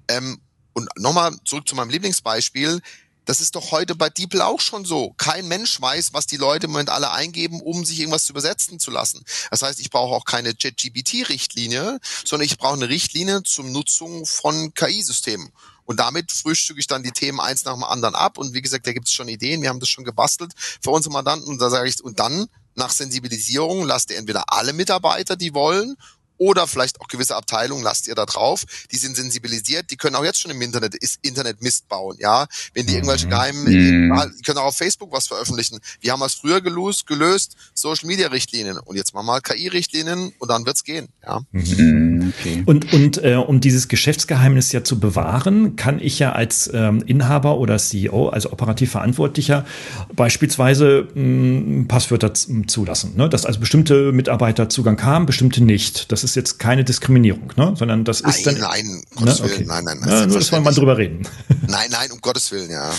Ähm, 0.08 0.40
und 0.74 0.90
nochmal 0.98 1.34
zurück 1.46 1.68
zu 1.68 1.76
meinem 1.76 1.90
Lieblingsbeispiel. 1.90 2.82
Das 3.26 3.42
ist 3.42 3.56
doch 3.56 3.72
heute 3.72 3.96
bei 3.96 4.10
DeepL 4.10 4.42
auch 4.42 4.62
schon 4.62 4.86
so. 4.86 5.14
Kein 5.18 5.48
Mensch 5.48 5.82
weiß, 5.82 6.14
was 6.14 6.28
die 6.28 6.38
Leute 6.38 6.66
im 6.66 6.72
Moment 6.72 6.90
alle 6.90 7.12
eingeben, 7.12 7.62
um 7.62 7.84
sich 7.84 8.00
irgendwas 8.00 8.26
zu 8.26 8.34
übersetzen 8.34 8.80
zu 8.80 8.92
lassen. 8.92 9.24
Das 9.52 9.62
heißt, 9.62 9.80
ich 9.80 9.90
brauche 9.90 10.14
auch 10.16 10.26
keine 10.26 10.54
JetGPT-Richtlinie, 10.58 12.00
sondern 12.24 12.46
ich 12.46 12.58
brauche 12.58 12.76
eine 12.76 12.90
Richtlinie 12.90 13.44
zum 13.44 13.72
Nutzung 13.72 14.26
von 14.26 14.74
KI-Systemen. 14.74 15.52
Und 15.86 16.00
damit 16.00 16.32
frühstücke 16.32 16.80
ich 16.80 16.88
dann 16.88 17.04
die 17.04 17.12
Themen 17.12 17.40
eins 17.40 17.64
nach 17.66 17.74
dem 17.74 17.84
anderen 17.84 18.16
ab. 18.16 18.38
Und 18.38 18.54
wie 18.54 18.62
gesagt, 18.62 18.88
da 18.88 18.94
gibt 18.94 19.08
es 19.08 19.14
schon 19.14 19.28
Ideen. 19.28 19.62
Wir 19.62 19.70
haben 19.70 19.80
das 19.80 19.90
schon 19.90 20.04
gebastelt 20.04 20.54
für 20.82 20.90
unsere 20.90 21.14
Mandanten. 21.14 21.48
Und 21.48 21.60
da 21.60 21.70
sage 21.70 21.90
ich, 21.90 22.04
und 22.04 22.20
dann 22.20 22.48
nach 22.76 22.92
Sensibilisierung 22.92 23.86
lasst 23.86 24.12
ihr 24.12 24.18
entweder 24.18 24.52
alle 24.52 24.74
Mitarbeiter, 24.74 25.36
die 25.36 25.54
wollen, 25.54 25.96
oder 26.38 26.68
vielleicht 26.68 27.00
auch 27.02 27.08
gewisse 27.08 27.36
Abteilungen 27.36 27.84
lasst 27.84 28.08
ihr 28.08 28.16
da 28.16 28.26
drauf, 28.26 28.64
die 28.92 28.98
sind 28.98 29.16
sensibilisiert, 29.16 29.92
die 29.92 29.98
können 29.98 30.16
auch 30.16 30.24
jetzt 30.24 30.42
schon 30.42 30.52
im 30.52 30.62
Internet 30.62 30.96
ist 30.96 31.20
Internet 31.22 31.62
Mist 31.62 31.88
bauen, 31.88 32.18
ja. 32.20 32.48
Wenn 32.74 32.86
die 32.86 32.94
irgendwelche 32.94 33.28
geheimen, 33.28 33.64
mhm. 33.64 34.34
die 34.38 34.42
können 34.44 34.58
auch 34.58 34.66
auf 34.66 34.78
Facebook 34.78 35.12
was 35.12 35.28
veröffentlichen. 35.28 35.80
Wir 36.02 36.12
haben 36.12 36.22
es 36.22 36.36
früher 36.36 36.62
gelöst, 36.62 37.08
gelöst 37.08 37.56
Social 37.74 38.08
Media 38.08 38.28
Richtlinien 38.28 38.78
und 38.78 38.96
jetzt 38.96 39.14
machen 39.14 39.26
wir 39.28 39.34
mal 39.34 39.42
KI 39.42 39.68
Richtlinien 39.68 40.34
und 40.40 40.50
dann 40.50 40.66
wird's 40.66 40.84
gehen, 40.84 41.08
ja. 41.26 41.42
Mhm. 41.52 42.34
Okay. 42.40 42.64
Und 42.66 42.94
und 42.94 43.24
äh, 43.24 43.36
um 43.36 43.60
dieses 43.60 43.88
Geschäftsgeheimnis 43.88 44.72
ja 44.72 44.84
zu 44.84 45.00
bewahren, 45.00 45.76
kann 45.76 46.00
ich 46.00 46.20
ja 46.20 46.32
als 46.32 46.70
ähm, 46.74 47.04
Inhaber 47.06 47.58
oder 47.58 47.78
CEO, 47.78 48.30
also 48.30 48.52
operativ 48.52 48.92
Verantwortlicher, 48.92 49.66
beispielsweise 50.14 51.08
mh, 51.14 51.86
Passwörter 51.88 52.34
zulassen, 52.34 53.16
ne? 53.16 53.30
dass 53.30 53.46
also 53.46 53.60
bestimmte 53.60 54.12
Mitarbeiter 54.12 54.70
Zugang 54.70 55.02
haben, 55.04 55.26
bestimmte 55.26 55.64
nicht. 55.64 56.12
Das 56.12 56.24
ist 56.26 56.36
jetzt 56.36 56.60
keine 56.60 56.84
Diskriminierung, 56.84 57.54
ne? 57.56 57.74
sondern 57.78 58.04
das 58.04 58.22
nein, 58.22 58.32
ist 58.32 58.46
dann. 58.46 58.58
Nein, 58.58 59.04
um 59.16 59.26
Gottes 59.26 59.40
ne? 59.40 59.46
okay. 59.46 59.56
Willen, 59.60 59.68
nein, 59.68 59.84
nein. 59.86 60.00
Ja, 60.06 60.26
nur, 60.26 60.38
dass 60.38 60.52
wir 60.52 60.60
mal 60.60 60.74
drüber 60.74 60.98
reden. 60.98 61.28
Nein, 61.68 61.88
nein, 61.90 62.12
um 62.12 62.20
Gottes 62.22 62.52
Willen, 62.52 62.70
ja. 62.70 62.92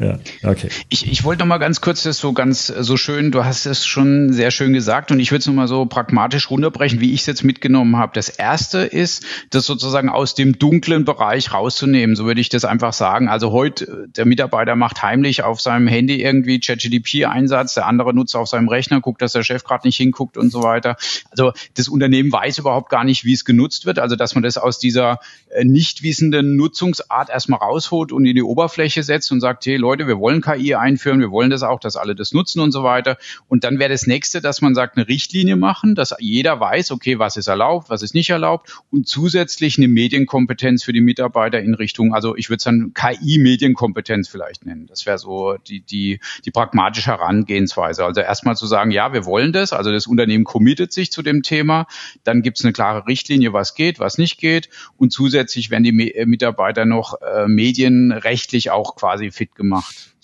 ja 0.00 0.18
okay. 0.42 0.70
Ich, 0.88 1.10
ich 1.10 1.24
wollte 1.24 1.40
noch 1.40 1.46
mal 1.46 1.58
ganz 1.58 1.82
kurz 1.82 2.04
das 2.04 2.18
so 2.18 2.32
ganz 2.32 2.66
so 2.66 2.96
schön, 2.96 3.30
du 3.30 3.44
hast 3.44 3.66
es 3.66 3.84
schon 3.84 4.32
sehr 4.32 4.50
schön 4.50 4.72
gesagt 4.72 5.10
und 5.10 5.20
ich 5.20 5.30
würde 5.30 5.40
es 5.40 5.46
noch 5.46 5.54
mal 5.54 5.68
so 5.68 5.84
pragmatisch 5.84 6.50
runterbrechen, 6.50 7.00
wie 7.00 7.12
ich 7.12 7.20
es 7.20 7.26
jetzt 7.26 7.44
mitgenommen 7.44 7.96
habe. 7.96 8.12
Das 8.14 8.28
erste 8.30 8.78
ist, 8.78 9.24
das 9.50 9.66
sozusagen 9.66 10.08
aus 10.08 10.34
dem 10.34 10.58
dunklen 10.58 11.04
Bereich 11.04 11.52
rauszunehmen, 11.52 12.16
so 12.16 12.24
würde 12.24 12.40
ich 12.40 12.48
das 12.48 12.64
einfach 12.64 12.92
sagen. 12.92 13.28
Also 13.28 13.52
heute, 13.52 14.08
der 14.16 14.24
Mitarbeiter 14.24 14.74
macht 14.74 15.02
heimlich 15.02 15.42
auf 15.42 15.60
seinem 15.60 15.86
Handy 15.86 16.22
irgendwie 16.22 16.60
ChatGDP-Einsatz, 16.60 17.74
der 17.74 17.86
andere 17.86 18.14
nutzt 18.14 18.36
auf 18.36 18.48
seinem 18.48 18.68
Rechner, 18.68 19.00
guckt, 19.00 19.22
dass 19.22 19.32
der 19.32 19.42
Chef 19.42 19.64
gerade 19.64 19.86
nicht 19.86 19.96
hinguckt 19.96 20.36
und 20.36 20.50
so 20.50 20.62
weiter. 20.62 20.96
Also 21.30 21.52
das 21.74 21.88
Unternehmen 21.88 22.32
weiß 22.32 22.57
überhaupt 22.58 22.90
gar 22.90 23.04
nicht, 23.04 23.24
wie 23.24 23.32
es 23.32 23.44
genutzt 23.44 23.86
wird. 23.86 23.98
Also 23.98 24.16
dass 24.16 24.34
man 24.34 24.42
das 24.42 24.58
aus 24.58 24.78
dieser 24.78 25.20
äh, 25.50 25.64
nicht 25.64 26.02
wissenden 26.02 26.56
Nutzungsart 26.56 27.30
erstmal 27.30 27.60
rausholt 27.60 28.12
und 28.12 28.24
in 28.24 28.34
die 28.34 28.42
Oberfläche 28.42 29.02
setzt 29.02 29.30
und 29.32 29.40
sagt, 29.40 29.66
hey 29.66 29.76
Leute, 29.76 30.06
wir 30.06 30.18
wollen 30.18 30.40
KI 30.40 30.74
einführen, 30.74 31.20
wir 31.20 31.30
wollen 31.30 31.50
das 31.50 31.62
auch, 31.62 31.80
dass 31.80 31.96
alle 31.96 32.14
das 32.14 32.32
nutzen 32.32 32.60
und 32.60 32.72
so 32.72 32.82
weiter. 32.82 33.16
Und 33.48 33.64
dann 33.64 33.78
wäre 33.78 33.90
das 33.90 34.06
nächste, 34.06 34.40
dass 34.40 34.60
man 34.60 34.74
sagt, 34.74 34.96
eine 34.96 35.08
Richtlinie 35.08 35.56
machen, 35.56 35.94
dass 35.94 36.14
jeder 36.18 36.60
weiß, 36.60 36.90
okay, 36.90 37.18
was 37.18 37.36
ist 37.36 37.46
erlaubt, 37.46 37.90
was 37.90 38.02
ist 38.02 38.14
nicht 38.14 38.30
erlaubt 38.30 38.70
und 38.90 39.06
zusätzlich 39.06 39.78
eine 39.78 39.88
Medienkompetenz 39.88 40.82
für 40.82 40.92
die 40.92 41.00
Mitarbeiter 41.00 41.60
in 41.60 41.74
Richtung, 41.74 42.14
also 42.14 42.36
ich 42.36 42.48
würde 42.48 42.58
es 42.58 42.64
dann 42.64 42.92
KI-Medienkompetenz 42.94 44.28
vielleicht 44.28 44.66
nennen. 44.66 44.86
Das 44.86 45.06
wäre 45.06 45.18
so 45.18 45.56
die, 45.66 45.80
die, 45.80 46.20
die 46.44 46.50
pragmatische 46.50 47.10
Herangehensweise. 47.10 48.04
Also 48.04 48.20
erstmal 48.20 48.56
zu 48.56 48.66
sagen, 48.66 48.90
ja, 48.90 49.12
wir 49.12 49.24
wollen 49.24 49.52
das, 49.52 49.72
also 49.72 49.90
das 49.90 50.06
Unternehmen 50.06 50.44
committet 50.44 50.92
sich 50.92 51.10
zu 51.10 51.22
dem 51.22 51.42
Thema, 51.42 51.86
dann 52.24 52.42
gibt 52.48 52.58
es 52.58 52.64
eine 52.64 52.72
klare 52.72 53.06
Richtlinie, 53.06 53.52
was 53.52 53.74
geht, 53.74 53.98
was 53.98 54.16
nicht 54.16 54.38
geht 54.38 54.70
und 54.96 55.12
zusätzlich 55.12 55.68
werden 55.70 55.84
die 55.84 56.14
äh, 56.14 56.24
Mitarbeiter 56.24 56.86
noch 56.86 57.20
äh, 57.20 57.46
medienrechtlich 57.46 58.70
auch 58.70 58.96
quasi 58.96 59.30
fit 59.30 59.54
gemacht. 59.54 60.14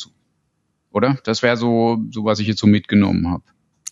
Oder? 0.90 1.18
Das 1.24 1.42
wäre 1.42 1.58
so, 1.58 1.98
so, 2.10 2.24
was 2.24 2.38
ich 2.38 2.46
jetzt 2.46 2.60
so 2.60 2.66
mitgenommen 2.66 3.30
habe. 3.30 3.42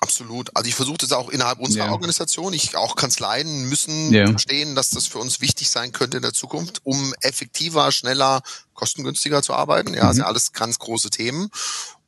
Absolut. 0.00 0.50
Also 0.56 0.68
ich 0.68 0.74
versuche 0.74 0.98
das 0.98 1.12
auch 1.12 1.28
innerhalb 1.28 1.60
unserer 1.60 1.86
ja. 1.86 1.92
Organisation. 1.92 2.52
Ich 2.54 2.74
auch 2.76 2.96
Kanzleien 2.96 3.68
müssen 3.68 4.12
ja. 4.12 4.26
verstehen, 4.26 4.74
dass 4.74 4.90
das 4.90 5.06
für 5.06 5.18
uns 5.18 5.40
wichtig 5.40 5.70
sein 5.70 5.92
könnte 5.92 6.16
in 6.16 6.24
der 6.24 6.32
Zukunft, 6.32 6.80
um 6.82 7.14
effektiver, 7.20 7.92
schneller, 7.92 8.42
kostengünstiger 8.74 9.42
zu 9.42 9.54
arbeiten. 9.54 9.94
Ja, 9.94 10.08
mhm. 10.08 10.14
sind 10.14 10.24
alles 10.24 10.52
ganz 10.52 10.80
große 10.80 11.10
Themen. 11.10 11.50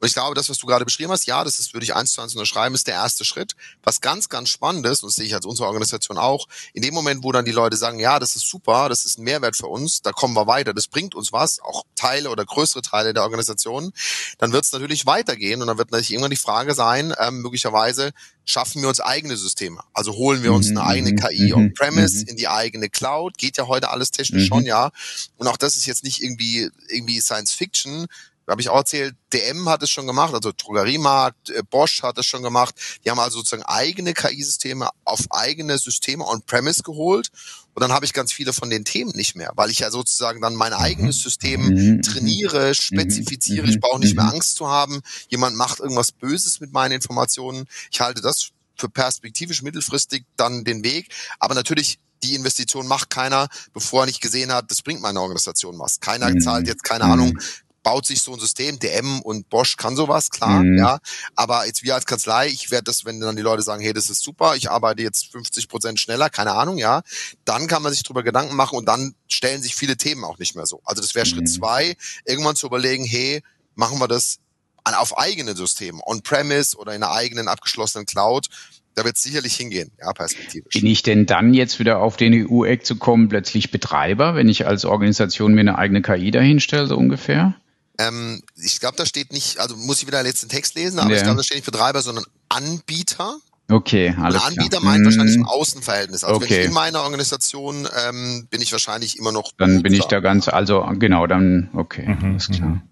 Und 0.00 0.08
ich 0.08 0.14
glaube, 0.14 0.34
das, 0.34 0.48
was 0.50 0.58
du 0.58 0.66
gerade 0.66 0.84
beschrieben 0.84 1.10
hast, 1.12 1.26
ja, 1.26 1.44
das 1.44 1.58
ist, 1.58 1.72
würde 1.72 1.84
ich 1.84 1.94
eins 1.94 2.12
zu 2.12 2.20
eins 2.20 2.34
unterschreiben, 2.34 2.74
ist 2.74 2.86
der 2.86 2.94
erste 2.94 3.24
Schritt. 3.24 3.54
Was 3.82 4.00
ganz, 4.00 4.28
ganz 4.28 4.50
spannend 4.50 4.86
ist, 4.86 5.02
und 5.02 5.08
das 5.08 5.16
sehe 5.16 5.24
ich 5.24 5.34
als 5.34 5.46
unsere 5.46 5.68
Organisation 5.68 6.18
auch, 6.18 6.46
in 6.72 6.82
dem 6.82 6.94
Moment, 6.94 7.24
wo 7.24 7.32
dann 7.32 7.44
die 7.44 7.52
Leute 7.52 7.76
sagen, 7.76 7.98
ja, 7.98 8.18
das 8.18 8.36
ist 8.36 8.48
super, 8.48 8.88
das 8.88 9.04
ist 9.04 9.18
ein 9.18 9.24
Mehrwert 9.24 9.56
für 9.56 9.66
uns, 9.66 10.02
da 10.02 10.12
kommen 10.12 10.34
wir 10.34 10.46
weiter, 10.46 10.74
das 10.74 10.88
bringt 10.88 11.14
uns 11.14 11.32
was, 11.32 11.60
auch 11.60 11.84
Teile 11.96 12.30
oder 12.30 12.44
größere 12.44 12.82
Teile 12.82 13.14
der 13.14 13.22
Organisation, 13.22 13.92
dann 14.38 14.52
wird 14.52 14.64
es 14.64 14.72
natürlich 14.72 15.06
weitergehen 15.06 15.62
und 15.62 15.68
dann 15.68 15.78
wird 15.78 15.90
natürlich 15.90 16.12
irgendwann 16.12 16.30
die 16.30 16.36
Frage 16.36 16.74
sein, 16.74 17.14
ähm, 17.18 17.40
möglicherweise 17.40 18.12
schaffen 18.44 18.82
wir 18.82 18.88
uns 18.88 19.00
eigene 19.00 19.36
Systeme. 19.36 19.80
Also 19.92 20.12
holen 20.14 20.42
wir 20.42 20.52
uns 20.52 20.68
eine 20.68 20.80
mhm, 20.80 20.86
eigene 20.86 21.10
mhm, 21.12 21.16
KI 21.16 21.46
mhm, 21.46 21.54
on-premise 21.54 22.24
in 22.26 22.36
die 22.36 22.48
eigene 22.48 22.90
Cloud. 22.90 23.38
Geht 23.38 23.56
ja 23.56 23.66
heute 23.66 23.90
alles 23.90 24.10
technisch 24.10 24.46
schon, 24.46 24.66
ja. 24.66 24.90
Und 25.38 25.46
auch 25.46 25.56
das 25.56 25.76
ist 25.76 25.86
jetzt 25.86 26.04
nicht 26.04 26.22
irgendwie, 26.22 26.68
irgendwie 26.88 27.20
Science 27.20 27.52
Fiction, 27.52 28.06
habe 28.52 28.60
ich 28.60 28.68
auch 28.68 28.76
erzählt, 28.76 29.14
DM 29.32 29.68
hat 29.68 29.82
es 29.82 29.90
schon 29.90 30.06
gemacht, 30.06 30.34
also 30.34 30.52
Drogeriemarkt, 30.56 31.50
äh, 31.50 31.62
Bosch 31.68 32.02
hat 32.02 32.18
es 32.18 32.26
schon 32.26 32.42
gemacht. 32.42 32.74
Die 33.04 33.10
haben 33.10 33.18
also 33.18 33.38
sozusagen 33.38 33.62
eigene 33.62 34.14
KI-Systeme 34.14 34.88
auf 35.04 35.20
eigene 35.30 35.78
Systeme 35.78 36.26
on-premise 36.26 36.82
geholt. 36.82 37.30
Und 37.74 37.82
dann 37.82 37.92
habe 37.92 38.04
ich 38.04 38.12
ganz 38.12 38.32
viele 38.32 38.52
von 38.52 38.70
den 38.70 38.84
Themen 38.84 39.12
nicht 39.16 39.34
mehr, 39.34 39.52
weil 39.56 39.70
ich 39.70 39.80
ja 39.80 39.90
sozusagen 39.90 40.40
dann 40.40 40.54
mein 40.54 40.72
eigenes 40.72 41.20
System 41.20 41.62
mhm. 41.62 42.02
trainiere, 42.02 42.68
mhm. 42.68 42.74
spezifiziere. 42.74 43.66
Ich 43.66 43.80
brauche 43.80 43.98
nicht 43.98 44.14
mehr 44.14 44.26
Angst 44.26 44.56
zu 44.56 44.68
haben, 44.68 45.00
jemand 45.28 45.56
macht 45.56 45.80
irgendwas 45.80 46.12
Böses 46.12 46.60
mit 46.60 46.72
meinen 46.72 46.92
Informationen. 46.92 47.66
Ich 47.90 48.00
halte 48.00 48.20
das 48.20 48.50
für 48.76 48.88
perspektivisch 48.88 49.62
mittelfristig 49.62 50.24
dann 50.36 50.64
den 50.64 50.84
Weg. 50.84 51.08
Aber 51.38 51.54
natürlich 51.54 51.98
die 52.24 52.34
Investition 52.34 52.86
macht 52.86 53.10
keiner, 53.10 53.48
bevor 53.72 54.02
er 54.02 54.06
nicht 54.06 54.20
gesehen 54.20 54.52
hat, 54.52 54.70
das 54.70 54.82
bringt 54.82 55.02
meine 55.02 55.20
Organisation 55.20 55.78
was. 55.78 56.00
Keiner 56.00 56.36
zahlt 56.38 56.66
jetzt, 56.66 56.82
keine 56.82 57.04
Ahnung, 57.04 57.38
baut 57.84 58.06
sich 58.06 58.22
so 58.22 58.32
ein 58.32 58.40
System, 58.40 58.80
DM 58.80 59.20
und 59.20 59.48
Bosch 59.50 59.76
kann 59.76 59.94
sowas, 59.94 60.30
klar, 60.30 60.64
mhm. 60.64 60.78
ja. 60.78 60.98
Aber 61.36 61.66
jetzt 61.66 61.84
wir 61.84 61.94
als 61.94 62.06
Kanzlei, 62.06 62.48
ich 62.48 62.72
werde 62.72 62.84
das, 62.84 63.04
wenn 63.04 63.20
dann 63.20 63.36
die 63.36 63.42
Leute 63.42 63.62
sagen, 63.62 63.82
hey, 63.82 63.92
das 63.92 64.10
ist 64.10 64.24
super, 64.24 64.56
ich 64.56 64.70
arbeite 64.70 65.02
jetzt 65.02 65.30
50 65.30 65.68
Prozent 65.68 66.00
schneller, 66.00 66.30
keine 66.30 66.52
Ahnung, 66.52 66.78
ja, 66.78 67.02
dann 67.44 67.68
kann 67.68 67.82
man 67.82 67.92
sich 67.92 68.02
darüber 68.02 68.24
Gedanken 68.24 68.56
machen 68.56 68.76
und 68.76 68.86
dann 68.86 69.14
stellen 69.28 69.62
sich 69.62 69.76
viele 69.76 69.96
Themen 69.96 70.24
auch 70.24 70.38
nicht 70.38 70.56
mehr 70.56 70.66
so. 70.66 70.80
Also 70.84 71.02
das 71.02 71.14
wäre 71.14 71.26
mhm. 71.26 71.30
Schritt 71.30 71.48
zwei, 71.48 71.96
irgendwann 72.24 72.56
zu 72.56 72.66
überlegen, 72.66 73.04
hey, 73.04 73.42
machen 73.74 73.98
wir 74.00 74.08
das 74.08 74.38
auf 74.84 75.16
eigenen 75.16 75.56
Systemen, 75.56 76.00
on-premise 76.04 76.76
oder 76.76 76.94
in 76.94 77.02
einer 77.02 77.12
eigenen 77.12 77.48
abgeschlossenen 77.48 78.06
Cloud, 78.06 78.48
da 78.94 79.04
wird 79.04 79.16
es 79.16 79.22
sicherlich 79.22 79.54
hingehen, 79.56 79.90
ja, 80.00 80.12
perspektivisch. 80.12 80.72
Bin 80.72 80.86
ich 80.86 81.02
denn 81.02 81.26
dann 81.26 81.52
jetzt 81.52 81.78
wieder 81.80 81.98
auf 81.98 82.16
den 82.16 82.46
EU-Eck 82.48 82.86
zu 82.86 82.96
kommen, 82.96 83.28
plötzlich 83.28 83.70
Betreiber, 83.70 84.34
wenn 84.36 84.48
ich 84.48 84.66
als 84.66 84.84
Organisation 84.84 85.54
mir 85.54 85.60
eine 85.60 85.78
eigene 85.78 86.00
KI 86.00 86.30
dahinstelle, 86.30 86.86
so 86.86 86.96
ungefähr? 86.96 87.54
Ähm, 87.98 88.42
ich 88.56 88.80
glaube, 88.80 88.96
da 88.96 89.06
steht 89.06 89.32
nicht, 89.32 89.58
also 89.58 89.76
muss 89.76 90.00
ich 90.00 90.06
wieder 90.06 90.22
den 90.22 90.32
Text 90.48 90.74
lesen, 90.74 90.98
aber 90.98 91.10
ja. 91.10 91.16
ich 91.16 91.22
glaube, 91.22 91.36
da 91.36 91.42
steht 91.42 91.58
nicht 91.58 91.66
Betreiber, 91.66 92.02
sondern 92.02 92.24
Anbieter. 92.48 93.36
Okay, 93.70 94.14
alles 94.20 94.40
klar. 94.40 94.48
Anbieter 94.48 94.78
klar. 94.78 94.82
meint 94.82 95.00
mhm. 95.00 95.04
wahrscheinlich 95.06 95.36
ein 95.36 95.46
Außenverhältnis. 95.46 96.24
Also 96.24 96.36
okay. 96.36 96.50
wenn 96.50 96.60
ich 96.60 96.66
in 96.66 96.72
meiner 96.72 97.02
Organisation 97.02 97.88
ähm, 98.06 98.46
bin 98.50 98.60
ich 98.60 98.72
wahrscheinlich 98.72 99.18
immer 99.18 99.32
noch. 99.32 99.52
Dann 99.56 99.82
bin 99.82 99.94
ich 99.94 100.04
da 100.04 100.20
ganz, 100.20 100.48
also 100.48 100.86
genau, 100.98 101.26
dann 101.26 101.70
okay, 101.72 102.08
mhm, 102.08 102.32
alles 102.32 102.48
klar. 102.48 102.82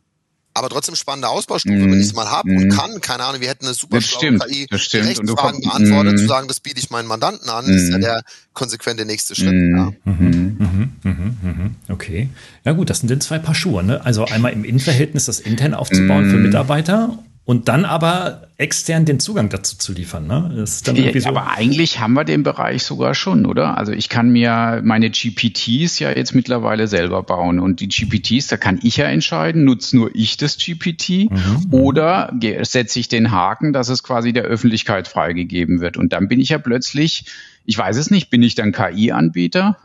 Mhm 0.55 0.63
aber 0.63 0.69
trotzdem 0.69 0.95
spannende 0.95 1.29
Ausbaustufe, 1.29 1.75
mm. 1.75 1.93
wenn 1.93 2.01
ich 2.01 2.07
es 2.07 2.15
mal 2.15 2.31
habe 2.31 2.51
mm. 2.51 2.57
und 2.57 2.65
mhm. 2.65 2.71
kann, 2.71 3.01
keine 3.01 3.25
Ahnung, 3.25 3.41
wir 3.41 3.49
hätten 3.49 3.67
eine 3.67 3.75
super 3.75 4.01
schlaue 4.01 4.39
KI, 4.39 4.67
stimmt. 4.75 5.07
Rechtsfragen 5.07 5.61
beantwortet, 5.61 6.15
mm. 6.15 6.19
zu 6.19 6.27
sagen, 6.27 6.49
das 6.49 6.61
biete 6.61 6.79
ich 6.79 6.91
meinen 6.91 7.09
Mandanten 7.09 7.49
an, 7.49 7.67
das 7.67 7.77
ist 7.77 7.91
ja 7.91 7.99
mhm. 7.99 8.03
der 8.03 8.23
konsequente 8.53 9.05
nächste 9.05 9.35
Schritt. 9.35 9.53
Ja. 9.53 9.93
Mhm. 10.05 11.77
Okay. 11.89 12.29
Ja 12.65 12.73
gut, 12.73 12.91
das 12.91 13.01
sind 13.01 13.11
dann 13.11 13.21
zwei 13.21 13.39
Paar 13.39 13.55
Schuhe. 13.55 13.83
Ne? 13.83 14.05
Also 14.05 14.25
einmal 14.25 14.53
im 14.53 14.65
Innenverhältnis 14.65 15.27
das 15.27 15.41
intern 15.41 15.75
aufzubauen 15.75 16.31
für 16.31 16.37
Mitarbeiter 16.37 17.19
und 17.45 17.67
dann 17.67 17.85
aber 17.85 18.47
extern 18.57 19.05
den 19.05 19.19
Zugang 19.19 19.49
dazu 19.49 19.77
zu 19.77 19.93
liefern. 19.93 20.29
Ne? 20.29 20.65
So. 20.65 20.93
Aber 21.25 21.51
eigentlich 21.51 21.99
haben 21.99 22.13
wir 22.13 22.25
den 22.25 22.45
Bereich 22.45 22.85
sogar 22.85 23.17
schon, 23.17 23.47
oder? 23.47 23.77
Also 23.77 23.91
ich 23.91 24.09
kann 24.09 24.31
mir 24.31 24.81
meine 24.85 25.11
GPTs 25.11 25.99
ja 25.99 26.11
jetzt 26.13 26.37
mittlerweile 26.37 26.87
selber 26.87 27.25
bauen 27.25 27.59
und 27.59 27.81
die 27.81 27.89
GPTs, 27.89 28.47
da 28.47 28.57
kann 28.57 28.79
ich 28.83 28.99
ja 28.99 29.07
entscheiden, 29.07 29.65
nutze 29.65 29.97
nur 29.97 30.15
ich 30.15 30.37
das 30.37 30.57
GPT 30.57 31.31
mhm. 31.31 31.67
oder 31.73 32.33
setze 32.63 33.01
ich 33.01 33.09
den 33.09 33.33
Haken, 33.33 33.73
dass 33.73 33.89
es 33.89 34.05
quasi 34.05 34.33
der 34.33 34.45
Öffentlichkeit 34.45 35.09
freigegeben 35.09 35.81
wird. 35.81 35.97
Und 35.97 36.13
dann 36.13 36.29
bin 36.29 36.39
ich 36.39 36.51
ja 36.51 36.59
plötzlich 36.59 37.25
ich 37.65 37.79
weiß 37.79 37.97
es 37.97 38.11
nicht, 38.11 38.31
bin 38.31 38.43
ich 38.43 38.55
dann 38.55 38.73
KI-Anbieter? 38.73 39.79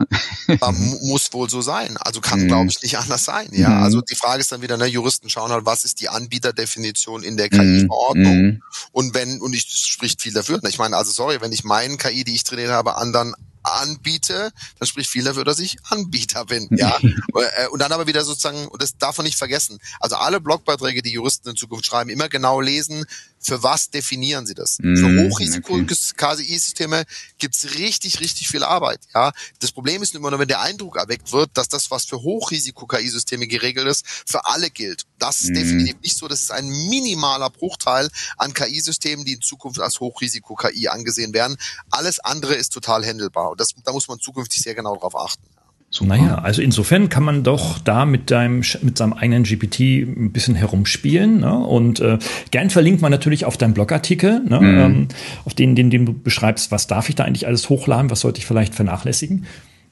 muss 1.02 1.32
wohl 1.32 1.48
so 1.48 1.62
sein. 1.62 1.96
Also 1.98 2.20
kann, 2.20 2.40
hm. 2.40 2.48
glaube 2.48 2.70
ich, 2.70 2.82
nicht 2.82 2.98
anders 2.98 3.24
sein. 3.24 3.48
Ja, 3.52 3.68
hm. 3.68 3.82
also 3.82 4.00
die 4.00 4.16
Frage 4.16 4.40
ist 4.40 4.50
dann 4.50 4.62
wieder, 4.62 4.76
ne, 4.76 4.86
Juristen 4.86 5.28
schauen 5.30 5.50
halt, 5.50 5.64
was 5.64 5.84
ist 5.84 6.00
die 6.00 6.08
Anbieterdefinition 6.08 7.22
in 7.22 7.36
der 7.36 7.48
KI-Verordnung? 7.48 8.32
Hm. 8.32 8.62
Und 8.92 9.14
wenn, 9.14 9.40
und 9.40 9.54
ich 9.54 9.66
spricht 9.68 10.22
viel 10.22 10.32
dafür. 10.32 10.60
Ich 10.68 10.78
meine, 10.78 10.96
also 10.96 11.12
sorry, 11.12 11.40
wenn 11.40 11.52
ich 11.52 11.64
meinen 11.64 11.98
KI, 11.98 12.24
die 12.24 12.34
ich 12.34 12.44
trainiert 12.44 12.70
habe, 12.70 12.96
anderen 12.96 13.34
anbiete, 13.68 14.50
dann 14.78 14.88
spricht 14.88 15.10
viel 15.10 15.24
dafür, 15.24 15.44
dass 15.44 15.58
ich 15.58 15.76
Anbieter 15.88 16.44
bin. 16.46 16.68
Ja. 16.78 16.96
Äh, 17.00 17.66
und 17.72 17.80
dann 17.80 17.90
aber 17.90 18.06
wieder 18.06 18.22
sozusagen, 18.24 18.68
und 18.68 18.80
das 18.80 18.96
darf 18.96 19.18
man 19.18 19.24
nicht 19.24 19.36
vergessen. 19.36 19.78
Also 19.98 20.14
alle 20.14 20.40
Blogbeiträge, 20.40 21.02
die 21.02 21.10
Juristen 21.10 21.48
in 21.48 21.56
Zukunft 21.56 21.86
schreiben, 21.86 22.08
immer 22.08 22.28
genau 22.28 22.60
lesen, 22.60 23.04
für 23.40 23.62
was 23.62 23.90
definieren 23.90 24.46
sie 24.46 24.54
das? 24.54 24.78
Mm, 24.80 24.96
für 24.96 25.28
Hochrisiko-KI-Systeme 25.28 27.04
gibt's 27.38 27.74
richtig, 27.76 28.20
richtig 28.20 28.48
viel 28.48 28.62
Arbeit. 28.62 29.00
Ja, 29.14 29.32
Das 29.60 29.72
Problem 29.72 30.02
ist 30.02 30.14
immer 30.14 30.30
nur, 30.30 30.38
wenn 30.38 30.48
der 30.48 30.60
Eindruck 30.60 30.96
erweckt 30.96 31.32
wird, 31.32 31.50
dass 31.54 31.68
das, 31.68 31.90
was 31.90 32.04
für 32.04 32.16
Hochrisiko-KI-Systeme 32.16 33.46
geregelt 33.46 33.86
ist, 33.86 34.04
für 34.06 34.44
alle 34.46 34.70
gilt. 34.70 35.04
Das 35.18 35.40
ist 35.40 35.50
mm. 35.50 35.54
definitiv 35.54 35.96
nicht 36.02 36.16
so. 36.16 36.28
Das 36.28 36.42
ist 36.42 36.50
ein 36.50 36.68
minimaler 36.68 37.50
Bruchteil 37.50 38.08
an 38.36 38.54
KI-Systemen, 38.54 39.24
die 39.24 39.34
in 39.34 39.42
Zukunft 39.42 39.80
als 39.80 40.00
Hochrisiko-KI 40.00 40.88
angesehen 40.88 41.32
werden. 41.32 41.56
Alles 41.90 42.20
andere 42.20 42.54
ist 42.54 42.72
total 42.72 43.04
händelbar. 43.04 43.50
Und 43.50 43.60
das, 43.60 43.74
da 43.84 43.92
muss 43.92 44.08
man 44.08 44.20
zukünftig 44.20 44.62
sehr 44.62 44.74
genau 44.74 44.96
drauf 44.96 45.16
achten. 45.16 45.44
Super. 45.90 46.18
Naja, 46.18 46.34
also 46.36 46.60
insofern 46.60 47.08
kann 47.08 47.22
man 47.22 47.44
doch 47.44 47.78
da 47.78 48.04
mit 48.04 48.30
deinem 48.30 48.62
mit 48.82 48.98
seinem 48.98 49.14
eigenen 49.14 49.44
GPT 49.44 49.80
ein 49.80 50.32
bisschen 50.32 50.54
herumspielen. 50.54 51.40
Ne? 51.40 51.58
Und 51.58 52.00
äh, 52.00 52.18
gern 52.50 52.68
verlinkt 52.68 53.00
man 53.00 53.10
natürlich 53.10 53.46
auf 53.46 53.56
deinem 53.56 53.72
Blogartikel, 53.72 54.42
ne? 54.44 54.60
Mhm. 54.60 54.78
Ähm, 54.78 55.08
auf 55.46 55.54
den, 55.54 55.74
den, 55.74 55.88
den 55.88 56.04
du 56.04 56.12
beschreibst, 56.12 56.70
was 56.72 56.88
darf 56.88 57.08
ich 57.08 57.14
da 57.14 57.24
eigentlich 57.24 57.46
alles 57.46 57.70
hochladen, 57.70 58.10
was 58.10 58.20
sollte 58.20 58.38
ich 58.38 58.46
vielleicht 58.46 58.74
vernachlässigen. 58.74 59.46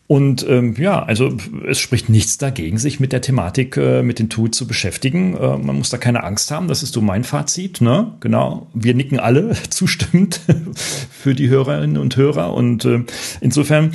Und 0.09 0.47
ähm, 0.49 0.77
ja, 0.79 1.03
also 1.03 1.37
es 1.67 1.81
spricht 1.81 2.09
nichts 2.09 2.39
dagegen, 2.39 2.79
sich 2.79 3.01
mit 3.01 3.13
der 3.13 3.21
Thematik, 3.21 3.77
äh, 3.77 4.03
mit 4.03 4.21
den 4.21 4.29
Tools 4.29 4.57
zu 4.57 4.67
beschäftigen. 4.67 5.37
Äh, 5.37 5.59
man 5.59 5.77
muss 5.77 5.91
da 5.91 5.99
keine 5.99 6.23
Angst 6.23 6.51
haben, 6.53 6.69
das 6.69 6.85
ist 6.85 6.93
so 6.93 7.01
mein 7.01 7.25
Fazit. 7.25 7.81
Ne? 7.81 8.13
Genau, 8.21 8.69
wir 8.73 8.95
nicken 8.95 9.19
alle 9.19 9.57
zustimmend 9.71 10.41
für 11.11 11.35
die 11.35 11.49
Hörerinnen 11.49 11.97
und 11.97 12.17
Hörer. 12.17 12.55
Und 12.55 12.85
äh, 12.85 13.03
insofern, 13.41 13.93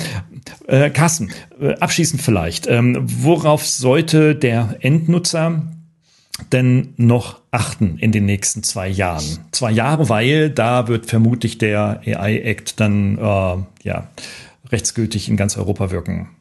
äh, 0.66 0.90
Carsten, 0.90 1.30
äh, 1.60 1.74
abschließend 1.76 2.20
vielleicht, 2.20 2.66
ähm, 2.66 2.98
worauf 3.02 3.66
sollte 3.66 4.34
der 4.34 4.76
Endnutzer 4.80 5.62
denn 6.50 6.92
noch 6.98 7.40
achten 7.50 7.96
in 7.98 8.12
den 8.12 8.26
nächsten 8.26 8.62
zwei 8.62 8.88
Jahren? 8.88 9.38
Zwei 9.52 9.70
Jahre, 9.70 10.10
weil 10.10 10.50
da 10.50 10.88
wird 10.88 11.06
vermutlich 11.06 11.56
der 11.56 12.02
AI-Act 12.04 12.80
dann 12.80 13.16
äh, 13.16 13.56
ja 13.82 14.10
rechtsgültig 14.72 15.28
in 15.28 15.36
ganz 15.36 15.56
Europa 15.56 15.90
wirken? 15.90 16.36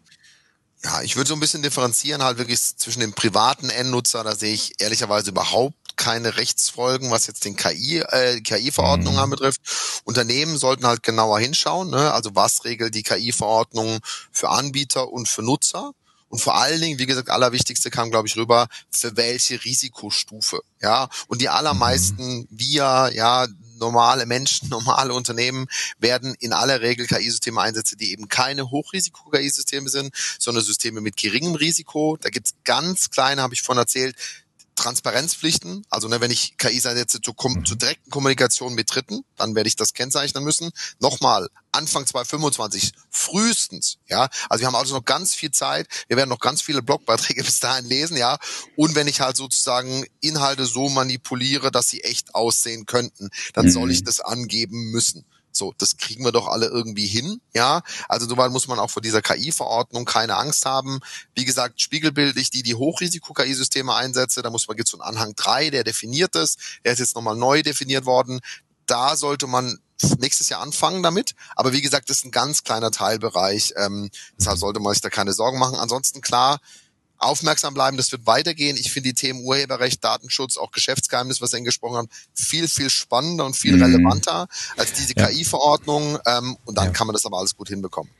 Ja, 0.84 1.02
ich 1.04 1.16
würde 1.16 1.28
so 1.28 1.36
ein 1.36 1.40
bisschen 1.40 1.62
differenzieren 1.62 2.24
halt 2.24 2.40
wirklich 2.40 2.60
zwischen 2.60 3.02
dem 3.02 3.14
privaten 3.14 3.70
Endnutzer, 3.70 4.24
da 4.24 4.36
sehe 4.36 4.54
ich 4.54 4.74
ehrlicherweise 4.80 5.30
überhaupt 5.30 5.76
keine 5.96 6.38
Rechtsfolgen, 6.38 7.12
was 7.12 7.28
jetzt 7.28 7.46
den 7.46 7.56
KI, 7.56 8.00
äh, 8.00 8.42
KI-Verordnung 8.42 9.14
mhm. 9.14 9.20
anbetrifft. 9.20 9.62
Unternehmen 10.04 10.58
sollten 10.58 10.88
halt 10.88 11.04
genauer 11.04 11.40
hinschauen, 11.40 11.92
ne? 11.92 12.12
also 12.12 12.32
was 12.34 12.66
regelt 12.66 12.96
die 12.96 13.04
KI-Verordnung 13.04 14.00
für 14.32 14.50
Anbieter 14.50 15.12
und 15.12 15.28
für 15.30 15.44
Nutzer. 15.44 15.92
Und 16.30 16.40
vor 16.40 16.56
allen 16.56 16.80
Dingen, 16.80 16.98
wie 16.98 17.06
gesagt, 17.06 17.30
allerwichtigste 17.30 17.92
kam, 17.92 18.10
glaube 18.10 18.28
ich, 18.28 18.38
rüber, 18.38 18.68
für 18.90 19.18
welche 19.18 19.64
Risikostufe. 19.64 20.62
Ja, 20.82 21.10
und 21.28 21.42
die 21.42 21.50
allermeisten 21.50 22.38
mhm. 22.38 22.48
wir, 22.50 23.12
ja, 23.14 23.48
normale 23.82 24.26
Menschen, 24.26 24.70
normale 24.70 25.14
Unternehmen 25.14 25.68
werden 26.00 26.36
in 26.40 26.54
aller 26.54 26.80
Regel 26.82 27.08
KI-Systeme 27.08 27.60
einsetzen, 27.60 27.98
die 27.98 28.12
eben 28.12 28.30
keine 28.30 28.72
Hochrisiko-KI-Systeme 28.72 29.90
sind, 29.90 30.16
sondern 30.40 30.64
Systeme 30.64 31.02
mit 31.02 31.18
geringem 31.18 31.56
Risiko. 31.56 32.18
Da 32.22 32.30
gibt's 32.30 32.54
ganz 32.64 33.10
kleine, 33.10 33.42
habe 33.42 33.54
ich 33.54 33.62
vorhin 33.62 33.82
erzählt, 33.82 34.16
Transparenzpflichten. 34.82 35.86
Also 35.90 36.08
ne, 36.08 36.22
wenn 36.22 36.32
ich 36.32 36.58
KI 36.58 36.76
einsetze 36.76 37.22
zur, 37.22 37.36
mhm. 37.44 37.66
zur 37.66 37.78
direkten 37.78 38.10
Kommunikation 38.10 38.74
mit 38.74 38.94
Dritten, 38.94 39.24
dann 39.38 39.54
werde 39.54 39.68
ich 39.68 39.76
das 39.76 39.94
kennzeichnen 39.94 40.44
müssen. 40.44 40.72
Nochmal, 41.00 41.50
Anfang 41.72 42.06
2025 42.06 42.94
frühestens, 43.10 43.98
ja. 44.08 44.28
Also 44.50 44.62
wir 44.62 44.68
haben 44.68 44.76
also 44.76 44.96
noch 44.96 45.06
ganz 45.06 45.36
viel 45.36 45.52
Zeit. 45.52 45.88
Wir 46.08 46.18
werden 46.18 46.30
noch 46.30 46.40
ganz 46.40 46.62
viele 46.62 46.82
Blogbeiträge 46.82 47.44
bis 47.46 47.60
dahin 47.60 47.86
lesen, 47.86 48.18
ja. 48.18 48.40
Und 48.76 48.96
wenn 48.96 49.08
ich 49.08 49.22
halt 49.22 49.38
sozusagen 49.38 50.06
Inhalte 50.20 50.66
so 50.66 50.90
manipuliere, 50.90 51.70
dass 51.70 51.90
sie 51.90 52.04
echt 52.04 52.34
aussehen 52.34 52.86
könnten, 52.88 53.30
dann 53.54 53.68
mhm. 53.68 53.72
soll 53.72 53.92
ich 53.92 54.04
das 54.04 54.20
angeben 54.20 54.92
müssen. 54.92 55.26
So, 55.52 55.74
das 55.78 55.97
kriegen 55.97 56.24
wir 56.24 56.32
doch 56.32 56.47
alle 56.47 56.68
irgendwie 56.68 57.08
hin, 57.08 57.41
ja. 57.54 57.82
Also 58.08 58.28
soweit 58.28 58.52
muss 58.52 58.68
man 58.68 58.80
auch 58.80 58.89
vor 58.89 59.02
dieser 59.02 59.22
KI-Verordnung 59.22 60.06
keine 60.06 60.38
Angst 60.38 60.66
haben. 60.66 60.99
Wie 61.36 61.45
gesagt, 61.45 61.82
spiegelbildlich 61.82 62.49
die, 62.49 62.64
die 62.64 62.76
Hochrisiko-KI-Systeme 62.76 63.93
einsetze, 63.93 64.41
da 64.41 64.49
muss 64.49 64.68
man, 64.68 64.78
gibt's 64.78 64.91
so 64.91 64.99
einen 64.99 65.16
Anhang 65.16 65.36
3, 65.36 65.70
der 65.70 65.84
definiert 65.84 66.36
ist. 66.36 66.60
Der 66.86 66.93
ist 66.93 66.99
jetzt 66.99 67.16
nochmal 67.16 67.36
neu 67.36 67.64
definiert 67.64 68.06
worden. 68.06 68.39
Da 68.86 69.16
sollte 69.16 69.47
man 69.47 69.78
nächstes 70.20 70.49
Jahr 70.49 70.62
anfangen 70.62 71.04
damit. 71.04 71.36
Aber 71.56 71.74
wie 71.74 71.82
gesagt, 71.82 72.10
das 72.10 72.18
ist 72.18 72.26
ein 72.26 72.32
ganz 72.32 72.64
kleiner 72.64 72.91
Teilbereich. 72.91 73.74
Ähm, 73.78 74.10
deshalb 74.38 74.58
sollte 74.58 74.80
man 74.80 74.93
sich 74.93 75.02
da 75.02 75.10
keine 75.10 75.34
Sorgen 75.34 75.60
machen. 75.60 75.76
Ansonsten 75.76 76.22
klar, 76.22 76.60
aufmerksam 77.22 77.74
bleiben, 77.74 77.97
das 77.97 78.11
wird 78.11 78.26
weitergehen. 78.26 78.78
Ich 78.78 78.91
finde 78.91 79.09
die 79.09 79.15
Themen 79.15 79.43
Urheberrecht, 79.43 80.03
Datenschutz, 80.03 80.57
auch 80.57 80.72
Geschäftsgeheimnis, 80.72 81.41
was 81.41 81.53
wir 81.53 81.61
gesprochen 81.61 81.97
haben, 81.97 82.09
viel, 82.34 82.67
viel 82.67 82.89
spannender 82.89 83.45
und 83.45 83.55
viel 83.55 83.76
mhm. 83.76 83.84
relevanter 83.84 84.47
als 84.78 84.93
diese 84.93 85.13
ja. 85.15 85.28
KI-Verordnung. 85.28 86.17
Ähm, 86.26 86.57
und 86.65 86.78
dann 86.78 86.86
ja. 86.86 86.91
kann 86.91 87.07
man 87.07 87.13
das 87.13 87.26
aber 87.26 87.38
alles 87.38 87.55
gut 87.55 87.69
hinbekommen. 87.69 88.11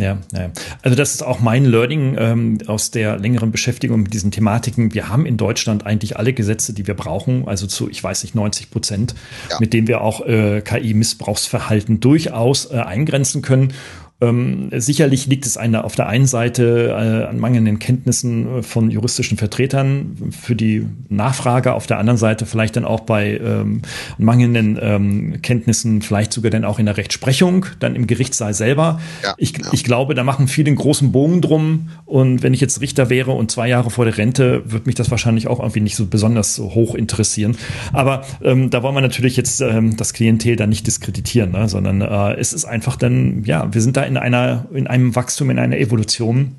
Ja, 0.00 0.18
ja, 0.32 0.52
also 0.82 0.96
das 0.96 1.14
ist 1.14 1.24
auch 1.24 1.40
mein 1.40 1.64
Learning 1.64 2.14
ähm, 2.16 2.58
aus 2.68 2.92
der 2.92 3.18
längeren 3.18 3.50
Beschäftigung 3.50 4.02
mit 4.02 4.14
diesen 4.14 4.30
Thematiken. 4.30 4.94
Wir 4.94 5.08
haben 5.08 5.26
in 5.26 5.36
Deutschland 5.36 5.84
eigentlich 5.86 6.16
alle 6.16 6.32
Gesetze, 6.32 6.72
die 6.72 6.86
wir 6.86 6.94
brauchen, 6.94 7.48
also 7.48 7.66
zu, 7.66 7.88
ich 7.90 8.02
weiß 8.02 8.22
nicht, 8.22 8.36
90 8.36 8.70
Prozent, 8.70 9.16
ja. 9.50 9.56
mit 9.58 9.72
denen 9.72 9.88
wir 9.88 10.00
auch 10.00 10.24
äh, 10.24 10.60
KI-Missbrauchsverhalten 10.60 11.98
durchaus 11.98 12.66
äh, 12.66 12.76
eingrenzen 12.76 13.42
können. 13.42 13.74
Ähm, 14.20 14.70
sicherlich 14.74 15.26
liegt 15.26 15.46
es 15.46 15.56
eine, 15.56 15.84
auf 15.84 15.94
der 15.94 16.08
einen 16.08 16.26
Seite 16.26 16.88
äh, 16.88 17.28
an 17.28 17.38
mangelnden 17.38 17.78
Kenntnissen 17.78 18.58
äh, 18.58 18.62
von 18.64 18.90
juristischen 18.90 19.38
Vertretern 19.38 20.32
für 20.32 20.56
die 20.56 20.86
Nachfrage, 21.08 21.72
auf 21.72 21.86
der 21.86 21.98
anderen 21.98 22.18
Seite 22.18 22.44
vielleicht 22.44 22.74
dann 22.74 22.84
auch 22.84 23.00
bei 23.00 23.38
ähm, 23.38 23.82
mangelnden 24.18 24.76
ähm, 24.82 25.40
Kenntnissen, 25.40 26.02
vielleicht 26.02 26.32
sogar 26.32 26.50
dann 26.50 26.64
auch 26.64 26.80
in 26.80 26.86
der 26.86 26.96
Rechtsprechung, 26.96 27.66
dann 27.78 27.94
im 27.94 28.08
Gerichtssaal 28.08 28.54
selber. 28.54 29.00
Ja, 29.22 29.34
ich, 29.38 29.56
ja. 29.56 29.68
ich 29.70 29.84
glaube, 29.84 30.16
da 30.16 30.24
machen 30.24 30.48
viele 30.48 30.64
den 30.64 30.74
großen 30.74 31.12
Bogen 31.12 31.40
drum 31.40 31.90
und 32.04 32.42
wenn 32.42 32.52
ich 32.52 32.60
jetzt 32.60 32.80
Richter 32.80 33.10
wäre 33.10 33.30
und 33.30 33.52
zwei 33.52 33.68
Jahre 33.68 33.90
vor 33.90 34.04
der 34.04 34.18
Rente, 34.18 34.62
würde 34.64 34.86
mich 34.86 34.96
das 34.96 35.12
wahrscheinlich 35.12 35.46
auch 35.46 35.60
irgendwie 35.60 35.80
nicht 35.80 35.94
so 35.94 36.06
besonders 36.06 36.56
so 36.56 36.74
hoch 36.74 36.96
interessieren. 36.96 37.56
Aber 37.92 38.24
ähm, 38.42 38.70
da 38.70 38.82
wollen 38.82 38.96
wir 38.96 39.00
natürlich 39.00 39.36
jetzt 39.36 39.60
ähm, 39.60 39.96
das 39.96 40.12
Klientel 40.12 40.56
dann 40.56 40.70
nicht 40.70 40.88
diskreditieren, 40.88 41.52
ne? 41.52 41.68
sondern 41.68 42.00
äh, 42.00 42.34
es 42.34 42.52
ist 42.52 42.64
einfach 42.64 42.96
dann, 42.96 43.44
ja, 43.44 43.72
wir 43.72 43.80
sind 43.80 43.96
da 43.96 44.07
in 44.08 44.16
einer, 44.16 44.66
in 44.72 44.86
einem 44.86 45.14
Wachstum, 45.14 45.50
in 45.50 45.58
einer 45.58 45.78
Evolution, 45.78 46.56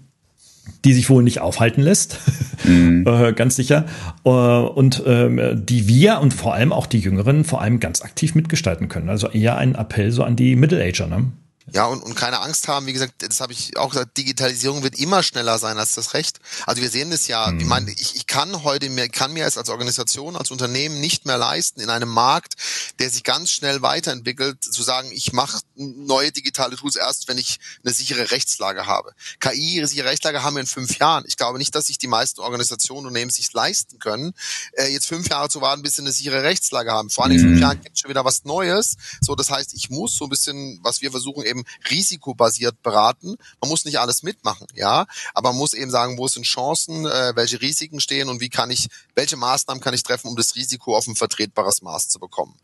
die 0.86 0.94
sich 0.94 1.10
wohl 1.10 1.24
nicht 1.24 1.42
aufhalten 1.42 1.82
lässt, 1.82 2.20
mhm. 2.64 3.04
äh, 3.08 3.34
ganz 3.34 3.56
sicher, 3.56 3.86
äh, 4.24 4.30
und 4.30 5.06
äh, 5.06 5.56
die 5.56 5.88
wir 5.88 6.20
und 6.20 6.34
vor 6.34 6.54
allem 6.54 6.72
auch 6.72 6.86
die 6.86 7.00
Jüngeren 7.00 7.44
vor 7.44 7.62
allem 7.62 7.80
ganz 7.80 8.02
aktiv 8.02 8.36
mitgestalten 8.36 8.88
können. 8.88 9.10
Also 9.10 9.30
eher 9.30 9.58
ein 9.58 9.76
Appell 9.76 10.12
so 10.12 10.24
an 10.24 10.36
die 10.36 10.56
Middle-Ager. 10.56 11.08
Ne? 11.08 11.32
Ja, 11.72 11.86
und, 11.86 12.02
und 12.02 12.16
keine 12.16 12.40
Angst 12.42 12.68
haben, 12.68 12.86
wie 12.86 12.94
gesagt, 12.94 13.14
das 13.20 13.42
habe 13.42 13.54
ich 13.54 13.78
auch 13.78 13.90
gesagt, 13.90 14.18
Digitalisierung 14.18 14.84
wird 14.84 14.98
immer 14.98 15.24
schneller 15.24 15.60
sein 15.60 15.78
als 15.78 15.96
das 15.96 16.14
Recht. 16.14 16.40
Also 16.66 16.82
wir 16.82 16.90
sehen 16.90 17.12
das 17.12 17.28
ja, 17.28 17.48
mhm. 17.48 17.60
ich 17.60 17.66
meine, 17.66 17.92
ich, 17.92 18.16
ich 18.16 18.28
kann 18.28 18.64
heute 18.64 18.90
mir, 18.90 19.10
kann 19.10 19.34
mir 19.34 19.46
es 19.46 19.58
als 19.58 19.70
Organisation, 19.70 20.36
als 20.36 20.52
Unternehmen 20.52 21.00
nicht 21.00 21.26
mehr 21.26 21.38
leisten, 21.38 21.82
in 21.82 21.90
einem 21.90 22.10
Markt, 22.10 22.56
der 23.00 23.10
sich 23.10 23.24
ganz 23.24 23.52
schnell 23.52 23.82
weiterentwickelt, 23.82 24.64
zu 24.64 24.84
sagen, 24.84 25.10
ich 25.12 25.34
mache 25.34 25.60
neue 25.76 26.32
digitale 26.32 26.76
Tools 26.76 26.96
erst, 26.96 27.28
wenn 27.28 27.38
ich 27.38 27.60
eine 27.84 27.94
sichere 27.94 28.32
Rechtslage 28.32 28.86
habe. 28.86 29.14
KI, 29.40 29.76
ihre 29.76 29.88
sichere 29.88 30.08
Rechtslage 30.08 30.44
haben 30.44 30.56
wir 30.56 30.62
in 30.62 30.68
fünf 30.68 30.98
Jahren. 30.98 31.24
Ich 31.28 31.38
glaube 31.38 31.58
nicht, 31.58 31.76
dass 31.76 31.88
sich 31.88 31.98
die 31.98 32.08
meisten 32.08 32.42
Organisationen 32.42 33.06
und 33.06 33.10
Unternehmen 33.10 33.32
sich 33.32 33.52
leisten 33.54 34.00
können, 34.00 34.34
äh, 34.74 34.88
jetzt 34.88 35.08
fünf 35.08 35.30
Jahre 35.30 35.50
zu 35.50 35.62
warten, 35.62 35.82
bis 35.82 35.96
sie 35.96 36.02
eine 36.02 36.12
sichere 36.12 36.44
Rechtslage 36.44 36.92
haben. 36.92 37.10
Vor 37.10 37.24
allem 37.24 37.34
in 37.34 37.40
fünf 37.40 37.56
mhm. 37.56 37.62
Jahren 37.62 37.82
gibt 37.82 37.96
es 37.96 38.02
schon 38.02 38.10
wieder 38.10 38.26
was 38.26 38.46
Neues. 38.46 38.98
So, 39.22 39.36
das 39.36 39.50
heißt, 39.50 39.74
ich 39.74 39.90
muss 39.90 40.16
so 40.16 40.26
ein 40.26 40.30
bisschen, 40.30 40.80
was 40.84 41.02
wir 41.02 41.12
versuchen 41.12 41.44
eben 41.44 41.59
eben 41.60 41.64
risikobasiert 41.90 42.82
beraten. 42.82 43.36
Man 43.62 43.70
muss 43.70 43.86
nicht 43.86 44.00
alles 44.00 44.24
mitmachen, 44.24 44.68
ja, 44.74 45.06
aber 45.34 45.50
man 45.50 45.58
muss 45.58 45.74
eben 45.74 45.92
sagen, 45.92 46.18
wo 46.18 46.28
sind 46.28 46.44
Chancen, 46.44 47.06
äh, 47.06 47.36
welche 47.36 47.62
Risiken 47.62 48.00
stehen 48.00 48.30
und 48.30 48.42
wie 48.42 48.50
kann 48.50 48.72
ich, 48.72 48.88
welche 49.16 49.38
Maßnahmen 49.38 49.82
kann 49.82 49.94
ich 49.94 50.04
treffen, 50.04 50.28
um 50.28 50.36
das 50.36 50.56
Risiko 50.56 50.96
auf 50.96 51.08
ein 51.08 51.16
vertretbares 51.16 51.82
Maß 51.82 52.10
zu 52.10 52.20
bekommen. 52.20 52.56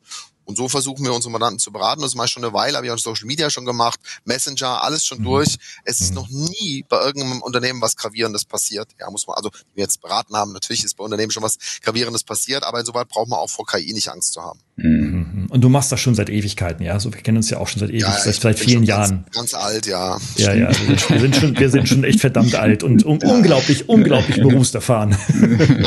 Und 0.46 0.58
so 0.58 0.70
versuchen 0.70 1.04
wir 1.04 1.14
unsere 1.14 1.32
Mandanten 1.32 1.60
zu 1.60 1.72
beraten. 1.72 2.02
Das 2.02 2.16
mache 2.16 2.28
ich 2.28 2.32
schon 2.32 2.44
eine 2.44 2.54
Weile, 2.54 2.78
habe 2.78 2.86
ich 2.86 2.92
auch 2.92 2.98
Social 2.98 3.26
Media 3.26 3.50
schon 3.50 3.66
gemacht, 3.66 4.00
Messenger, 4.24 4.84
alles 4.84 5.06
schon 5.06 5.20
mhm. 5.20 5.24
durch. 5.24 5.56
Es 5.84 6.02
ist 6.02 6.12
mhm. 6.12 6.16
noch 6.16 6.30
nie 6.30 6.86
bei 6.88 7.02
irgendeinem 7.02 7.42
Unternehmen 7.42 7.82
was 7.82 7.96
Gravierendes 7.96 8.46
passiert. 8.46 8.90
Ja, 9.00 9.10
muss 9.10 9.28
man, 9.28 9.36
also 9.36 9.50
wir 9.74 9.84
jetzt 9.84 10.02
beraten 10.02 10.36
haben, 10.36 10.54
natürlich 10.54 10.84
ist 10.84 10.96
bei 10.96 11.04
Unternehmen 11.04 11.32
schon 11.32 11.44
was 11.44 11.58
Gravierendes 11.82 12.24
passiert, 12.24 12.64
aber 12.64 12.80
insoweit 12.80 13.08
braucht 13.08 13.30
man 13.30 13.40
auch 13.40 13.50
vor 13.50 13.66
KI 13.66 13.94
nicht 13.94 14.10
Angst 14.10 14.34
zu 14.34 14.42
haben. 14.42 14.60
Mhm. 14.78 15.48
Und 15.50 15.62
du 15.62 15.70
machst 15.70 15.92
das 15.92 16.00
schon 16.00 16.16
seit 16.16 16.30
Ewigkeiten, 16.30 16.84
ja? 16.84 17.00
So, 17.00 17.14
wir 17.14 17.22
kennen 17.22 17.38
uns 17.38 17.50
ja 17.50 17.60
auch 17.60 17.68
schon 17.68 17.80
seit 17.80 17.90
ewig, 17.90 18.02
ja, 18.02 18.12
seit, 18.12 18.36
seit 18.36 18.60
vielen 18.60 18.84
Jahren. 18.84 19.26
Ganz, 19.32 19.52
ganz, 19.52 19.54
alt, 19.54 19.86
ja. 19.86 20.18
Ja, 20.36 20.54
ja. 20.54 20.68
Wir 20.68 20.98
sind, 20.98 21.10
wir 21.10 21.20
sind, 21.20 21.36
schon, 21.36 21.58
wir 21.58 21.70
sind 21.70 21.88
schon 21.88 22.04
echt 22.04 22.20
verdammt 22.20 22.56
alt 22.56 22.84
und 22.84 23.06
un 23.06 23.20
ja. 23.22 23.30
unglaublich, 23.30 23.88
unglaublich 23.88 24.38
berufserfahren. 24.38 25.16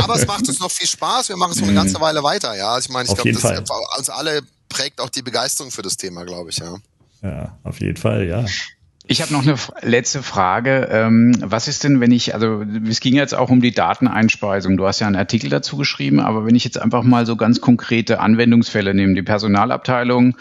Aber 0.03 0.15
es 0.15 0.27
macht 0.27 0.49
uns 0.49 0.59
noch 0.61 0.71
viel 0.71 0.87
Spaß. 0.87 1.29
Wir 1.29 1.37
machen 1.37 1.53
es 1.53 1.61
noch 1.61 1.67
eine 1.67 1.77
ganze 1.77 1.99
mhm. 1.99 2.03
Weile 2.03 2.23
weiter, 2.23 2.57
ja. 2.57 2.71
Also 2.71 2.87
ich 2.87 2.93
meine, 2.93 3.09
ich 3.09 3.15
glaube, 3.15 3.33
das 3.33 3.71
uns 3.99 4.11
alle 4.11 4.43
prägt 4.69 5.01
auch 5.01 5.11
die 5.11 5.23
Begeisterung 5.23 5.71
für 5.71 5.83
das 5.83 5.97
Thema, 5.97 6.25
glaube 6.25 6.51
ich, 6.51 6.59
ja. 6.59 6.77
Ja, 7.23 7.59
auf 7.64 7.81
jeden 7.81 7.97
Fall, 7.97 8.27
ja. 8.27 8.45
Ich 9.11 9.23
habe 9.23 9.33
noch 9.33 9.43
eine 9.43 9.57
letzte 9.81 10.23
Frage. 10.23 10.87
Ähm, 10.93 11.35
was 11.41 11.67
ist 11.67 11.83
denn, 11.83 11.99
wenn 11.99 12.13
ich, 12.13 12.35
also 12.35 12.63
es 12.87 13.01
ging 13.01 13.15
jetzt 13.15 13.35
auch 13.35 13.49
um 13.49 13.63
die 13.63 13.73
Dateneinspeisung. 13.73 14.77
Du 14.77 14.87
hast 14.87 15.01
ja 15.01 15.07
einen 15.07 15.17
Artikel 15.17 15.49
dazu 15.49 15.79
geschrieben, 15.79 16.21
aber 16.21 16.45
wenn 16.45 16.55
ich 16.55 16.65
jetzt 16.65 16.79
einfach 16.79 17.03
mal 17.05 17.25
so 17.25 17.35
ganz 17.35 17.63
konkrete 17.63 18.21
Anwendungsfälle 18.21 18.93
nehme, 18.93 19.15
die 19.15 19.23
Personalabteilung 19.23 20.37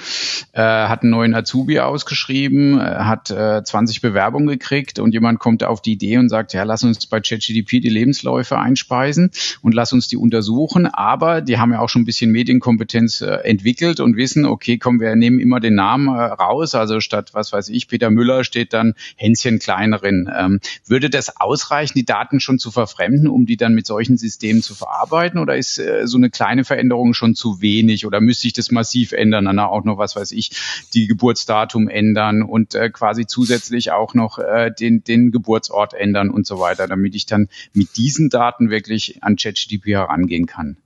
äh, 0.51 0.61
hat 0.61 1.03
einen 1.03 1.11
neuen 1.11 1.33
Azubi 1.33 1.79
ausgeschrieben, 1.79 2.77
äh, 2.77 2.83
hat 2.83 3.31
äh, 3.31 3.63
20 3.63 4.01
Bewerbungen 4.01 4.47
gekriegt 4.47 4.99
und 4.99 5.13
jemand 5.13 5.39
kommt 5.39 5.63
auf 5.63 5.81
die 5.81 5.93
Idee 5.93 6.17
und 6.17 6.27
sagt, 6.27 6.51
ja, 6.51 6.63
lass 6.63 6.83
uns 6.83 7.05
bei 7.05 7.21
ChatGDP 7.21 7.79
die 7.79 7.87
Lebensläufe 7.87 8.59
einspeisen 8.59 9.31
und 9.61 9.75
lass 9.75 9.93
uns 9.93 10.09
die 10.09 10.17
untersuchen. 10.17 10.87
Aber 10.87 11.39
die 11.39 11.57
haben 11.57 11.71
ja 11.71 11.79
auch 11.79 11.87
schon 11.87 12.01
ein 12.01 12.05
bisschen 12.05 12.33
Medienkompetenz 12.33 13.21
äh, 13.21 13.27
entwickelt 13.45 14.01
und 14.01 14.17
wissen, 14.17 14.45
okay, 14.45 14.77
komm, 14.77 14.99
wir 14.99 15.15
nehmen 15.15 15.39
immer 15.39 15.61
den 15.61 15.75
Namen 15.75 16.09
äh, 16.09 16.21
raus. 16.21 16.75
Also 16.75 16.99
statt, 16.99 17.29
was 17.31 17.53
weiß 17.53 17.69
ich, 17.69 17.87
Peter 17.87 18.09
Müller 18.09 18.43
steht 18.43 18.56
steht 18.57 18.73
dann 18.73 18.95
Hänschen 19.15 19.59
Kleinerin. 19.59 20.29
Ähm, 20.35 20.59
würde 20.87 21.11
das 21.11 21.37
ausreichen, 21.39 21.93
die 21.95 22.05
Daten 22.05 22.39
schon 22.39 22.57
zu 22.57 22.71
verfremden, 22.71 23.27
um 23.27 23.45
die 23.45 23.55
dann 23.55 23.75
mit 23.75 23.85
solchen 23.85 24.17
Systemen 24.17 24.63
zu 24.63 24.73
verarbeiten? 24.73 25.39
Oder 25.39 25.57
ist 25.57 25.77
äh, 25.77 26.07
so 26.07 26.17
eine 26.17 26.31
kleine 26.31 26.63
Veränderung 26.63 27.13
schon 27.13 27.35
zu 27.35 27.61
wenig? 27.61 28.07
Oder 28.07 28.19
müsste 28.19 28.47
ich 28.47 28.53
das 28.53 28.71
massiv 28.71 29.11
ändern? 29.11 29.45
Dann 29.45 29.59
auch 29.59 29.83
noch, 29.83 29.99
was 29.99 30.15
weiß 30.15 30.31
ich, 30.31 30.51
die 30.95 31.05
Geburtsdatum 31.05 31.87
ändern 31.87 32.41
und 32.41 32.73
äh, 32.73 32.89
quasi 32.89 33.27
zusätzlich 33.27 33.91
auch 33.91 34.15
noch 34.15 34.39
äh, 34.39 34.71
den, 34.71 35.03
den 35.03 35.31
Geburtsort 35.31 35.93
ändern 35.93 36.31
und 36.31 36.47
so 36.47 36.59
weiter, 36.59 36.87
damit 36.87 37.13
ich 37.13 37.27
dann 37.27 37.49
mit 37.73 37.95
diesen 37.95 38.29
Daten 38.29 38.71
wirklich 38.71 39.21
an 39.21 39.35
ChatGDP 39.35 39.91
herangehen 39.91 40.47
kann 40.47 40.77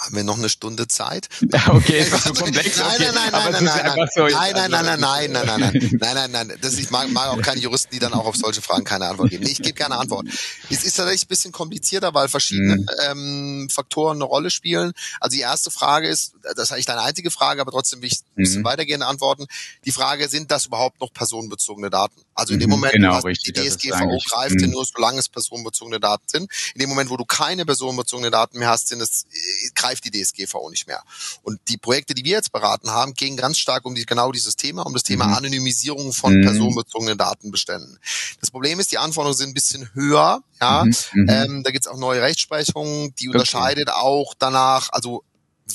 haben 0.00 0.16
wir 0.16 0.24
noch 0.24 0.38
eine 0.38 0.48
Stunde 0.48 0.88
Zeit? 0.88 1.28
Okay, 1.70 2.00
ist 2.00 2.24
so 2.24 2.32
komplex. 2.32 2.78
Nein, 2.78 2.96
nein, 2.98 3.14
nein, 3.14 3.30
nein, 3.32 3.64
nein, 3.64 3.64
nein, 3.64 4.70
nein, 4.70 4.70
nein, 4.70 4.70
nein, 4.70 5.00
nein, 5.00 5.30
nein, 5.30 5.30
nein, 5.30 5.60
nein, 5.60 5.98
nein, 6.00 6.30
nein, 6.32 6.46
nein, 6.48 6.58
das 6.60 6.78
ich 6.78 6.90
mag, 6.90 7.10
mag 7.10 7.28
auch 7.28 7.40
keine 7.42 7.60
Juristen, 7.60 7.90
die 7.92 7.98
dann 7.98 8.12
auch 8.14 8.24
auf 8.24 8.36
solche 8.36 8.62
Fragen 8.62 8.84
keine 8.84 9.06
Antwort 9.06 9.30
geben. 9.30 9.44
Nee, 9.44 9.50
ich 9.50 9.62
gebe 9.62 9.74
gerne 9.74 9.98
Antwort. 9.98 10.26
Es 10.70 10.84
ist 10.84 10.94
tatsächlich 10.96 11.24
ein 11.24 11.28
bisschen 11.28 11.52
komplizierter, 11.52 12.14
weil 12.14 12.28
verschiedene 12.28 12.76
mhm. 12.76 12.86
ähm, 13.08 13.68
Faktoren 13.70 14.16
eine 14.16 14.24
Rolle 14.24 14.50
spielen. 14.50 14.92
Also 15.20 15.36
die 15.36 15.42
erste 15.42 15.70
Frage 15.70 16.08
ist, 16.08 16.32
das 16.42 16.56
ist 16.58 16.72
eigentlich 16.72 16.86
deine 16.86 17.02
einzige 17.02 17.30
Frage, 17.30 17.60
aber 17.60 17.70
trotzdem 17.70 18.00
will 18.00 18.08
ich 18.08 18.20
ein 18.20 18.42
bisschen 18.42 18.62
mhm. 18.62 18.66
weitergehende 18.66 19.06
antworten. 19.06 19.46
Die 19.84 19.92
Frage, 19.92 20.28
sind 20.28 20.50
das 20.50 20.66
überhaupt 20.66 21.00
noch 21.00 21.12
personenbezogene 21.12 21.90
Daten? 21.90 22.20
Also 22.34 22.54
in 22.54 22.60
dem 22.60 22.70
Moment, 22.70 22.92
genau, 22.92 23.22
wo 23.22 23.26
richtig, 23.26 23.54
die 23.54 23.68
DSGVO 23.68 24.18
greift, 24.28 24.60
mhm. 24.60 24.70
nur 24.70 24.84
solange 24.84 25.18
es 25.18 25.28
personenbezogene 25.28 26.00
Daten 26.00 26.24
sind. 26.26 26.50
In 26.74 26.80
dem 26.80 26.88
Moment, 26.88 27.10
wo 27.10 27.16
du 27.16 27.24
keine 27.24 27.66
personenbezogene 27.66 28.30
Daten 28.30 28.58
mehr 28.58 28.68
hast, 28.68 28.88
sind 28.88 29.00
es, 29.00 29.24
äh, 29.24 29.70
greift 29.74 30.04
die 30.04 30.10
DSGVO 30.10 30.70
nicht 30.70 30.86
mehr. 30.86 31.02
Und 31.42 31.60
die 31.68 31.76
Projekte, 31.76 32.14
die 32.14 32.24
wir 32.24 32.32
jetzt 32.32 32.52
beraten 32.52 32.90
haben, 32.90 33.14
gehen 33.14 33.36
ganz 33.36 33.58
stark 33.58 33.84
um 33.84 33.94
die, 33.94 34.06
genau 34.06 34.32
dieses 34.32 34.56
Thema, 34.56 34.86
um 34.86 34.94
das 34.94 35.02
Thema 35.02 35.26
mhm. 35.26 35.34
Anonymisierung 35.34 36.12
von 36.12 36.34
mhm. 36.34 36.42
personenbezogenen 36.42 37.18
Datenbeständen. 37.18 37.98
Das 38.40 38.50
Problem 38.50 38.80
ist, 38.80 38.92
die 38.92 38.98
Anforderungen 38.98 39.36
sind 39.36 39.50
ein 39.50 39.54
bisschen 39.54 39.90
höher. 39.94 40.42
Ja, 40.60 40.84
mhm. 40.84 40.94
mhm. 41.14 41.28
ähm, 41.28 41.62
da 41.62 41.70
gibt 41.70 41.86
es 41.86 41.90
auch 41.90 41.98
neue 41.98 42.22
Rechtsprechungen, 42.22 43.14
die 43.16 43.28
okay. 43.28 43.38
unterscheidet 43.38 43.90
auch 43.90 44.34
danach, 44.38 44.88
also 44.92 45.24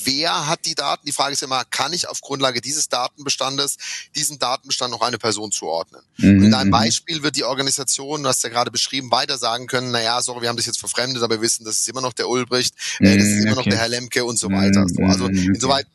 wer 0.04 0.46
hat 0.46 0.66
die 0.66 0.74
Daten? 0.74 1.06
Die 1.06 1.12
Frage 1.12 1.32
ist 1.32 1.42
immer, 1.42 1.64
kann 1.64 1.92
ich 1.92 2.08
auf 2.08 2.20
Grundlage 2.20 2.60
dieses 2.60 2.88
Datenbestandes 2.88 3.76
diesen 4.14 4.38
Datenbestand 4.38 4.90
noch 4.90 5.02
eine 5.02 5.18
Person 5.18 5.52
zuordnen? 5.52 6.02
Mhm. 6.18 6.38
Und 6.38 6.44
in 6.44 6.50
deinem 6.50 6.68
mhm. 6.68 6.72
Beispiel 6.72 7.22
wird 7.22 7.36
die 7.36 7.44
Organisation, 7.44 8.22
du 8.22 8.28
hast 8.28 8.42
ja 8.42 8.48
gerade 8.48 8.70
beschrieben, 8.70 9.10
weiter 9.10 9.38
sagen 9.38 9.66
können, 9.66 9.90
naja, 9.90 10.20
sorry, 10.22 10.42
wir 10.42 10.48
haben 10.48 10.56
das 10.56 10.66
jetzt 10.66 10.78
verfremdet, 10.78 11.22
aber 11.22 11.36
wir 11.36 11.42
wissen, 11.42 11.64
das 11.64 11.78
ist 11.78 11.88
immer 11.88 12.00
noch 12.00 12.12
der 12.12 12.28
Ulbricht, 12.28 12.74
äh, 13.00 13.16
das 13.16 13.26
ist 13.26 13.44
immer 13.44 13.52
okay. 13.52 13.56
noch 13.56 13.64
der 13.64 13.78
Herr 13.78 13.88
Lemke 13.88 14.24
und 14.24 14.38
so 14.38 14.50
weiter. 14.50 14.82
Mhm. 14.82 14.88
So, 14.88 15.02
also 15.02 15.26
insoweit 15.26 15.86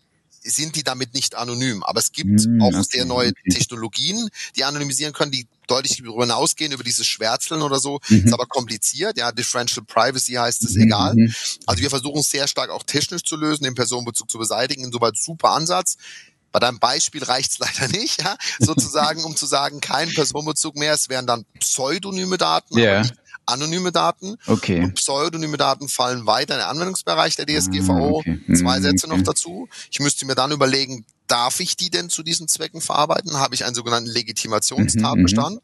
sind 0.44 0.76
die 0.76 0.84
damit 0.84 1.14
nicht 1.14 1.36
anonym. 1.36 1.84
Aber 1.84 2.00
es 2.00 2.12
gibt 2.12 2.46
mm, 2.46 2.62
auch 2.62 2.84
sehr 2.84 3.06
neue 3.06 3.34
Technologien, 3.50 4.30
die 4.56 4.64
anonymisieren 4.64 5.14
können, 5.14 5.32
die 5.32 5.48
deutlich 5.68 5.98
darüber 5.98 6.24
hinausgehen, 6.24 6.72
über 6.72 6.84
dieses 6.84 7.08
Schwärzeln 7.08 7.62
oder 7.62 7.80
so. 7.80 8.00
Mhm. 8.10 8.26
Ist 8.26 8.34
aber 8.34 8.46
kompliziert. 8.46 9.18
Ja, 9.18 9.32
Differential 9.32 9.86
Privacy 9.86 10.34
heißt 10.34 10.64
es, 10.64 10.76
mhm. 10.76 10.84
egal. 10.84 11.16
Also 11.66 11.82
wir 11.82 11.89
versuchen 11.89 12.22
sehr 12.24 12.48
stark 12.48 12.70
auch 12.70 12.84
technisch 12.84 13.24
zu 13.24 13.36
lösen, 13.36 13.64
den 13.64 13.76
Personenbezug 13.76 14.30
zu 14.30 14.38
beseitigen. 14.38 14.84
Insoweit 14.84 15.18
super 15.18 15.52
Ansatz. 15.52 15.98
Bei 16.52 16.60
deinem 16.60 16.80
Beispiel 16.80 17.24
reicht's 17.24 17.60
leider 17.60 17.88
nicht, 17.88 18.22
ja, 18.22 18.36
sozusagen, 18.60 19.24
um 19.24 19.36
zu 19.36 19.46
sagen, 19.46 19.80
kein 19.80 20.10
Personenbezug 20.14 20.76
mehr. 20.76 20.94
Es 20.94 21.08
wären 21.08 21.28
dann 21.28 21.46
pseudonyme 21.60 22.38
Daten, 22.38 22.78
yeah. 22.78 23.00
aber 23.00 23.02
nicht 23.02 23.21
anonyme 23.46 23.92
Daten. 23.92 24.38
Okay. 24.48 24.84
Und 24.84 24.96
pseudonyme 24.96 25.58
Daten 25.58 25.88
fallen 25.89 26.26
weiter 26.26 26.56
in 26.56 26.60
den 26.60 26.68
Anwendungsbereich 26.68 27.36
der 27.36 27.46
DSGVO. 27.46 27.92
Ah, 27.92 28.20
okay. 28.20 28.39
Zwei 28.56 28.80
mhm, 28.80 28.84
Sätze 28.84 29.08
okay. 29.08 29.18
noch 29.18 29.24
dazu. 29.24 29.70
Ich 29.92 30.00
müsste 30.00 30.26
mir 30.26 30.36
dann 30.36 30.52
überlegen, 30.52 31.06
darf 31.28 31.60
ich 31.60 31.78
die 31.78 31.89
denn 31.89 32.10
zu 32.10 32.24
diesen 32.24 32.48
Zwecken 32.48 32.82
verarbeiten? 32.82 33.38
Habe 33.38 33.56
ich 33.56 33.66
einen 33.66 33.76
sogenannten 33.76 34.10
Legitimationstatbestand? 34.10 35.56
Mhm, 35.56 35.62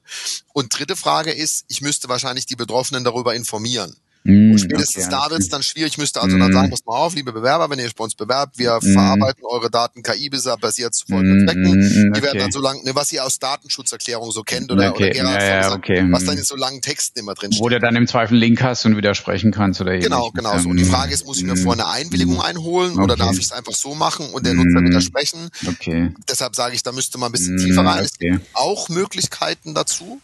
und 0.53 0.77
dritte 0.77 0.95
Frage 0.95 1.31
ist, 1.31 1.65
ich 1.67 1.81
müsste 1.81 2.09
wahrscheinlich 2.09 2.45
die 2.45 2.55
Betroffenen 2.55 3.03
darüber 3.03 3.35
informieren. 3.35 3.95
Mm, 4.23 4.51
und 4.51 4.59
spätestens 4.59 5.05
okay, 5.05 5.15
da 5.15 5.29
wird 5.29 5.41
es 5.41 5.49
dann 5.49 5.63
schwierig. 5.63 5.97
müsste 5.97 6.21
also 6.21 6.35
mm. 6.35 6.39
dann 6.39 6.53
sagen, 6.53 6.69
pass 6.69 6.85
mal 6.85 6.97
auf, 6.97 7.15
liebe 7.15 7.31
Bewerber, 7.31 7.69
wenn 7.69 7.79
ihr 7.79 7.85
euch 7.85 7.95
bei 7.95 8.03
uns 8.03 8.15
bewerbt, 8.15 8.57
wir 8.57 8.77
mm. 8.81 8.93
verarbeiten 8.93 9.43
eure 9.45 9.69
Daten 9.69 10.03
KI-basiert 10.03 10.93
zu 10.93 11.05
folgenden 11.07 11.47
Zwecken. 11.47 12.13
Die 12.13 12.21
werden 12.21 12.39
dann 12.39 12.51
so 12.51 12.59
lang, 12.61 12.83
ne, 12.83 12.95
was 12.95 13.11
ihr 13.11 13.23
aus 13.25 13.39
Datenschutzerklärung 13.39 14.31
so 14.31 14.43
kennt 14.43 14.71
oder, 14.71 14.91
okay. 14.91 15.05
oder 15.05 15.13
Gerhard 15.13 15.41
ja, 15.41 15.47
ja, 15.47 15.69
sagt, 15.69 15.77
okay. 15.77 16.05
was 16.09 16.25
dann 16.25 16.37
in 16.37 16.43
so 16.43 16.55
langen 16.55 16.81
Texten 16.81 17.19
immer 17.19 17.33
drin 17.33 17.51
steht. 17.51 17.63
Wo 17.63 17.69
du 17.69 17.79
dann 17.79 17.95
im 17.95 18.07
Zweifel 18.07 18.37
Link 18.37 18.61
hast 18.61 18.85
und 18.85 18.97
widersprechen 18.97 19.51
kannst 19.51 19.81
oder 19.81 19.97
Genau, 19.97 20.31
genau 20.31 20.57
so. 20.57 20.69
Und 20.69 20.77
die 20.77 20.85
Frage 20.85 21.13
ist, 21.13 21.25
muss 21.25 21.37
ich 21.37 21.43
mir 21.43 21.55
vorher 21.55 21.85
eine 21.85 21.93
Einwilligung 21.93 22.41
einholen 22.41 22.93
okay. 22.93 23.03
oder 23.03 23.15
darf 23.15 23.37
ich 23.37 23.45
es 23.45 23.51
einfach 23.51 23.73
so 23.73 23.95
machen 23.95 24.29
und 24.29 24.45
der 24.45 24.53
Nutzer 24.53 24.81
widersprechen? 24.81 25.49
Okay. 25.67 26.11
Deshalb 26.29 26.55
sage 26.55 26.75
ich, 26.75 26.83
da 26.83 26.91
müsste 26.91 27.17
man 27.17 27.29
ein 27.29 27.31
bisschen 27.31 27.57
tiefer 27.57 27.85
rein. 27.85 28.03
Es 28.03 28.17
gibt 28.17 28.41
auch 28.53 28.89
Möglichkeiten 28.89 29.73
dazu. 29.73 30.21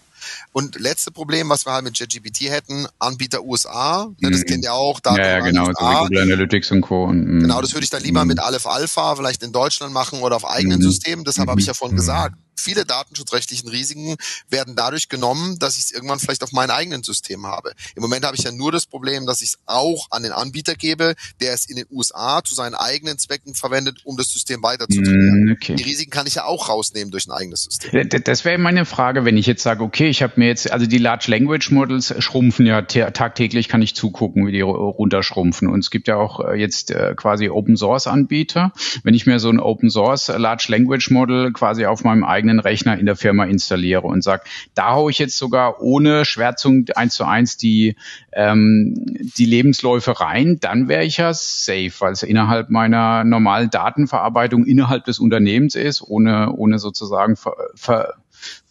Und 0.51 0.80
letzte 0.80 1.11
Problem, 1.11 1.49
was 1.49 1.65
wir 1.65 1.74
halt 1.74 1.84
mit 1.84 1.97
JetGPT 1.97 2.49
hätten, 2.49 2.88
Anbieter 2.99 3.43
USA, 3.43 4.07
ne, 4.19 4.32
das 4.32 4.41
mhm. 4.41 4.45
kennt 4.45 4.63
ihr 4.63 4.74
auch. 4.74 4.99
Daten 4.99 5.17
ja, 5.17 5.28
ja, 5.28 5.39
genau, 5.39 5.65
so 5.65 5.71
Google 5.74 6.21
Analytics 6.21 6.71
und 6.71 6.82
Co. 6.82 7.05
Und, 7.05 7.26
mhm. 7.26 7.39
genau, 7.41 7.61
das 7.61 7.74
würde 7.74 7.84
ich 7.84 7.89
dann 7.89 8.03
lieber 8.03 8.24
mhm. 8.24 8.30
mit 8.30 8.39
Aleph 8.39 8.65
Alpha 8.65 9.15
vielleicht 9.15 9.43
in 9.43 9.51
Deutschland 9.51 9.93
machen 9.93 10.21
oder 10.21 10.36
auf 10.36 10.49
eigenen 10.49 10.80
mhm. 10.80 10.84
Systemen. 10.84 11.26
Deshalb 11.26 11.49
habe 11.49 11.59
ich 11.59 11.67
ja 11.67 11.74
vorhin 11.74 11.97
gesagt, 11.97 12.36
viele 12.56 12.86
datenschutzrechtlichen 12.86 13.70
Risiken 13.70 14.16
werden 14.49 14.76
dadurch 14.76 15.10
genommen, 15.10 15.60
dass 15.60 15.78
ich 15.78 15.86
es 15.86 15.91
irgendwann 15.91 16.20
vielleicht 16.20 16.43
auf 16.43 16.51
meinem 16.51 16.72
eigenen 16.72 17.04
System 17.04 17.45
habe. 17.45 17.74
Im 17.95 18.01
Moment 18.01 18.26
habe 18.26 18.36
ich 18.36 18.43
ja 18.43 18.51
nur 18.51 18.72
das 18.72 18.86
Problem, 18.86 19.26
dass 19.26 19.41
ich 19.41 19.49
es 19.49 19.60
auch 19.66 20.08
an 20.12 20.24
den 20.24 20.32
Anbieter 20.32 20.76
gebe, 20.76 21.16
der 21.41 21.54
es 21.54 21.66
in 21.70 21.76
den 21.76 21.86
USA 21.91 22.43
zu 22.43 22.56
seinen 22.56 22.76
eigenen 22.76 23.18
Zwecken 23.18 23.54
verwendet, 23.54 24.01
um 24.04 24.18
das 24.18 24.32
System 24.32 24.64
weiter 24.64 24.88
zu 24.88 25.01
trainieren. 25.01 25.45
Mm, 25.45 25.51
okay. 25.51 25.76
Die 25.76 25.84
Risiken 25.84 26.12
kann 26.12 26.28
ich 26.28 26.36
ja 26.36 26.45
auch 26.45 26.70
rausnehmen 26.70 27.12
durch 27.12 27.28
ein 27.28 27.32
eigenes 27.32 27.64
System. 27.64 28.10
Das 28.10 28.45
wäre 28.45 28.58
meine 28.58 28.86
Frage, 28.86 29.26
wenn 29.26 29.38
ich 29.38 29.45
jetzt 29.45 29.64
sage, 29.64 29.84
okay, 29.84 30.10
ich 30.10 30.24
habe 30.24 30.34
mir 30.38 30.47
jetzt, 30.47 30.72
also 30.72 30.86
die 30.86 30.97
Large 30.97 31.26
Language 31.30 31.72
Models 31.72 32.14
schrumpfen 32.20 32.66
ja 32.66 32.82
tagtäglich, 32.82 33.68
kann 33.68 33.82
ich 33.82 33.95
zugucken, 33.95 34.47
wie 34.47 34.51
die 34.51 34.62
runterschrumpfen. 34.62 35.68
Und 35.68 35.80
es 35.80 35.89
gibt 35.89 36.08
ja 36.08 36.16
auch 36.16 36.39
äh, 36.39 36.56
jetzt 36.56 36.91
äh, 36.91 37.14
quasi 37.16 37.49
Open 37.49 37.78
Source 37.78 38.08
Anbieter. 38.08 38.74
Wenn 39.04 39.14
ich 39.14 39.26
mir 39.26 39.39
so 39.39 39.49
ein 39.49 39.60
Open 39.60 39.89
Source 39.89 40.28
Large 40.28 40.66
Language 40.70 41.10
Model 41.12 41.51
quasi 41.51 41.86
auf 41.86 42.04
meinem 42.04 42.24
eigenen 42.24 42.43
eigenen 42.44 42.60
Rechner 42.60 43.00
in 43.00 43.06
der 43.06 43.16
Firma 43.16 43.46
installiere 43.46 44.02
und 44.02 44.22
sage, 44.22 44.44
da 44.76 44.91
haue 44.91 45.12
ich 45.12 45.20
jetzt 45.20 45.38
sogar 45.38 45.82
ohne 45.82 46.26
Schwärzung 46.26 46.86
eins 46.96 47.16
zu 47.16 47.24
eins 47.24 47.58
die, 47.58 47.96
ähm, 48.34 48.94
die 49.38 49.46
Lebensläufe 49.46 50.20
rein, 50.20 50.60
dann 50.60 50.89
wäre 50.89 51.06
ich 51.06 51.18
ja 51.18 51.34
safe, 51.34 51.94
weil 52.00 52.12
es 52.12 52.24
innerhalb 52.24 52.70
meiner 52.70 53.24
normalen 53.24 53.70
Datenverarbeitung 53.70 54.66
innerhalb 54.66 55.06
des 55.06 55.20
Unternehmens 55.20 55.76
ist, 55.76 56.02
ohne, 56.02 56.52
ohne 56.52 56.80
sozusagen 56.80 57.38
ver, 57.38 57.56
ver, 57.76 58.16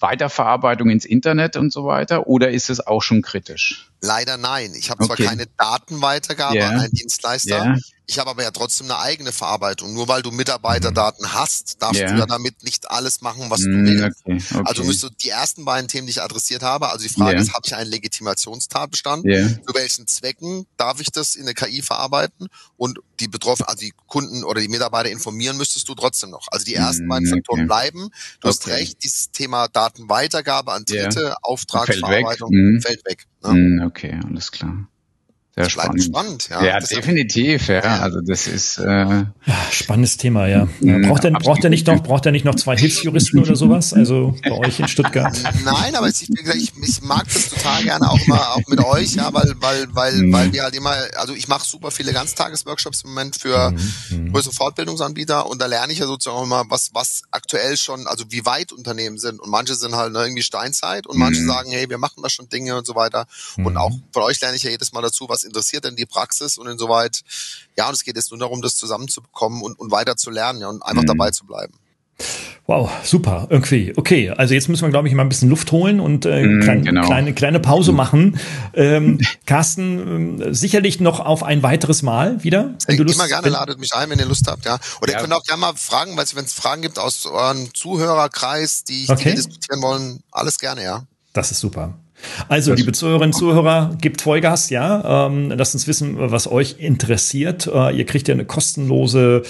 Weiterverarbeitung 0.03 0.90
ins 0.90 1.05
Internet 1.05 1.57
und 1.57 1.72
so 1.72 1.86
weiter? 1.86 2.26
Oder 2.26 2.50
ist 2.50 2.70
es 2.70 2.86
auch 2.86 3.03
schon 3.03 3.22
kritisch? 3.22 3.90
Leider 4.00 4.36
nein. 4.36 4.72
Ich 4.76 4.90
habe 4.90 5.05
okay. 5.05 5.16
zwar 5.16 5.28
keine 5.28 5.46
Datenweitergabe 5.57 6.57
yeah. 6.57 6.68
an 6.68 6.80
einen 6.80 6.92
Dienstleister, 6.92 7.64
yeah. 7.64 7.76
Ich 8.12 8.18
habe 8.18 8.28
aber 8.30 8.42
ja 8.42 8.50
trotzdem 8.50 8.90
eine 8.90 8.98
eigene 8.98 9.32
Verarbeitung. 9.32 9.94
Nur 9.94 10.09
weil 10.09 10.22
du 10.22 10.30
Mitarbeiterdaten 10.32 11.32
hast, 11.32 11.80
darfst 11.80 12.00
yeah. 12.00 12.12
du 12.12 12.18
ja 12.18 12.26
damit 12.26 12.62
nicht 12.64 12.90
alles 12.90 13.20
machen, 13.20 13.48
was 13.48 13.61
du 13.61 13.70
mm, 13.70 13.86
willst. 13.86 14.20
Okay, 14.24 14.42
okay. 14.50 14.62
Also 14.66 14.84
müsst 14.84 15.03
du 15.03 15.09
die 15.09 15.30
ersten 15.30 15.64
beiden 15.64 15.88
Themen, 15.88 16.07
die 16.07 16.11
ich 16.11 16.20
adressiert 16.20 16.62
habe, 16.62 16.90
also 16.90 17.07
die 17.07 17.14
Frage 17.14 17.40
ist, 17.40 17.55
habe 17.55 17.62
ich 17.64 17.74
einen 17.74 17.90
Legitimationstatbestand? 17.90 19.22
Zu 19.22 19.74
welchen 19.74 20.07
Zwecken 20.07 20.66
darf 20.76 21.00
ich 21.00 21.11
das 21.11 21.36
in 21.36 21.46
der 21.46 21.55
KI 21.55 21.80
verarbeiten? 21.80 22.48
Und 22.76 22.98
die 23.20 23.28
betroffenen, 23.28 23.68
also 23.68 23.80
die 23.80 23.94
Kunden 24.09 24.42
oder 24.42 24.61
die 24.61 24.68
Mitarbeiter 24.68 25.09
informieren 25.09 25.57
müsstest 25.57 25.88
du 25.88 25.94
trotzdem 25.94 26.30
noch. 26.30 26.48
Also 26.50 26.66
die 26.66 26.74
ersten 26.74 27.07
mm, 27.07 27.09
beiden 27.09 27.28
Faktoren 27.28 27.66
bleiben. 27.66 28.11
Du 28.40 28.48
hast 28.48 28.66
recht, 28.66 29.03
dieses 29.05 29.30
Thema 29.30 29.68
Datenweitergabe 29.95 30.72
an 30.72 30.84
Dritte, 30.84 31.36
Auftragsverarbeitung 31.43 32.51
fällt 32.51 32.53
weg. 32.53 32.70
Mm. 32.70 32.80
Fällt 32.80 33.05
weg 33.07 33.26
ne? 33.43 33.53
Mm, 33.53 33.86
okay, 33.86 34.20
alles 34.28 34.53
klar. 34.53 34.88
Sehr 35.55 35.68
spannend. 35.68 36.03
spannend. 36.03 36.48
ja. 36.50 36.64
ja 36.64 36.78
definitiv, 36.78 37.68
ja. 37.68 37.80
Also 37.80 38.20
das 38.22 38.46
ist 38.46 38.78
äh, 38.78 39.24
spannendes 39.70 40.16
Thema, 40.16 40.46
ja. 40.46 40.66
ja 40.80 40.98
braucht 41.07 41.26
er 41.26 41.32
braucht 41.32 41.62
er 41.62 41.68
nicht 41.68 41.86
noch 41.86 42.03
braucht 42.03 42.24
er 42.24 42.32
nicht 42.32 42.46
noch 42.46 42.55
zwei 42.55 42.74
Hilfsjuristen 42.74 43.38
oder 43.38 43.55
sowas? 43.55 43.92
Also 43.92 44.34
bei 44.42 44.53
euch 44.53 44.80
in 44.80 44.88
Stuttgart? 44.88 45.38
Nein, 45.62 45.94
aber 45.94 46.09
ich, 46.09 46.22
ich, 46.22 46.72
ich 46.82 47.03
mag 47.03 47.24
das 47.24 47.50
total 47.50 47.82
gerne 47.82 48.11
auch 48.11 48.18
immer 48.26 48.53
auch 48.53 48.62
mit 48.66 48.82
euch, 48.82 49.16
ja, 49.16 49.28
weil 49.34 49.55
weil 49.61 49.88
weil 49.94 50.14
mhm. 50.14 50.32
weil 50.32 50.53
wir 50.55 50.62
halt 50.62 50.74
immer, 50.74 50.96
also 51.16 51.34
ich 51.34 51.48
mache 51.48 51.68
super 51.68 51.90
viele 51.90 52.14
Ganztagesworkshops 52.14 53.03
im 53.03 53.11
Moment 53.11 53.36
für 53.36 53.72
mhm. 53.72 53.78
mhm. 54.09 54.32
größere 54.32 54.55
Fortbildungsanbieter 54.55 55.46
und 55.46 55.61
da 55.61 55.66
lerne 55.66 55.92
ich 55.92 55.98
ja 55.98 56.07
sozusagen 56.07 56.38
auch 56.38 56.44
immer, 56.44 56.64
was 56.70 56.94
was 56.94 57.24
aktuell 57.30 57.76
schon, 57.76 58.07
also 58.07 58.24
wie 58.30 58.46
weit 58.46 58.72
Unternehmen 58.72 59.18
sind 59.18 59.38
und 59.38 59.50
manche 59.50 59.74
sind 59.74 59.96
halt 59.96 60.14
ne, 60.14 60.20
irgendwie 60.20 60.42
Steinzeit 60.42 61.07
und 61.07 61.18
manche 61.18 61.42
mhm. 61.42 61.46
sagen, 61.46 61.70
hey, 61.72 61.90
wir 61.90 61.98
machen 61.98 62.22
da 62.22 62.30
schon 62.30 62.48
Dinge 62.48 62.74
und 62.74 62.86
so 62.86 62.94
weiter 62.94 63.26
und 63.59 63.72
mhm. 63.72 63.76
auch 63.76 63.92
von 64.12 64.22
euch 64.22 64.40
lerne 64.40 64.57
ich 64.57 64.62
ja 64.62 64.70
jedes 64.70 64.94
Mal 64.94 65.03
dazu, 65.03 65.28
was 65.28 65.41
was 65.43 65.45
interessiert 65.45 65.84
denn 65.84 65.97
die 65.97 66.07
Praxis 66.07 66.59
und 66.59 66.66
insoweit, 66.68 67.22
ja, 67.76 67.88
und 67.88 67.95
es 67.95 68.05
geht 68.05 68.16
jetzt 68.16 68.30
nur 68.30 68.40
darum, 68.40 68.62
das 68.62 68.76
zusammenzubekommen 68.76 69.62
und, 69.62 69.78
und 69.78 69.90
weiter 69.90 70.16
zu 70.16 70.30
lernen 70.30 70.61
ja, 70.61 70.68
und 70.68 70.82
einfach 70.82 71.03
mhm. 71.03 71.07
dabei 71.09 71.30
zu 71.30 71.45
bleiben. 71.47 71.74
Wow, 72.66 72.88
super, 73.03 73.49
irgendwie. 73.51 73.93
Okay, 73.97 74.30
also 74.30 74.55
jetzt 74.55 74.68
müssen 74.68 74.82
wir, 74.82 74.90
glaube 74.90 75.09
ich, 75.09 75.14
mal 75.14 75.24
ein 75.24 75.28
bisschen 75.28 75.51
Luft 75.51 75.72
holen 75.72 75.99
und 75.99 76.24
äh, 76.24 76.45
mm, 76.45 76.61
klein, 76.61 76.84
genau. 76.84 77.05
kleine, 77.05 77.34
kleine 77.34 77.59
Pause 77.59 77.90
machen. 77.90 78.38
Ähm, 78.74 79.18
Carsten, 79.47 80.40
äh, 80.40 80.55
sicherlich 80.55 81.01
noch 81.01 81.18
auf 81.18 81.43
ein 81.43 81.64
weiteres 81.64 82.03
Mal 82.03 82.45
wieder. 82.45 82.74
Wenn 82.86 82.97
du 82.97 83.03
Lust, 83.03 83.16
immer 83.16 83.26
gerne, 83.26 83.47
wenn, 83.47 83.53
ladet 83.53 83.80
mich 83.80 83.93
ein, 83.95 84.09
wenn 84.11 84.20
ihr 84.20 84.26
Lust 84.26 84.47
habt, 84.47 84.64
ja. 84.64 84.78
Oder 85.01 85.12
ja. 85.12 85.18
ihr 85.18 85.22
könnt 85.22 85.32
auch 85.32 85.43
gerne 85.43 85.61
mal 85.61 85.74
fragen, 85.74 86.16
weil 86.16 86.26
wenn 86.34 86.45
es 86.45 86.53
Fragen 86.53 86.82
gibt 86.82 87.01
aus 87.01 87.26
eurem 87.26 87.74
Zuhörerkreis, 87.74 88.84
die, 88.84 89.07
okay. 89.09 89.30
die 89.30 89.36
diskutieren 89.36 89.82
wollen, 89.82 90.22
alles 90.30 90.59
gerne, 90.61 90.84
ja. 90.84 91.05
Das 91.32 91.51
ist 91.51 91.59
super. 91.59 91.95
Also, 92.49 92.75
liebe 92.75 92.93
Zuhörerinnen 92.93 93.33
und 93.33 93.39
Zuhörer, 93.39 93.97
gebt 94.01 94.23
Vollgas, 94.23 94.70
ja. 94.70 95.27
Ähm, 95.27 95.51
lasst 95.51 95.75
uns 95.75 95.87
wissen, 95.87 96.16
was 96.18 96.51
euch 96.51 96.77
interessiert. 96.79 97.66
Äh, 97.66 97.97
ihr 97.97 98.07
kriegt 98.07 98.29
ja 98.29 98.35
eine 98.35 98.45
kostenlose, 98.45 99.43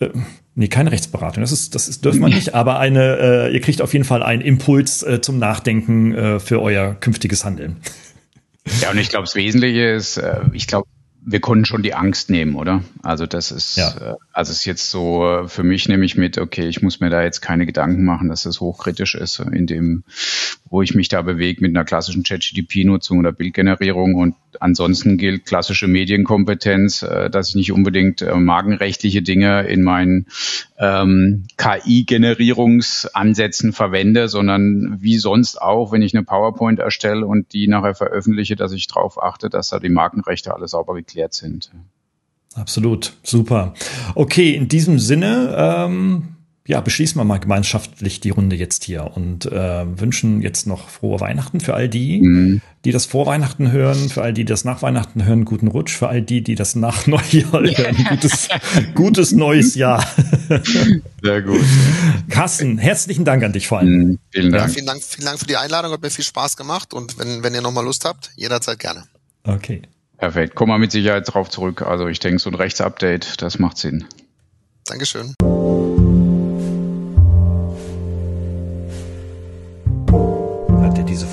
äh, 0.00 0.08
nee, 0.54 0.68
keine 0.68 0.92
Rechtsberatung, 0.92 1.42
das 1.42 1.52
ist, 1.52 1.74
das 1.74 1.88
ist, 1.88 2.04
dürfen 2.04 2.20
wir 2.20 2.28
nicht, 2.34 2.54
aber 2.54 2.78
eine, 2.78 3.48
äh, 3.48 3.54
ihr 3.54 3.60
kriegt 3.60 3.82
auf 3.82 3.92
jeden 3.92 4.04
Fall 4.04 4.22
einen 4.22 4.42
Impuls 4.42 5.02
äh, 5.02 5.20
zum 5.20 5.38
Nachdenken 5.38 6.14
äh, 6.14 6.40
für 6.40 6.60
euer 6.60 6.94
künftiges 6.94 7.44
Handeln. 7.44 7.76
Ja, 8.80 8.90
und 8.90 8.98
ich 8.98 9.08
glaube, 9.08 9.24
das 9.24 9.34
Wesentliche 9.34 9.90
ist, 9.90 10.16
äh, 10.18 10.40
ich 10.52 10.66
glaube, 10.66 10.86
wir 11.22 11.40
konnten 11.40 11.64
schon 11.64 11.82
die 11.82 11.94
Angst 11.94 12.30
nehmen, 12.30 12.54
oder? 12.54 12.82
Also 13.02 13.26
das 13.26 13.50
ist, 13.50 13.76
ja. 13.76 14.12
äh, 14.12 14.14
also 14.32 14.52
ist 14.52 14.64
jetzt 14.64 14.90
so 14.90 15.24
äh, 15.24 15.48
für 15.48 15.62
mich 15.62 15.88
nehme 15.88 16.04
ich 16.04 16.16
mit, 16.16 16.38
okay, 16.38 16.66
ich 16.66 16.82
muss 16.82 17.00
mir 17.00 17.10
da 17.10 17.22
jetzt 17.22 17.40
keine 17.40 17.66
Gedanken 17.66 18.04
machen, 18.04 18.28
dass 18.28 18.44
das 18.44 18.60
hochkritisch 18.60 19.14
ist, 19.14 19.38
in 19.38 19.66
dem, 19.66 20.04
wo 20.68 20.82
ich 20.82 20.94
mich 20.94 21.08
da 21.08 21.22
bewege 21.22 21.60
mit 21.60 21.76
einer 21.76 21.84
klassischen 21.84 22.22
ChatGDP-Nutzung 22.22 23.18
oder 23.18 23.32
Bildgenerierung 23.32 24.14
und 24.14 24.34
ansonsten 24.58 25.18
gilt 25.18 25.46
klassische 25.46 25.86
Medienkompetenz, 25.86 27.02
äh, 27.02 27.30
dass 27.30 27.50
ich 27.50 27.54
nicht 27.54 27.70
unbedingt 27.72 28.22
äh, 28.22 28.34
markenrechtliche 28.34 29.22
Dinge 29.22 29.62
in 29.62 29.82
meinen 29.82 30.26
ähm, 30.78 31.46
KI-Generierungsansätzen 31.56 33.72
verwende, 33.72 34.28
sondern 34.28 34.98
wie 35.00 35.18
sonst 35.18 35.60
auch, 35.60 35.92
wenn 35.92 36.02
ich 36.02 36.14
eine 36.14 36.24
PowerPoint 36.24 36.80
erstelle 36.80 37.26
und 37.26 37.52
die 37.52 37.68
nachher 37.68 37.94
veröffentliche, 37.94 38.56
dass 38.56 38.72
ich 38.72 38.86
darauf 38.86 39.22
achte, 39.22 39.50
dass 39.50 39.68
da 39.68 39.78
die 39.78 39.90
Markenrechte 39.90 40.54
alle 40.54 40.68
sauber 40.68 40.94
geklärt 40.94 41.34
sind. 41.34 41.70
Absolut, 42.54 43.12
super. 43.22 43.74
Okay, 44.14 44.54
in 44.54 44.66
diesem 44.66 44.98
Sinne, 44.98 45.54
ähm, 45.56 46.36
ja, 46.70 46.80
beschließen 46.80 47.20
wir 47.20 47.24
mal 47.24 47.38
gemeinschaftlich 47.38 48.20
die 48.20 48.30
Runde 48.30 48.54
jetzt 48.54 48.84
hier 48.84 49.10
und 49.16 49.44
äh, 49.46 50.00
wünschen 50.00 50.40
jetzt 50.40 50.68
noch 50.68 50.88
frohe 50.88 51.18
Weihnachten 51.18 51.58
für 51.58 51.74
all 51.74 51.88
die, 51.88 52.20
mhm. 52.22 52.60
die 52.84 52.92
das 52.92 53.06
vor 53.06 53.26
Weihnachten 53.26 53.72
hören, 53.72 54.08
für 54.08 54.22
all 54.22 54.32
die, 54.32 54.44
die 54.44 54.52
das 54.52 54.64
nach 54.64 54.80
Weihnachten 54.80 55.24
hören, 55.24 55.44
guten 55.44 55.66
Rutsch, 55.66 55.96
für 55.96 56.08
all 56.08 56.22
die, 56.22 56.42
die 56.42 56.54
das 56.54 56.76
nach 56.76 57.06
Neujahr 57.08 57.62
hören, 57.62 58.06
gutes, 58.08 58.48
gutes 58.94 59.32
neues 59.32 59.74
Jahr. 59.74 60.06
Sehr 61.20 61.42
gut. 61.42 61.60
Carsten, 62.28 62.78
herzlichen 62.78 63.24
Dank 63.24 63.42
an 63.42 63.52
dich 63.52 63.66
vor 63.66 63.80
allem. 63.80 63.88
Mhm, 63.88 64.18
vielen 64.30 64.52
Dank. 64.52 64.68
Ja, 64.68 64.72
vielen 64.72 64.86
Dank. 64.86 65.02
Vielen 65.02 65.26
Dank 65.26 65.40
für 65.40 65.46
die 65.46 65.56
Einladung, 65.56 65.90
hat 65.90 66.02
mir 66.02 66.10
viel 66.10 66.24
Spaß 66.24 66.56
gemacht 66.56 66.94
und 66.94 67.18
wenn, 67.18 67.42
wenn 67.42 67.52
ihr 67.52 67.62
nochmal 67.62 67.84
Lust 67.84 68.04
habt, 68.04 68.30
jederzeit 68.36 68.78
gerne. 68.78 69.02
Okay. 69.42 69.82
Perfekt. 70.18 70.54
Kommen 70.54 70.70
wir 70.70 70.78
mit 70.78 70.92
Sicherheit 70.92 71.26
darauf 71.26 71.48
zurück. 71.48 71.82
Also 71.82 72.06
ich 72.06 72.20
denke, 72.20 72.38
so 72.38 72.48
ein 72.48 72.54
Rechtsupdate, 72.54 73.42
das 73.42 73.58
macht 73.58 73.78
Sinn. 73.78 74.04
Dankeschön. 74.84 75.34